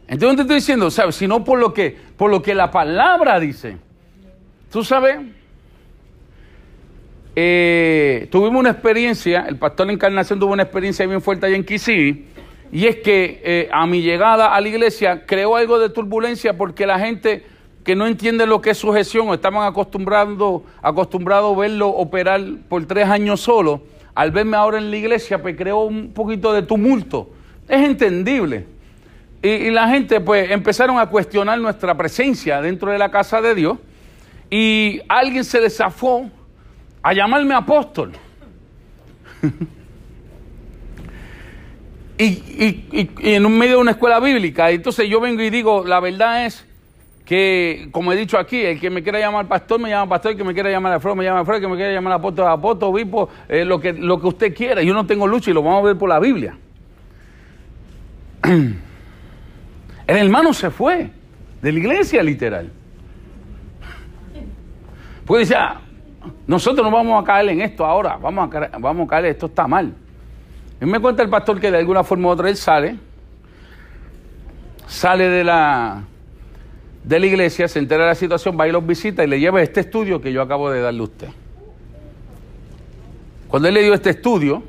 Entonces 0.07 0.36
te 0.36 0.41
estoy 0.43 0.55
diciendo, 0.57 0.91
¿sabes? 0.91 1.15
Sino 1.15 1.43
por 1.43 1.57
lo 1.57 1.74
que, 1.74 1.97
por 2.15 2.30
lo 2.30 2.43
que 2.43 2.53
la 2.53 2.70
palabra 2.70 3.39
dice. 3.39 3.78
Tú 4.72 4.84
sabes, 4.84 5.18
eh, 7.36 8.28
tuvimos 8.30 8.59
una 8.59 8.70
experiencia, 8.70 9.47
el 9.49 9.57
pastor 9.57 9.89
Encarnación 9.89 10.39
tuvo 10.39 10.53
una 10.53 10.61
experiencia 10.61 11.07
bien 11.07 11.24
fuerte 11.24 11.47
allá 11.47 11.55
en 11.55 11.63
Kisí, 11.63 12.28
y 12.72 12.86
es 12.86 12.97
que 12.97 13.41
eh, 13.43 13.70
a 13.72 13.88
mi 13.88 14.03
llegada 14.03 14.53
a 14.53 14.61
la 14.61 14.68
iglesia 14.68 15.26
creó 15.26 15.55
algo 15.55 15.80
de 15.80 15.89
turbulencia 15.89 16.55
porque 16.55 16.86
la 16.86 16.99
gente 16.99 17.57
que 17.88 17.96
no 17.96 18.06
entiende 18.06 18.46
lo 18.46 18.60
que 18.60 18.72
es 18.72 18.78
sujeción 18.78 19.30
o 19.30 19.34
estaban 19.34 19.66
acostumbrados 19.66 20.62
a 20.82 20.92
verlo 21.56 21.88
operar 21.88 22.42
por 22.68 22.86
tres 22.86 23.08
años 23.08 23.40
solo, 23.40 23.82
al 24.14 24.32
verme 24.32 24.58
ahora 24.58 24.78
en 24.78 24.92
la 24.92 24.98
iglesia, 24.98 25.42
pues 25.42 25.56
creó 25.56 25.86
un 25.86 26.12
poquito 26.12 26.52
de 26.52 26.64
tumulto. 26.64 27.30
Es 27.66 27.82
entendible. 27.82 28.66
Y, 29.42 29.70
la 29.70 29.88
gente 29.88 30.20
pues 30.20 30.52
empezaron 30.52 31.00
a 31.00 31.06
cuestionar 31.06 31.58
nuestra 31.60 31.96
presencia 31.96 32.62
dentro 32.62 32.92
de 32.92 32.98
la 32.98 33.10
casa 33.10 33.40
de 33.40 33.56
Dios 33.56 33.78
y 34.50 35.00
alguien 35.08 35.46
se 35.46 35.62
desafó 35.62 36.30
a 37.02 37.14
llamarme 37.14 37.56
apóstol. 37.56 38.12
y, 42.18 42.26
y- 42.26 42.86
y- 42.92 43.10
en 43.34 43.58
medio 43.58 43.76
de 43.76 43.82
una 43.82 43.92
escuela 43.92 44.20
bíblica. 44.20 44.72
Entonces 44.72 45.08
yo 45.08 45.22
vengo 45.22 45.42
y 45.42 45.50
digo, 45.50 45.86
la 45.86 46.02
verdad 46.02 46.46
es 46.46 46.66
que, 47.28 47.89
como 47.91 48.13
he 48.13 48.15
dicho 48.15 48.38
aquí, 48.38 48.61
el 48.61 48.80
que 48.80 48.89
me 48.89 49.03
quiera 49.03 49.19
llamar 49.19 49.47
pastor, 49.49 49.80
me 49.82 49.89
llama 49.89 50.07
pastor, 50.07 50.32
el 50.32 50.38
que 50.38 50.45
me 50.45 50.53
quiera 50.53 50.69
llamar 50.71 50.93
Alfredo, 50.93 51.13
me 51.15 51.25
llama 51.25 51.39
Alfredo, 51.41 51.57
el 51.57 51.63
que 51.63 51.67
me 51.67 51.75
quiera 51.75 51.91
llamar 51.91 52.13
apóstol, 52.13 52.47
apóstol, 52.47 52.89
obispo, 52.89 53.30
eh, 53.49 53.65
lo, 53.65 53.82
que, 53.82 53.91
lo 53.91 54.19
que 54.21 54.28
usted 54.28 54.55
quiera. 54.55 54.82
Yo 54.82 54.93
no 54.93 55.05
tengo 55.05 55.28
lucha 55.28 55.51
y 55.51 55.53
lo 55.53 55.61
vamos 55.61 55.84
a 55.84 55.88
ver 55.88 55.97
por 55.97 56.07
la 56.07 56.19
Biblia. 56.19 56.57
El 58.43 58.78
hermano 60.07 60.53
se 60.53 60.69
fue 60.71 61.09
de 61.61 61.71
la 61.71 61.80
iglesia, 61.80 62.23
literal. 62.23 62.71
Porque 65.25 65.41
dice, 65.41 65.55
"Ah, 65.55 65.82
nosotros 66.47 66.89
no 66.89 66.95
vamos 66.95 67.21
a 67.21 67.25
caer 67.25 67.49
en 67.49 67.59
esto 67.61 67.86
ahora, 67.86 68.15
vamos 68.15 68.47
a, 68.47 68.49
caer- 68.49 68.71
vamos 68.80 69.05
a 69.05 69.09
caer, 69.09 69.25
esto 69.25 69.47
está 69.47 69.67
mal. 69.67 69.93
Y 70.80 70.86
me 70.86 70.99
cuenta 71.01 71.23
el 71.23 71.30
pastor 71.30 71.59
que 71.59 71.69
de 71.71 71.78
alguna 71.80 72.05
forma 72.05 72.30
u 72.30 72.32
otra 72.32 72.47
él 72.49 72.55
sale, 72.55 72.95
sale 74.86 75.28
de 75.28 75.43
la, 75.43 76.03
de 77.08 77.20
la 77.22 77.26
iglesia, 77.26 77.70
se 77.70 77.80
entera 77.80 78.03
de 78.03 78.10
la 78.10 78.16
situación, 78.16 78.58
va 78.60 78.68
y 78.68 78.72
los 78.72 78.86
visita 78.86 79.24
y 79.24 79.28
le 79.28 79.39
lleva 79.39 79.62
este 79.62 79.80
estudio 79.80 80.20
que 80.20 80.34
yo 80.34 80.41
acabo 80.41 80.70
de 80.70 80.82
darle 80.82 80.99
a 80.99 81.03
usted. 81.03 81.30
Cuando 83.47 83.70
él 83.70 83.76
le 83.76 83.84
dio 83.84 83.93
este 83.93 84.10
estudio, 84.10 84.62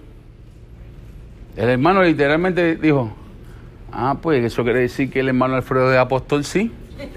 el 1.57 1.69
hermano 1.69 2.01
literalmente 2.05 2.77
dijo, 2.77 3.13
ah, 3.91 4.17
pues 4.23 4.45
eso 4.45 4.63
quiere 4.63 4.81
decir 4.81 5.11
que 5.11 5.19
el 5.19 5.29
hermano 5.29 5.57
Alfredo 5.57 5.91
de 5.91 5.99
apóstol 5.99 6.45
sí. 6.45 6.71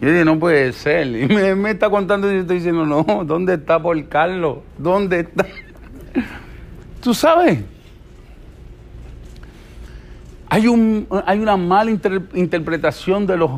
Yo 0.00 0.10
dije, 0.12 0.24
no 0.24 0.38
puede 0.38 0.72
ser. 0.74 1.08
Y 1.08 1.26
me, 1.26 1.56
me 1.56 1.70
está 1.70 1.90
contando 1.90 2.30
y 2.30 2.34
yo 2.36 2.40
estoy 2.42 2.58
diciendo, 2.58 2.86
no, 2.86 3.24
¿dónde 3.24 3.54
está 3.54 3.82
por 3.82 4.08
Carlos? 4.08 4.58
¿Dónde 4.76 5.20
está? 5.20 5.44
Tú 7.02 7.14
sabes, 7.14 7.64
hay, 10.48 10.66
un, 10.66 11.06
hay 11.26 11.38
una 11.38 11.56
mala 11.56 11.90
inter- 11.90 12.28
interpretación 12.34 13.26
de, 13.26 13.36
los, 13.36 13.50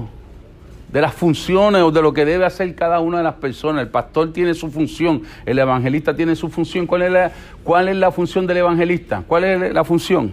de 0.93 1.01
las 1.01 1.15
funciones 1.15 1.83
o 1.83 1.91
de 1.91 2.03
lo 2.03 2.13
que 2.13 2.25
debe 2.25 2.45
hacer 2.45 2.75
cada 2.75 3.01
una 3.01 3.19
de 3.19 3.25
las 3.25 3.35
personas. 3.35 3.83
El 3.83 3.91
pastor 3.91 4.33
tiene 4.33 4.55
su 4.55 4.71
función, 4.71 5.23
el 5.47 5.59
evangelista 5.59 6.15
tiene 6.15 6.35
su 6.37 6.49
función. 6.49 6.87
¿Cuál 6.87 7.03
es 7.03 7.13
la, 7.13 7.33
cuál 7.65 7.89
es 7.89 7.97
la 7.97 8.11
función 8.11 8.47
del 8.47 8.59
evangelista? 8.59 9.23
¿Cuál 9.27 9.45
es 9.45 9.73
la 9.73 9.85
función? 9.85 10.33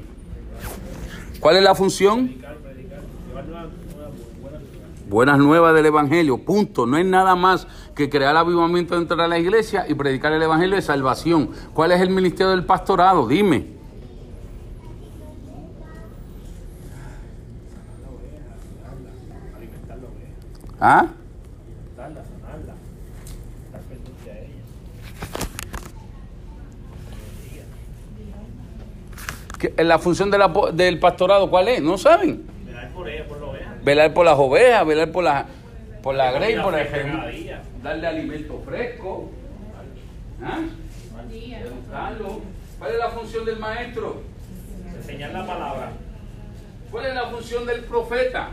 ¿Cuál 1.39 1.57
es 1.57 1.63
la 1.63 1.75
función? 1.75 2.35
Buenas 5.09 5.37
nuevas 5.37 5.73
del 5.73 5.85
Evangelio, 5.85 6.37
punto. 6.39 6.85
No 6.85 6.97
es 6.97 7.05
nada 7.05 7.33
más 7.37 7.65
que 7.95 8.09
crear 8.09 8.35
avivamiento 8.35 8.95
dentro 8.95 9.15
de 9.15 9.25
la 9.29 9.39
iglesia 9.39 9.85
y 9.87 9.93
predicar 9.93 10.33
el 10.33 10.41
Evangelio 10.41 10.75
de 10.75 10.81
salvación. 10.81 11.51
¿Cuál 11.73 11.93
es 11.93 12.01
el 12.01 12.09
ministerio 12.09 12.49
del 12.49 12.65
pastorado? 12.65 13.25
Dime. 13.25 13.76
¿Ah? 20.79 21.07
¿Qué- 29.59 29.73
La 29.83 29.97
función 29.99 30.29
de 30.29 30.37
la 30.37 30.51
del 30.73 30.99
pastorado, 30.99 31.49
¿cuál 31.49 31.67
es? 31.69 31.81
¿No 31.81 31.97
saben? 31.97 32.45
Velar 32.65 32.89
por 32.91 33.09
ella, 33.09 33.25
por 33.27 33.39
lo 33.39 33.51
vean. 33.53 33.79
velar 33.83 34.13
por 34.13 34.25
las 34.25 34.37
ovejas, 34.37 34.85
velar 34.85 35.11
por 35.11 35.23
la, 35.23 35.45
por 36.03 36.15
la 36.15 36.31
grey, 36.31 36.55
por 36.57 36.73
cada 36.75 37.27
día. 37.27 37.61
darle 37.81 38.07
alimento 38.07 38.61
fresco. 38.65 39.31
¿Ah? 40.43 40.59
Educarlo. 41.31 42.41
¿Cuál 42.77 42.91
es 42.91 42.97
la 42.99 43.09
función 43.09 43.45
del 43.45 43.57
maestro? 43.57 44.21
Enseñar 44.95 45.31
la 45.31 45.45
palabra. 45.47 45.91
¿Cuál 46.91 47.05
es 47.07 47.15
la 47.15 47.25
función 47.27 47.65
del 47.65 47.81
profeta? 47.85 48.49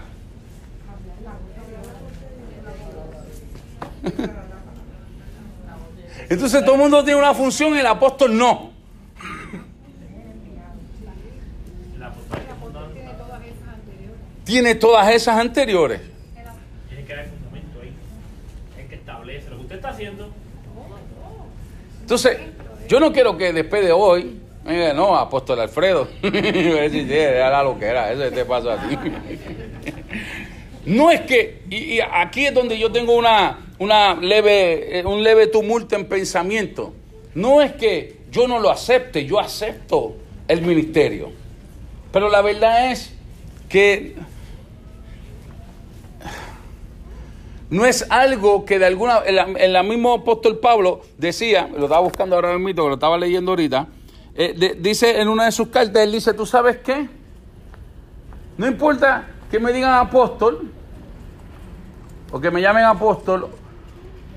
Entonces 6.28 6.64
todo 6.64 6.74
el 6.74 6.80
mundo 6.80 7.04
tiene 7.04 7.18
una 7.18 7.34
función 7.34 7.74
y 7.74 7.78
el 7.78 7.86
apóstol 7.86 8.36
no. 8.36 8.72
La 11.98 12.06
apostólica 12.06 12.54
Tiene 14.44 14.74
todas 14.74 15.12
esas 15.12 15.38
anteriores. 15.38 16.00
tiene 16.88 17.04
que 17.04 17.12
haber 17.12 17.28
fundamento 17.28 17.80
ahí. 17.82 17.92
Es 18.78 18.88
que 18.88 18.94
establece 18.94 19.50
lo 19.50 19.56
que 19.56 19.62
usted 19.62 19.76
está 19.76 19.88
haciendo. 19.90 20.30
Entonces, 22.00 22.38
yo 22.88 23.00
no 23.00 23.12
quiero 23.12 23.36
que 23.36 23.52
después 23.52 23.84
de 23.84 23.92
hoy, 23.92 24.40
diga, 24.66 24.92
no, 24.92 25.16
apóstol 25.16 25.60
Alfredo, 25.60 26.08
era 26.22 27.62
lo 27.62 27.78
que 27.78 27.86
era, 27.86 28.12
eso 28.12 28.30
te 28.34 28.44
pasa 28.44 28.74
a 28.74 28.88
ti. 28.88 28.98
No 30.86 31.10
es 31.10 31.22
que, 31.22 31.62
y, 31.70 31.76
y 31.94 32.00
aquí 32.00 32.44
es 32.44 32.52
donde 32.52 32.78
yo 32.78 32.92
tengo 32.92 33.16
una, 33.16 33.63
una 33.78 34.14
leve, 34.14 34.98
eh, 34.98 35.04
un 35.04 35.22
leve 35.22 35.46
tumulto 35.46 35.96
en 35.96 36.06
pensamiento. 36.06 36.92
No 37.34 37.60
es 37.60 37.72
que 37.72 38.20
yo 38.30 38.46
no 38.46 38.58
lo 38.58 38.70
acepte, 38.70 39.26
yo 39.26 39.40
acepto 39.40 40.16
el 40.48 40.62
ministerio. 40.62 41.30
Pero 42.12 42.28
la 42.28 42.42
verdad 42.42 42.92
es 42.92 43.14
que 43.68 44.14
no 47.70 47.84
es 47.86 48.06
algo 48.10 48.64
que 48.64 48.78
de 48.78 48.86
alguna 48.86 49.18
el, 49.18 49.38
el 49.56 49.84
mismo 49.84 50.14
apóstol 50.14 50.58
Pablo 50.58 51.02
decía, 51.18 51.68
lo 51.76 51.84
estaba 51.84 52.00
buscando 52.00 52.36
ahora 52.36 52.56
mismo, 52.56 52.88
lo 52.88 52.94
estaba 52.94 53.18
leyendo 53.18 53.52
ahorita, 53.52 53.88
eh, 54.36 54.76
dice 54.78 55.20
en 55.20 55.28
una 55.28 55.46
de 55.46 55.52
sus 55.52 55.68
cartas, 55.68 56.02
él 56.02 56.12
dice, 56.12 56.34
¿tú 56.34 56.46
sabes 56.46 56.78
qué? 56.78 57.08
No 58.56 58.66
importa 58.66 59.28
que 59.50 59.58
me 59.58 59.72
digan 59.72 59.94
apóstol, 59.94 60.70
o 62.30 62.40
que 62.40 62.50
me 62.50 62.60
llamen 62.60 62.84
apóstol, 62.84 63.48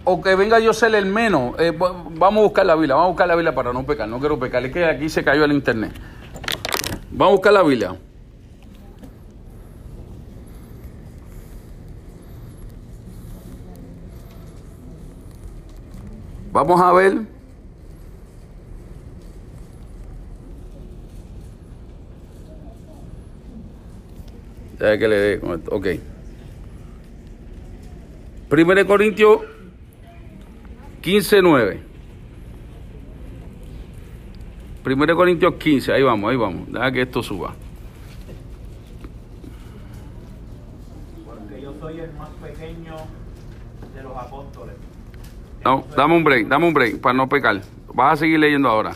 o 0.09 0.21
que 0.21 0.35
venga 0.35 0.57
yo 0.59 0.71
ser 0.73 0.95
el 0.95 1.05
menos. 1.05 1.53
Eh, 1.59 1.71
va- 1.71 1.91
vamos 2.11 2.39
a 2.39 2.43
buscar 2.43 2.65
la 2.65 2.75
Biblia, 2.75 2.95
vamos 2.95 3.07
a 3.07 3.11
buscar 3.11 3.27
la 3.27 3.35
Biblia 3.35 3.53
para 3.53 3.73
no 3.73 3.85
pecar, 3.85 4.07
no 4.07 4.19
quiero 4.19 4.39
pecar, 4.39 4.65
es 4.65 4.71
que 4.71 4.85
aquí 4.85 5.09
se 5.09 5.21
cayó 5.23 5.43
el 5.43 5.51
internet. 5.51 5.91
Vamos 7.11 7.27
a 7.27 7.35
buscar 7.35 7.53
la 7.53 7.63
Biblia. 7.63 7.95
Vamos 16.51 16.79
a 16.81 16.91
ver. 16.93 17.21
Ya 24.79 24.97
que 24.97 25.07
le 25.07 25.15
dé. 25.15 25.41
Ok. 25.71 25.87
Primero 28.49 28.79
de 28.79 28.85
Corintios 28.87 29.41
15, 31.01 31.41
9. 31.41 31.79
Primero 34.83 35.13
de 35.13 35.17
Corintios 35.17 35.55
15, 35.55 35.91
ahí 35.93 36.03
vamos, 36.03 36.29
ahí 36.29 36.37
vamos. 36.37 36.71
Deja 36.71 36.91
que 36.91 37.01
esto 37.01 37.21
suba. 37.21 37.53
Porque 41.25 41.61
yo 41.61 41.73
soy 41.79 41.99
el 41.99 42.13
más 42.13 42.29
pequeño 42.41 42.95
de 43.93 44.03
los 44.03 44.15
apóstoles. 44.15 44.75
No, 45.65 45.85
dame 45.95 46.15
un 46.15 46.23
break, 46.23 46.47
dame 46.47 46.67
un 46.67 46.73
break 46.73 46.99
para 46.99 47.13
no 47.13 47.27
pecar. 47.27 47.61
Vas 47.93 48.13
a 48.13 48.15
seguir 48.17 48.39
leyendo 48.39 48.69
ahora. 48.69 48.95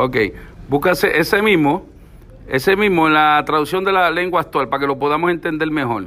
Ok, 0.00 0.16
búscase 0.68 1.18
ese 1.18 1.42
mismo, 1.42 1.84
ese 2.46 2.76
mismo 2.76 3.08
en 3.08 3.14
la 3.14 3.42
traducción 3.44 3.82
de 3.84 3.90
la 3.90 4.10
lengua 4.12 4.40
actual 4.42 4.68
para 4.68 4.78
que 4.80 4.86
lo 4.86 4.96
podamos 4.96 5.28
entender 5.30 5.68
mejor. 5.72 6.06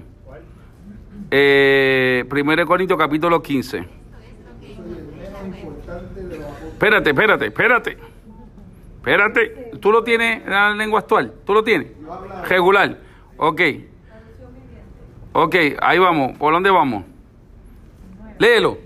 Eh, 1.30 2.24
1 2.32 2.66
Corintios 2.66 2.98
capítulo 2.98 3.42
15. 3.42 3.80
Espérate, 6.74 7.10
espérate, 7.10 7.46
espérate. 7.48 7.98
Espérate. 8.98 9.72
¿Tú 9.82 9.92
lo 9.92 10.04
tienes 10.04 10.44
en 10.46 10.50
la 10.52 10.74
lengua 10.74 11.00
actual? 11.00 11.34
¿Tú 11.46 11.54
lo 11.54 11.64
tienes? 11.64 11.88
Regular. 12.48 12.98
Ok. 13.38 13.62
Ok, 15.34 15.56
ahí 15.82 16.00
vamos. 16.00 16.38
¿Por 16.38 16.54
dónde 16.54 16.70
vamos? 16.70 17.04
Léelo. 18.40 18.78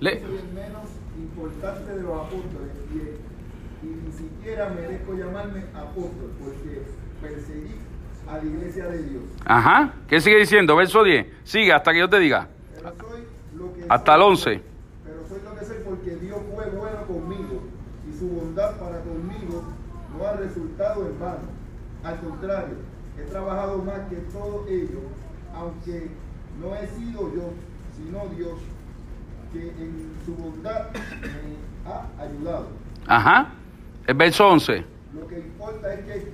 Lé- 0.00 0.20
soy 0.20 0.36
el 0.38 0.52
menos 0.54 0.88
importante 1.18 1.92
de 1.94 2.02
los 2.02 2.12
apóstoles 2.12 2.70
y, 2.92 3.86
y 3.86 3.90
ni 4.04 4.12
siquiera 4.12 4.70
merezco 4.70 5.14
llamarme 5.14 5.60
apóstol 5.74 6.32
porque 6.42 6.82
perseguí 7.22 7.76
a 8.34 8.38
la 8.38 8.44
iglesia 8.44 8.86
de 8.86 9.02
Dios. 9.02 9.22
Ajá. 9.44 9.94
¿Qué 10.08 10.20
sigue 10.20 10.38
diciendo? 10.38 10.76
Verso 10.76 11.02
10. 11.02 11.26
Sigue 11.44 11.72
hasta 11.72 11.92
que 11.92 11.98
yo 12.00 12.08
te 12.08 12.18
diga. 12.18 12.48
Pero 12.74 12.92
soy 12.98 13.24
lo 13.56 13.74
que 13.74 13.84
Hasta 13.88 14.14
el 14.14 14.20
soy- 14.20 14.30
11. 14.30 14.62
Pero 15.04 15.28
soy 15.28 15.38
lo 15.44 15.58
que 15.58 15.64
soy 15.64 15.76
porque 15.84 16.16
Dios 16.16 16.38
fue 16.54 16.70
bueno 16.70 17.06
conmigo 17.06 17.62
y 18.08 18.18
su 18.18 18.28
bondad 18.28 18.76
para 18.78 19.00
conmigo 19.00 19.64
no 20.18 20.26
ha 20.26 20.32
resultado 20.34 21.06
en 21.06 21.18
vano. 21.18 21.48
Al 22.02 22.20
contrario, 22.20 22.76
he 23.18 23.22
trabajado 23.22 23.78
más 23.82 24.00
que 24.10 24.16
todos 24.32 24.68
ellos, 24.68 25.02
aunque 25.54 26.08
no 26.60 26.74
he 26.74 26.86
sido 26.88 27.34
yo, 27.34 27.52
sino 27.96 28.26
Dios, 28.36 28.58
que 29.52 29.68
en 29.68 30.12
su 30.26 30.34
bondad 30.34 30.86
me 30.92 31.90
ha 31.90 32.22
ayudado. 32.22 32.66
Ajá. 33.06 33.48
El 34.06 34.14
verso 34.14 34.46
11. 34.48 34.84
Lo 35.14 35.26
que 35.28 35.38
importa 35.38 35.94
es 35.94 36.00
que 36.04 36.32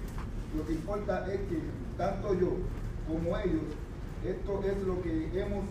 lo 0.57 0.66
que 0.66 0.72
importa 0.72 1.26
es 1.32 1.40
que 1.48 1.61
tanto 2.01 2.32
yo 2.40 2.57
como 3.07 3.36
ellos, 3.36 3.61
esto 4.26 4.62
es 4.64 4.86
lo 4.86 5.03
que 5.03 5.28
hemos 5.38 5.64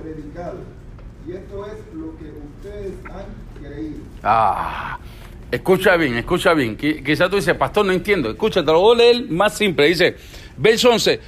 predicado 0.00 0.58
y 1.26 1.32
esto 1.32 1.66
es 1.66 1.94
lo 1.94 2.16
que 2.18 2.30
ustedes 2.30 2.92
han 3.06 3.60
creído. 3.60 3.98
Ah, 4.22 4.98
escucha 5.50 5.96
bien, 5.96 6.14
escucha 6.16 6.54
bien. 6.54 6.78
Qui- 6.78 7.04
Quizás 7.04 7.28
tú 7.28 7.36
dices, 7.36 7.54
pastor, 7.56 7.84
no 7.84 7.92
entiendo. 7.92 8.30
Escucha, 8.30 8.60
te 8.64 8.70
lo 8.70 8.80
voy 8.80 8.94
a 8.94 8.98
leer 8.98 9.30
más 9.30 9.54
simple. 9.56 9.86
Dice, 9.88 10.16
verso 10.56 10.90
11. 10.90 11.20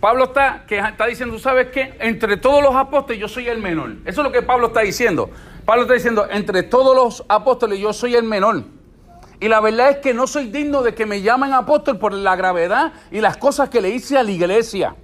Pablo 0.00 0.24
está, 0.24 0.64
que 0.66 0.78
está 0.78 1.04
diciendo, 1.06 1.34
¿tú 1.34 1.40
sabes 1.42 1.66
qué? 1.68 1.92
Entre 2.00 2.38
todos 2.38 2.62
los 2.62 2.74
apóstoles 2.74 3.20
yo 3.20 3.28
soy 3.28 3.48
el 3.48 3.58
menor. 3.58 3.96
Eso 4.06 4.22
es 4.22 4.24
lo 4.26 4.32
que 4.32 4.40
Pablo 4.40 4.68
está 4.68 4.80
diciendo. 4.80 5.28
Pablo 5.66 5.82
está 5.82 5.92
diciendo, 5.94 6.26
entre 6.30 6.62
todos 6.62 6.96
los 6.96 7.22
apóstoles 7.28 7.78
yo 7.78 7.92
soy 7.92 8.14
el 8.14 8.24
menor. 8.24 8.64
Y 9.40 9.48
la 9.48 9.60
verdad 9.60 9.90
es 9.90 9.96
que 9.98 10.12
no 10.12 10.26
soy 10.26 10.48
digno 10.48 10.82
de 10.82 10.94
que 10.94 11.06
me 11.06 11.22
llamen 11.22 11.52
apóstol 11.54 11.98
por 11.98 12.12
la 12.12 12.36
gravedad 12.36 12.92
y 13.10 13.20
las 13.20 13.38
cosas 13.38 13.70
que 13.70 13.80
le 13.80 13.88
hice 13.90 14.18
a 14.18 14.22
la 14.22 14.30
iglesia. 14.30 14.94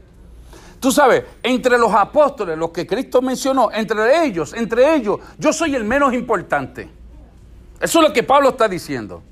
Tú 0.79 0.93
sabes, 0.93 1.25
entre 1.43 1.79
los 1.79 1.93
apóstoles, 1.95 2.59
los 2.59 2.71
que 2.71 2.87
Cristo 2.87 3.23
mencionó, 3.23 3.71
entre 3.73 4.25
ellos, 4.27 4.53
entre 4.53 4.95
ellos, 4.95 5.21
yo 5.39 5.53
soy 5.55 5.75
el 5.75 5.85
menos 5.85 6.13
importante. 6.13 6.89
Eso 7.81 8.01
es 8.03 8.09
lo 8.09 8.13
que 8.13 8.23
Pablo 8.23 8.51
está 8.51 8.69
diciendo. 8.69 9.23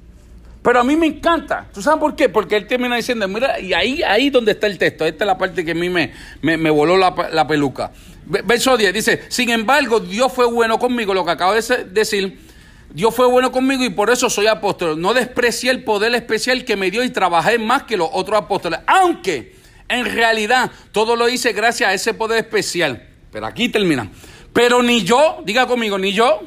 Pero 0.63 0.81
a 0.81 0.85
mí 0.85 0.97
me 0.97 1.05
encanta. 1.07 1.67
¿Tú 1.75 1.83
sabes 1.83 2.01
por 2.01 2.17
qué? 2.17 2.31
Porque 2.31 2.57
él 2.57 2.67
termina 2.67 2.97
diciendo, 2.97 3.29
mira, 3.29 3.61
y 3.61 3.75
ahí, 3.75 4.03
ahí 4.03 4.31
donde 4.31 4.53
está 4.53 4.67
el 4.67 4.79
texto. 4.79 5.05
Esta 5.05 5.25
es 5.25 5.27
la 5.27 5.37
parte 5.37 5.63
que 5.63 5.73
a 5.73 5.75
mí 5.75 5.91
me, 5.91 6.15
me, 6.41 6.57
me 6.57 6.71
voló 6.71 6.97
la, 6.97 7.15
la 7.31 7.47
peluca. 7.47 7.93
Ve- 8.25 8.41
Verso 8.43 8.75
10 8.75 8.95
dice, 8.95 9.25
sin 9.29 9.51
embargo, 9.51 10.01
Dios 10.01 10.33
fue 10.33 10.47
bueno 10.47 10.79
conmigo, 10.79 11.13
lo 11.13 11.23
que 11.27 11.31
acabo 11.33 11.53
de 11.53 11.85
decir. 11.91 12.54
Dios 12.95 13.13
fue 13.13 13.27
bueno 13.27 13.51
conmigo 13.51 13.85
y 13.85 13.91
por 13.91 14.09
eso 14.09 14.31
soy 14.31 14.47
apóstol. 14.47 15.01
No 15.01 15.15
desprecié 15.15 15.73
el 15.73 15.83
poder 15.83 16.15
especial 16.15 16.65
que 16.65 16.77
me 16.77 16.93
dio 16.93 17.03
y 17.03 17.11
trabajé 17.11 17.59
más 17.59 17.83
que 17.83 17.97
los 17.97 18.09
otros 18.13 18.41
apóstoles. 18.41 18.79
Aunque 18.87 19.57
en 19.89 20.05
realidad 20.05 20.71
todo 20.93 21.17
lo 21.17 21.29
hice 21.29 21.53
gracias 21.53 21.91
a 21.91 21.93
ese 21.93 22.15
poder 22.15 22.39
especial. 22.39 23.09
Pero 23.33 23.47
aquí 23.47 23.69
termina. 23.69 24.09
Pero 24.53 24.81
ni 24.81 25.03
yo, 25.03 25.43
diga 25.45 25.67
conmigo, 25.67 25.99
ni 25.99 26.13
yo, 26.13 26.43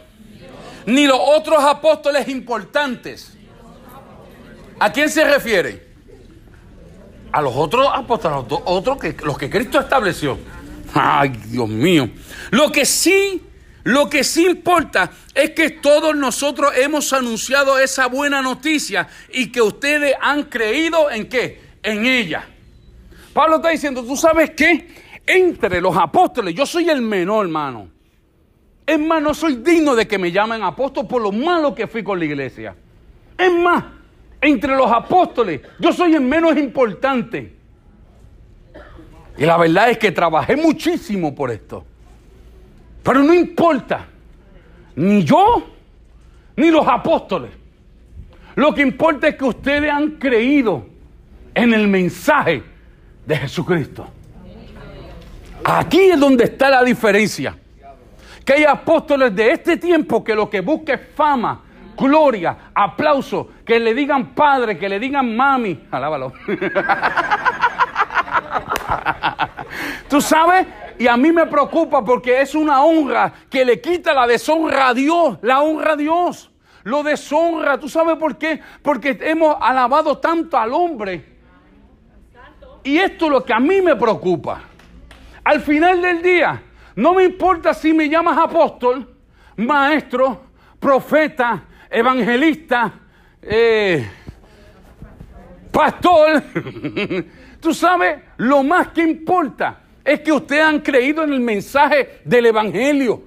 ni 0.85 1.05
los 1.05 1.19
otros 1.21 1.61
apóstoles 1.65 2.29
importantes. 2.29 3.33
¿A 4.79 4.89
quién 4.93 5.09
se 5.09 5.25
refiere? 5.25 5.85
A 7.33 7.41
los 7.41 7.53
otros 7.57 7.89
apóstoles, 7.93 8.49
los 8.49 8.61
otros 8.63 8.97
que, 8.97 9.17
los 9.21 9.37
que 9.37 9.49
Cristo 9.49 9.81
estableció. 9.81 10.39
Ay, 10.93 11.29
Dios 11.47 11.67
mío. 11.67 12.09
Lo 12.51 12.71
que 12.71 12.85
sí, 12.85 13.43
lo 13.87 14.09
que 14.09 14.25
sí 14.25 14.45
importa 14.45 15.11
es 15.33 15.51
que 15.51 15.69
todos 15.69 16.13
nosotros 16.13 16.73
hemos 16.75 17.13
anunciado 17.13 17.79
esa 17.79 18.07
buena 18.07 18.41
noticia 18.41 19.07
y 19.31 19.49
que 19.49 19.61
ustedes 19.61 20.13
han 20.19 20.43
creído 20.43 21.09
en 21.09 21.29
qué? 21.29 21.61
En 21.81 22.05
ella. 22.05 22.45
Pablo 23.31 23.55
está 23.55 23.69
diciendo, 23.69 24.03
¿tú 24.03 24.17
sabes 24.17 24.51
qué? 24.51 24.89
Entre 25.25 25.79
los 25.79 25.95
apóstoles, 25.95 26.53
yo 26.53 26.65
soy 26.65 26.89
el 26.89 27.01
menor, 27.01 27.45
hermano. 27.45 27.87
Es 28.85 28.99
más, 28.99 29.21
no 29.21 29.33
soy 29.33 29.55
digno 29.55 29.95
de 29.95 30.05
que 30.05 30.17
me 30.17 30.33
llamen 30.33 30.63
apóstol 30.63 31.07
por 31.07 31.21
lo 31.21 31.31
malo 31.31 31.73
que 31.73 31.87
fui 31.87 32.03
con 32.03 32.19
la 32.19 32.25
iglesia. 32.25 32.75
Es 33.37 33.53
más, 33.53 33.85
entre 34.41 34.75
los 34.75 34.91
apóstoles, 34.91 35.61
yo 35.79 35.93
soy 35.93 36.13
el 36.13 36.21
menos 36.21 36.57
importante. 36.57 37.55
Y 39.37 39.45
la 39.45 39.55
verdad 39.55 39.91
es 39.91 39.97
que 39.97 40.11
trabajé 40.11 40.57
muchísimo 40.57 41.33
por 41.33 41.51
esto. 41.51 41.85
Pero 43.07 43.23
no 43.23 43.33
importa, 43.33 44.05
ni 44.97 45.23
yo, 45.23 45.65
ni 46.57 46.69
los 46.69 46.85
apóstoles. 46.85 47.51
Lo 48.55 48.75
que 48.75 48.81
importa 48.81 49.29
es 49.29 49.37
que 49.37 49.45
ustedes 49.45 49.89
han 49.89 50.17
creído 50.17 50.85
en 51.55 51.73
el 51.73 51.87
mensaje 51.87 52.61
de 53.25 53.37
Jesucristo. 53.37 54.05
Aquí 55.63 56.01
es 56.01 56.19
donde 56.19 56.43
está 56.43 56.69
la 56.69 56.83
diferencia. 56.83 57.55
Que 58.43 58.55
hay 58.55 58.65
apóstoles 58.65 59.33
de 59.33 59.53
este 59.53 59.77
tiempo 59.77 60.21
que 60.21 60.35
lo 60.35 60.49
que 60.49 60.59
busca 60.59 60.95
es 60.95 61.01
fama, 61.15 61.61
gloria, 61.97 62.57
aplauso, 62.73 63.51
que 63.65 63.79
le 63.79 63.93
digan 63.93 64.35
padre, 64.35 64.77
que 64.77 64.89
le 64.89 64.99
digan 64.99 65.33
mami. 65.33 65.79
Alábalo. 65.91 66.33
Tú 70.09 70.19
sabes, 70.19 70.67
y 70.99 71.07
a 71.07 71.15
mí 71.17 71.31
me 71.31 71.45
preocupa 71.45 72.03
porque 72.03 72.41
es 72.41 72.55
una 72.55 72.83
honra 72.83 73.31
que 73.49 73.63
le 73.63 73.79
quita 73.79 74.13
la 74.13 74.25
deshonra 74.25 74.89
a 74.89 74.93
Dios, 74.93 75.37
la 75.41 75.61
honra 75.61 75.93
a 75.93 75.95
Dios. 75.95 76.51
Lo 76.83 77.03
deshonra, 77.03 77.77
¿tú 77.77 77.89
sabes 77.89 78.15
por 78.17 78.37
qué? 78.37 78.61
Porque 78.81 79.17
hemos 79.21 79.57
alabado 79.59 80.17
tanto 80.17 80.57
al 80.57 80.73
hombre. 80.73 81.37
Y 82.83 82.97
esto 82.97 83.25
es 83.25 83.31
lo 83.31 83.43
que 83.43 83.53
a 83.53 83.59
mí 83.59 83.81
me 83.81 83.95
preocupa. 83.95 84.61
Al 85.43 85.61
final 85.61 86.01
del 86.01 86.21
día, 86.21 86.61
no 86.95 87.13
me 87.13 87.25
importa 87.25 87.73
si 87.73 87.93
me 87.93 88.09
llamas 88.09 88.37
apóstol, 88.37 89.15
maestro, 89.57 90.45
profeta, 90.79 91.63
evangelista, 91.89 92.93
eh, 93.41 94.09
pastor. 95.71 96.41
Tú 97.59 97.73
sabes, 97.73 98.19
lo 98.37 98.63
más 98.63 98.89
que 98.89 99.01
importa 99.01 99.81
es 100.07 100.21
que 100.21 100.31
ustedes 100.31 100.63
han 100.63 100.79
creído 100.79 101.21
en 101.25 101.33
el 101.33 101.41
mensaje 101.41 102.21
del 102.23 102.45
evangelio. 102.45 103.23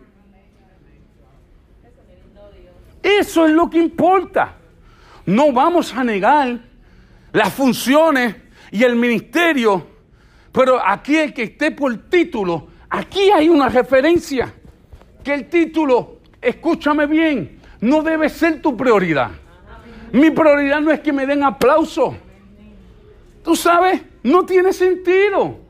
Eso 3.03 3.45
es 3.45 3.53
lo 3.53 3.69
que 3.69 3.77
importa. 3.77 4.57
No 5.27 5.53
vamos 5.53 5.93
a 5.95 6.03
negar 6.03 6.59
las 7.35 7.53
funciones 7.53 8.35
y 8.71 8.83
el 8.83 8.97
ministerio, 8.97 9.87
pero 10.53 10.81
aquí 10.83 11.19
el 11.19 11.35
que 11.35 11.43
esté 11.43 11.71
por 11.71 11.95
título, 12.09 12.69
aquí 12.89 13.31
hay 13.31 13.51
una 13.51 13.69
referencia. 13.69 14.55
Que 15.23 15.35
el 15.35 15.51
título, 15.51 16.21
escúchame 16.41 17.05
bien, 17.05 17.61
no 17.83 18.03
debe 18.03 18.31
ser 18.31 18.63
tu 18.63 18.75
prioridad. 18.75 19.31
Mi 20.13 20.31
prioridad 20.31 20.81
no 20.81 20.91
es 20.91 21.01
que 21.01 21.13
me 21.13 21.27
den 21.27 21.45
aplauso. 21.45 22.17
Tú 23.45 23.55
sabes, 23.55 24.01
no 24.23 24.47
tiene 24.47 24.73
sentido. 24.73 25.69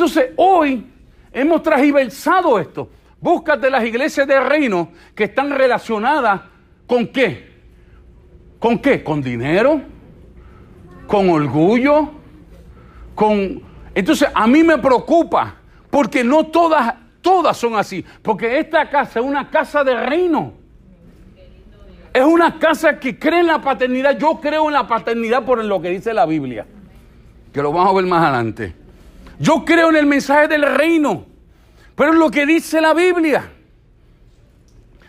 Entonces, 0.00 0.30
hoy 0.36 0.86
hemos 1.30 1.62
transversado 1.62 2.58
esto. 2.58 2.88
Búscate 3.20 3.68
las 3.68 3.84
iglesias 3.84 4.26
de 4.26 4.40
reino 4.40 4.92
que 5.14 5.24
están 5.24 5.50
relacionadas 5.50 6.40
con 6.86 7.08
qué? 7.08 7.50
¿Con 8.58 8.78
qué? 8.78 9.04
Con 9.04 9.20
dinero, 9.20 9.82
con 11.06 11.28
orgullo, 11.28 12.12
con... 13.14 13.62
Entonces, 13.94 14.30
a 14.32 14.46
mí 14.46 14.62
me 14.62 14.78
preocupa, 14.78 15.56
porque 15.90 16.24
no 16.24 16.46
todas, 16.46 16.94
todas 17.20 17.58
son 17.58 17.76
así. 17.76 18.02
Porque 18.22 18.58
esta 18.58 18.88
casa 18.88 19.20
es 19.20 19.26
una 19.26 19.50
casa 19.50 19.84
de 19.84 19.96
reino. 20.06 20.54
Es 22.14 22.24
una 22.24 22.58
casa 22.58 22.98
que 22.98 23.18
cree 23.18 23.40
en 23.40 23.48
la 23.48 23.60
paternidad. 23.60 24.16
Yo 24.16 24.40
creo 24.40 24.68
en 24.68 24.72
la 24.72 24.88
paternidad 24.88 25.44
por 25.44 25.62
lo 25.62 25.82
que 25.82 25.90
dice 25.90 26.14
la 26.14 26.24
Biblia. 26.24 26.66
Que 27.52 27.60
lo 27.60 27.70
vamos 27.70 27.92
a 27.92 27.96
ver 27.96 28.06
más 28.06 28.22
adelante. 28.22 28.79
Yo 29.40 29.64
creo 29.64 29.88
en 29.88 29.96
el 29.96 30.04
mensaje 30.04 30.48
del 30.48 30.62
reino, 30.62 31.24
pero 31.94 32.12
lo 32.12 32.30
que 32.30 32.44
dice 32.44 32.78
la 32.78 32.92
Biblia. 32.92 33.50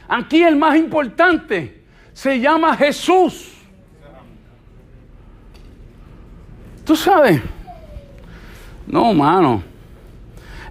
Aquí 0.07 0.41
el 0.41 0.55
más 0.55 0.77
importante 0.77 1.83
se 2.13 2.39
llama 2.39 2.77
Jesús. 2.77 3.51
Tú 6.85 6.95
sabes, 6.95 7.41
no, 8.87 9.13
mano, 9.13 9.63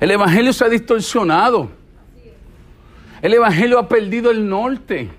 el 0.00 0.11
Evangelio 0.11 0.54
se 0.54 0.64
ha 0.64 0.68
distorsionado. 0.70 1.70
El 3.20 3.34
Evangelio 3.34 3.78
ha 3.78 3.86
perdido 3.86 4.30
el 4.30 4.48
norte 4.48 5.11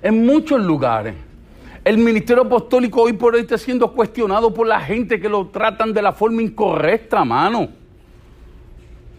en 0.00 0.24
muchos 0.24 0.60
lugares. 0.64 1.16
El 1.84 1.98
ministerio 1.98 2.44
apostólico 2.44 3.02
hoy 3.02 3.14
por 3.14 3.34
hoy 3.34 3.40
está 3.40 3.58
siendo 3.58 3.90
cuestionado 3.92 4.54
por 4.54 4.68
la 4.68 4.78
gente 4.78 5.20
que 5.20 5.28
lo 5.28 5.48
tratan 5.48 5.92
de 5.92 6.02
la 6.02 6.12
forma 6.12 6.40
incorrecta, 6.40 7.24
mano. 7.24 7.79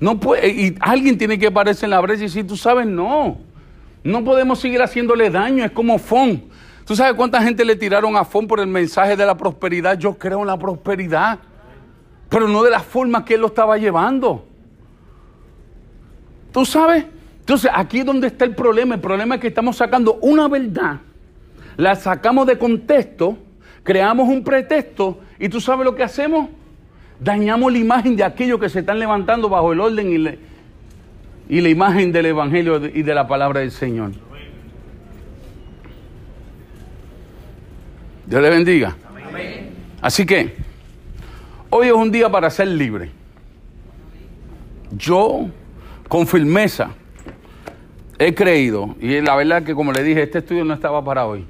No 0.01 0.19
puede, 0.19 0.49
y 0.49 0.75
alguien 0.79 1.15
tiene 1.15 1.37
que 1.37 1.45
aparecer 1.45 1.85
en 1.85 1.91
la 1.91 2.01
brecha 2.01 2.23
y 2.23 2.25
decir, 2.25 2.47
tú 2.47 2.57
sabes, 2.57 2.87
no. 2.87 3.37
No 4.03 4.23
podemos 4.23 4.59
seguir 4.59 4.81
haciéndole 4.81 5.29
daño, 5.29 5.63
es 5.63 5.69
como 5.69 5.99
FON. 5.99 6.43
¿Tú 6.85 6.95
sabes 6.95 7.13
cuánta 7.13 7.39
gente 7.43 7.63
le 7.63 7.75
tiraron 7.75 8.17
a 8.17 8.25
FON 8.25 8.47
por 8.47 8.59
el 8.59 8.65
mensaje 8.65 9.15
de 9.15 9.23
la 9.23 9.37
prosperidad? 9.37 9.99
Yo 9.99 10.17
creo 10.17 10.41
en 10.41 10.47
la 10.47 10.57
prosperidad, 10.57 11.37
pero 12.29 12.47
no 12.47 12.63
de 12.63 12.71
la 12.71 12.79
forma 12.79 13.23
que 13.23 13.35
él 13.35 13.41
lo 13.41 13.47
estaba 13.47 13.77
llevando. 13.77 14.43
¿Tú 16.51 16.65
sabes? 16.65 17.05
Entonces, 17.39 17.69
aquí 17.71 17.99
es 17.99 18.05
donde 18.05 18.25
está 18.25 18.43
el 18.43 18.55
problema. 18.55 18.95
El 18.95 19.01
problema 19.01 19.35
es 19.35 19.41
que 19.41 19.49
estamos 19.49 19.77
sacando 19.77 20.15
una 20.15 20.47
verdad, 20.47 20.99
la 21.77 21.93
sacamos 21.95 22.47
de 22.47 22.57
contexto, 22.57 23.37
creamos 23.83 24.27
un 24.27 24.43
pretexto 24.43 25.19
y 25.37 25.47
tú 25.47 25.61
sabes 25.61 25.85
lo 25.85 25.93
que 25.93 26.01
hacemos. 26.01 26.49
Dañamos 27.21 27.71
la 27.71 27.77
imagen 27.77 28.15
de 28.15 28.23
aquellos 28.23 28.59
que 28.59 28.67
se 28.67 28.79
están 28.79 28.97
levantando 28.99 29.47
bajo 29.47 29.71
el 29.73 29.79
orden 29.79 30.11
y, 30.11 30.17
le- 30.17 30.39
y 31.47 31.61
la 31.61 31.69
imagen 31.69 32.11
del 32.11 32.25
Evangelio 32.25 32.83
y 32.87 33.03
de 33.03 33.13
la 33.13 33.27
palabra 33.27 33.59
del 33.59 33.69
Señor. 33.71 34.11
Dios 38.25 38.41
le 38.41 38.49
bendiga. 38.49 38.95
Así 40.01 40.25
que, 40.25 40.55
hoy 41.69 41.87
es 41.87 41.93
un 41.93 42.11
día 42.11 42.29
para 42.29 42.49
ser 42.49 42.67
libre. 42.69 43.11
Yo, 44.97 45.47
con 46.07 46.25
firmeza, 46.25 46.89
he 48.17 48.33
creído, 48.33 48.95
y 48.99 49.21
la 49.21 49.35
verdad 49.35 49.63
que 49.63 49.75
como 49.75 49.91
le 49.91 50.01
dije, 50.03 50.23
este 50.23 50.39
estudio 50.39 50.65
no 50.65 50.73
estaba 50.73 51.03
para 51.03 51.25
hoy. 51.27 51.45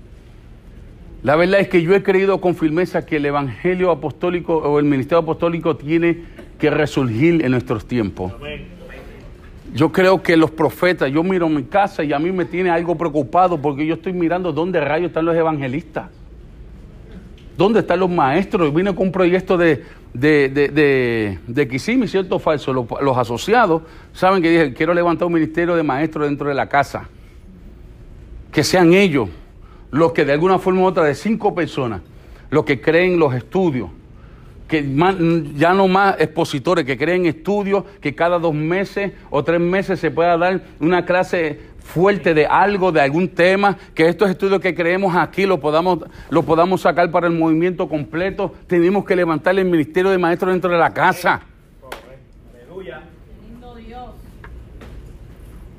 La 1.24 1.36
verdad 1.36 1.60
es 1.60 1.68
que 1.68 1.84
yo 1.84 1.94
he 1.94 2.02
creído 2.02 2.42
con 2.42 2.56
firmeza 2.56 3.06
que 3.06 3.18
el 3.18 3.26
Evangelio 3.26 3.92
apostólico 3.92 4.58
o 4.58 4.80
el 4.80 4.86
ministerio 4.86 5.20
apostólico 5.20 5.76
tiene 5.76 6.24
que 6.58 6.70
resurgir 6.72 7.46
en 7.46 7.52
nuestros 7.52 7.86
tiempos. 7.86 8.34
Yo 9.74 9.92
creo 9.92 10.22
que 10.22 10.36
los 10.36 10.52
profetas, 10.52 11.12
yo 11.12 11.24
miro 11.24 11.48
mi 11.48 11.64
casa 11.64 12.04
y 12.04 12.12
a 12.12 12.20
mí 12.20 12.32
me 12.32 12.46
tiene 12.46 12.72
algo 12.72 12.98
preocupado 12.98 13.62
porque 13.62 13.86
yo 13.86 13.96
estoy 13.96 14.14
mirando 14.14 14.52
dónde 14.52 14.82
rayos 14.82 15.10
están 15.10 15.26
los 15.26 15.36
evangelistas. 15.36 16.10
¿Dónde 17.56 17.82
están 17.82 18.00
los 18.00 18.10
maestros? 18.10 18.74
Vine 18.74 18.96
con 18.96 19.08
un 19.08 19.12
proyecto 19.12 19.58
de, 19.58 19.84
de, 20.14 20.50
de, 20.50 20.70
de, 20.70 21.40
de 21.46 21.68
Kissimmee, 21.68 22.08
¿cierto 22.08 22.38
o 22.38 22.40
falso? 22.40 22.74
Los, 22.74 22.86
los 23.02 23.16
asociados 23.16 23.84
saben 24.12 24.42
que 24.42 24.50
dije, 24.50 24.74
quiero 24.74 24.94
levantar 24.94 25.28
un 25.28 25.34
ministerio 25.34 25.76
de 25.76 25.84
maestros 25.84 26.28
dentro 26.28 26.50
de 26.50 26.56
la 26.56 26.68
casa. 26.68 27.08
Que 28.52 28.64
sean 28.64 28.94
ellos 28.94 29.30
los 29.92 30.14
que 30.14 30.26
de 30.26 30.34
alguna 30.34 30.58
forma 30.60 30.82
u 30.82 30.86
otra, 30.86 31.04
de 31.04 31.16
cinco 31.16 31.54
personas, 31.54 32.02
los 32.50 32.66
que 32.66 32.82
creen 32.82 33.20
los 33.20 33.34
estudios, 33.34 33.90
que 34.68 34.82
más- 34.84 35.16
ya 35.56 35.74
no 35.74 35.88
más 35.90 36.16
expositores, 36.20 36.86
que 36.86 36.98
creen 36.98 37.26
estudios, 37.26 37.84
que 38.00 38.16
cada 38.16 38.40
dos 38.40 38.54
meses 38.54 39.12
o 39.30 39.44
tres 39.44 39.60
meses 39.60 40.00
se 40.00 40.12
pueda 40.12 40.38
dar 40.38 40.62
una 40.80 41.06
clase 41.06 41.60
fuerte 41.80 42.34
de 42.34 42.46
algo, 42.46 42.92
de 42.94 43.02
algún 43.02 43.28
tema, 43.28 43.78
que 43.94 44.08
estos 44.08 44.30
estudios 44.30 44.62
que 44.62 44.74
creemos 44.74 45.14
aquí 45.16 45.46
lo 45.46 45.60
podamos, 45.60 46.00
lo 46.30 46.44
podamos 46.44 46.82
sacar 46.82 47.12
para 47.12 47.28
el 47.28 47.34
movimiento 47.34 47.90
completo. 47.90 48.54
Tenemos 48.68 49.04
que 49.04 49.16
levantar 49.16 49.58
el 49.60 49.66
ministerio 49.66 50.10
de 50.10 50.18
maestros 50.18 50.54
dentro 50.54 50.72
de 50.72 50.78
la 50.78 50.94
casa. 50.94 51.42
Aleluya. 52.54 53.02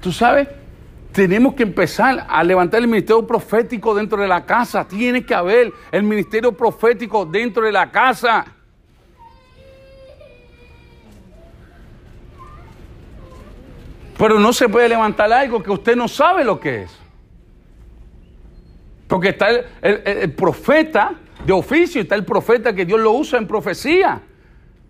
¿Tú 0.03 0.13
sabes? 0.13 0.49
Tenemos 1.13 1.55
que 1.55 1.63
empezar 1.63 2.27
a 2.27 2.43
levantar 2.43 2.81
el 2.81 2.89
ministerio 2.89 3.27
profético 3.27 3.95
dentro 3.95 4.21
de 4.21 4.29
la 4.29 4.47
casa. 4.47 4.89
Tiene 4.89 5.25
que 5.25 5.35
haber 5.35 5.71
el 5.91 6.03
ministerio 6.03 6.53
profético 6.53 7.27
dentro 7.27 7.65
de 7.65 7.73
la 7.73 7.91
casa. 7.91 8.47
Pero 14.17 14.39
no 14.39 14.53
se 14.55 14.69
puede 14.69 14.89
levantar 14.89 15.31
algo 15.33 15.63
que 15.63 15.71
usted 15.71 15.97
no 15.97 16.09
sabe 16.09 16.45
lo 16.45 16.59
que 16.59 16.85
es. 16.85 16.99
Porque 19.07 19.31
está 19.31 19.49
el, 19.83 20.33
profeta 20.33 21.13
de 21.45 21.53
oficio, 21.53 22.01
está 22.01 22.15
el 22.15 22.25
profeta 22.25 22.73
que 22.73 22.87
Dios 22.87 22.99
lo 22.99 23.13
usa 23.13 23.39
en 23.39 23.47
profecía. 23.47 24.23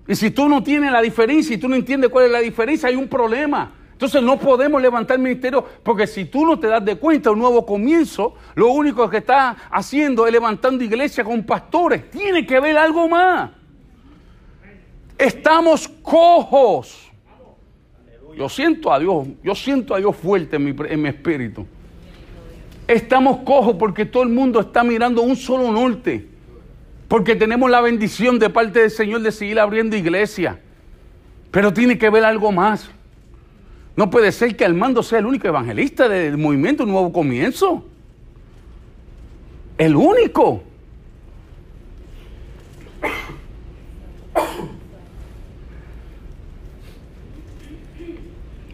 Y 0.06 0.14
si 0.14 0.30
tú 0.30 0.48
no 0.48 0.62
tienes 0.62 0.92
la 0.92 1.02
diferencia 1.02 1.56
y 1.56 1.58
tú 1.58 1.68
no 1.68 1.74
entiendes 1.74 2.10
cuál 2.10 2.26
es 2.26 2.30
la 2.30 2.38
diferencia, 2.38 2.88
hay 2.88 2.94
un 2.94 3.08
problema. 3.08 3.72
Entonces 4.02 4.20
no 4.24 4.36
podemos 4.36 4.82
levantar 4.82 5.16
ministerio 5.16 5.64
porque 5.84 6.08
si 6.08 6.24
tú 6.24 6.44
no 6.44 6.58
te 6.58 6.66
das 6.66 6.84
de 6.84 6.96
cuenta, 6.96 7.30
un 7.30 7.38
nuevo 7.38 7.64
comienzo, 7.64 8.34
lo 8.56 8.72
único 8.72 9.08
que 9.08 9.18
está 9.18 9.50
haciendo 9.70 10.26
es 10.26 10.32
levantando 10.32 10.82
iglesia 10.82 11.22
con 11.22 11.44
pastores. 11.44 12.10
Tiene 12.10 12.44
que 12.44 12.58
ver 12.58 12.76
algo 12.76 13.06
más. 13.06 13.52
Estamos 15.16 15.86
cojos. 15.86 17.12
Yo 18.36 18.48
siento 18.48 18.92
a 18.92 18.98
Dios, 18.98 19.28
yo 19.40 19.54
siento 19.54 19.94
a 19.94 19.98
Dios 19.98 20.16
fuerte 20.16 20.56
en 20.56 20.64
mi, 20.64 20.74
en 20.88 21.00
mi 21.00 21.08
espíritu. 21.08 21.64
Estamos 22.88 23.42
cojos 23.44 23.76
porque 23.78 24.04
todo 24.04 24.24
el 24.24 24.30
mundo 24.30 24.58
está 24.58 24.82
mirando 24.82 25.22
un 25.22 25.36
solo 25.36 25.70
norte. 25.70 26.28
Porque 27.06 27.36
tenemos 27.36 27.70
la 27.70 27.80
bendición 27.80 28.40
de 28.40 28.50
parte 28.50 28.80
del 28.80 28.90
Señor 28.90 29.20
de 29.20 29.30
seguir 29.30 29.60
abriendo 29.60 29.94
iglesia. 29.94 30.58
Pero 31.52 31.72
tiene 31.72 31.96
que 31.98 32.10
ver 32.10 32.24
algo 32.24 32.50
más. 32.50 32.90
No 33.96 34.08
puede 34.08 34.32
ser 34.32 34.56
que 34.56 34.64
Armando 34.64 35.02
sea 35.02 35.18
el 35.18 35.26
único 35.26 35.46
evangelista 35.46 36.08
del 36.08 36.38
movimiento 36.38 36.86
Nuevo 36.86 37.12
Comienzo. 37.12 37.84
El 39.76 39.96
único. 39.96 40.62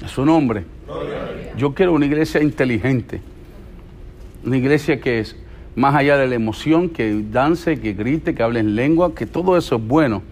A 0.04 0.08
su 0.08 0.24
nombre. 0.24 0.64
Yo 1.56 1.74
quiero 1.74 1.94
una 1.94 2.06
iglesia 2.06 2.40
inteligente. 2.40 3.20
Una 4.44 4.56
iglesia 4.56 5.00
que 5.00 5.18
es 5.18 5.36
más 5.74 5.96
allá 5.96 6.16
de 6.16 6.28
la 6.28 6.36
emoción, 6.36 6.88
que 6.88 7.24
dance, 7.30 7.80
que 7.80 7.92
grite, 7.92 8.34
que 8.34 8.42
hable 8.42 8.60
en 8.60 8.76
lengua, 8.76 9.14
que 9.14 9.26
todo 9.26 9.56
eso 9.56 9.76
es 9.76 9.82
bueno. 9.86 10.22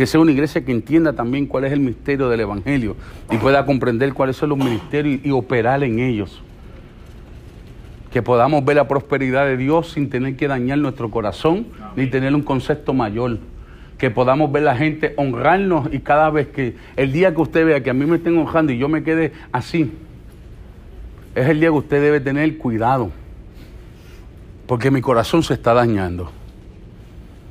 Que 0.00 0.06
sea 0.06 0.18
una 0.18 0.32
iglesia 0.32 0.64
que 0.64 0.72
entienda 0.72 1.12
también 1.12 1.44
cuál 1.44 1.66
es 1.66 1.72
el 1.72 1.80
misterio 1.80 2.30
del 2.30 2.40
Evangelio 2.40 2.96
y 3.30 3.36
pueda 3.36 3.66
comprender 3.66 4.14
cuáles 4.14 4.34
son 4.34 4.48
los 4.48 4.56
ministerios 4.56 5.20
y, 5.22 5.28
y 5.28 5.30
operar 5.30 5.84
en 5.84 5.98
ellos. 5.98 6.40
Que 8.10 8.22
podamos 8.22 8.64
ver 8.64 8.76
la 8.76 8.88
prosperidad 8.88 9.44
de 9.44 9.58
Dios 9.58 9.90
sin 9.90 10.08
tener 10.08 10.36
que 10.36 10.48
dañar 10.48 10.78
nuestro 10.78 11.10
corazón 11.10 11.66
ni 11.96 12.06
tener 12.06 12.34
un 12.34 12.40
concepto 12.40 12.94
mayor. 12.94 13.40
Que 13.98 14.10
podamos 14.10 14.50
ver 14.50 14.62
la 14.62 14.74
gente 14.74 15.12
honrarnos 15.18 15.92
y 15.92 15.98
cada 15.98 16.30
vez 16.30 16.48
que 16.48 16.76
el 16.96 17.12
día 17.12 17.34
que 17.34 17.42
usted 17.42 17.66
vea 17.66 17.82
que 17.82 17.90
a 17.90 17.92
mí 17.92 18.06
me 18.06 18.16
estén 18.16 18.38
honrando 18.38 18.72
y 18.72 18.78
yo 18.78 18.88
me 18.88 19.02
quede 19.02 19.34
así, 19.52 19.92
es 21.34 21.46
el 21.46 21.60
día 21.60 21.68
que 21.68 21.76
usted 21.76 22.00
debe 22.00 22.20
tener 22.20 22.56
cuidado 22.56 23.10
porque 24.66 24.90
mi 24.90 25.02
corazón 25.02 25.42
se 25.42 25.52
está 25.52 25.74
dañando. 25.74 26.32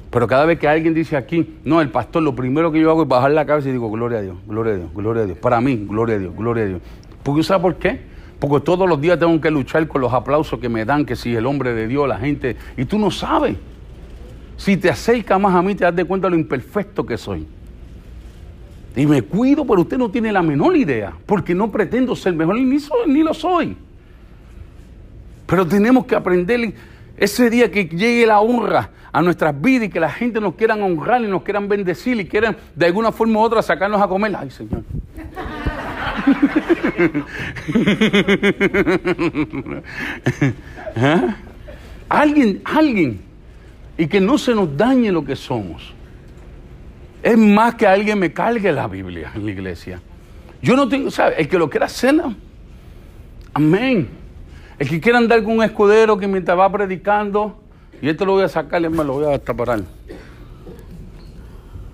Pero 0.09 0.27
cada 0.27 0.45
vez 0.45 0.57
que 0.57 0.67
alguien 0.67 0.93
dice 0.93 1.15
aquí, 1.15 1.57
no, 1.63 1.81
el 1.81 1.89
pastor, 1.89 2.23
lo 2.23 2.35
primero 2.35 2.71
que 2.71 2.79
yo 2.79 2.89
hago 2.89 3.03
es 3.03 3.07
bajar 3.07 3.31
la 3.31 3.45
cabeza 3.45 3.69
y 3.69 3.73
digo, 3.73 3.91
gloria 3.91 4.19
a 4.19 4.21
Dios, 4.21 4.37
gloria 4.47 4.73
a 4.73 4.77
Dios, 4.77 4.89
gloria 4.93 5.23
a 5.23 5.25
Dios. 5.25 5.37
Para 5.37 5.61
mí, 5.61 5.85
gloria 5.87 6.15
a 6.15 6.19
Dios, 6.19 6.35
gloria 6.35 6.63
a 6.63 6.67
Dios. 6.67 6.81
Porque 7.21 7.43
¿sabe 7.43 7.61
por 7.61 7.75
qué? 7.75 7.99
Porque 8.39 8.61
todos 8.61 8.89
los 8.89 8.99
días 8.99 9.19
tengo 9.19 9.39
que 9.39 9.51
luchar 9.51 9.87
con 9.87 10.01
los 10.01 10.11
aplausos 10.11 10.59
que 10.59 10.69
me 10.69 10.83
dan, 10.83 11.05
que 11.05 11.15
si 11.15 11.35
el 11.35 11.45
hombre 11.45 11.73
de 11.73 11.87
Dios, 11.87 12.07
la 12.07 12.17
gente, 12.17 12.55
y 12.75 12.85
tú 12.85 12.97
no 12.97 13.11
sabes. 13.11 13.55
Si 14.57 14.77
te 14.77 14.89
acercas 14.89 15.39
más 15.39 15.53
a 15.53 15.61
mí, 15.61 15.75
te 15.75 15.83
das 15.83 15.95
de 15.95 16.05
cuenta 16.05 16.29
lo 16.29 16.35
imperfecto 16.35 17.05
que 17.05 17.17
soy. 17.17 17.45
Y 18.95 19.05
me 19.05 19.21
cuido, 19.21 19.65
pero 19.65 19.81
usted 19.81 19.97
no 19.97 20.09
tiene 20.09 20.31
la 20.31 20.41
menor 20.41 20.75
idea, 20.75 21.13
porque 21.25 21.53
no 21.53 21.69
pretendo 21.71 22.15
ser 22.15 22.33
mejor, 22.33 22.55
ni, 22.55 22.77
ni 23.07 23.23
lo 23.23 23.33
soy. 23.33 23.77
Pero 25.45 25.67
tenemos 25.67 26.05
que 26.05 26.15
aprender 26.15 26.73
ese 27.19 27.49
día 27.49 27.69
que 27.69 27.85
llegue 27.85 28.25
la 28.25 28.39
honra 28.39 28.91
a 29.11 29.21
nuestras 29.21 29.59
vidas 29.59 29.87
y 29.87 29.89
que 29.89 29.99
la 29.99 30.09
gente 30.09 30.39
nos 30.39 30.55
quieran 30.55 30.81
honrar 30.81 31.21
y 31.21 31.27
nos 31.27 31.43
quieran 31.43 31.67
bendecir 31.67 32.17
y 32.19 32.25
quieran 32.25 32.55
de 32.75 32.85
alguna 32.85 33.11
forma 33.11 33.39
u 33.39 33.43
otra 33.43 33.61
sacarnos 33.61 34.01
a 34.01 34.07
comer. 34.07 34.35
Ay, 34.39 34.49
Señor. 34.49 34.83
¿Ah? 40.95 41.35
Alguien, 42.07 42.61
alguien. 42.63 43.19
Y 43.97 44.07
que 44.07 44.21
no 44.21 44.37
se 44.37 44.55
nos 44.55 44.77
dañe 44.77 45.11
lo 45.11 45.25
que 45.25 45.35
somos. 45.35 45.93
Es 47.21 47.37
más 47.37 47.75
que 47.75 47.85
alguien 47.85 48.17
me 48.17 48.31
cargue 48.31 48.71
la 48.71 48.87
Biblia 48.87 49.29
en 49.35 49.45
la 49.45 49.51
iglesia. 49.51 49.99
Yo 50.61 50.77
no 50.77 50.87
tengo, 50.87 51.11
¿sabe? 51.11 51.35
El 51.37 51.49
que 51.49 51.57
lo 51.57 51.69
quiera 51.69 51.87
hacer, 51.87 52.15
amén. 53.53 54.18
El 54.79 54.87
que 54.87 55.01
quiera 55.01 55.17
andar 55.17 55.43
con 55.43 55.57
un 55.57 55.63
escudero 55.63 56.17
que 56.17 56.25
mientras 56.25 56.57
va 56.57 56.71
predicando, 56.71 57.59
y 58.01 58.07
esto 58.07 58.25
lo 58.25 58.31
voy 58.31 58.43
a 58.43 58.47
sacar 58.47 58.81
me 58.89 59.03
lo 59.03 59.13
voy 59.13 59.33
a 59.33 59.37
taparar. 59.37 59.81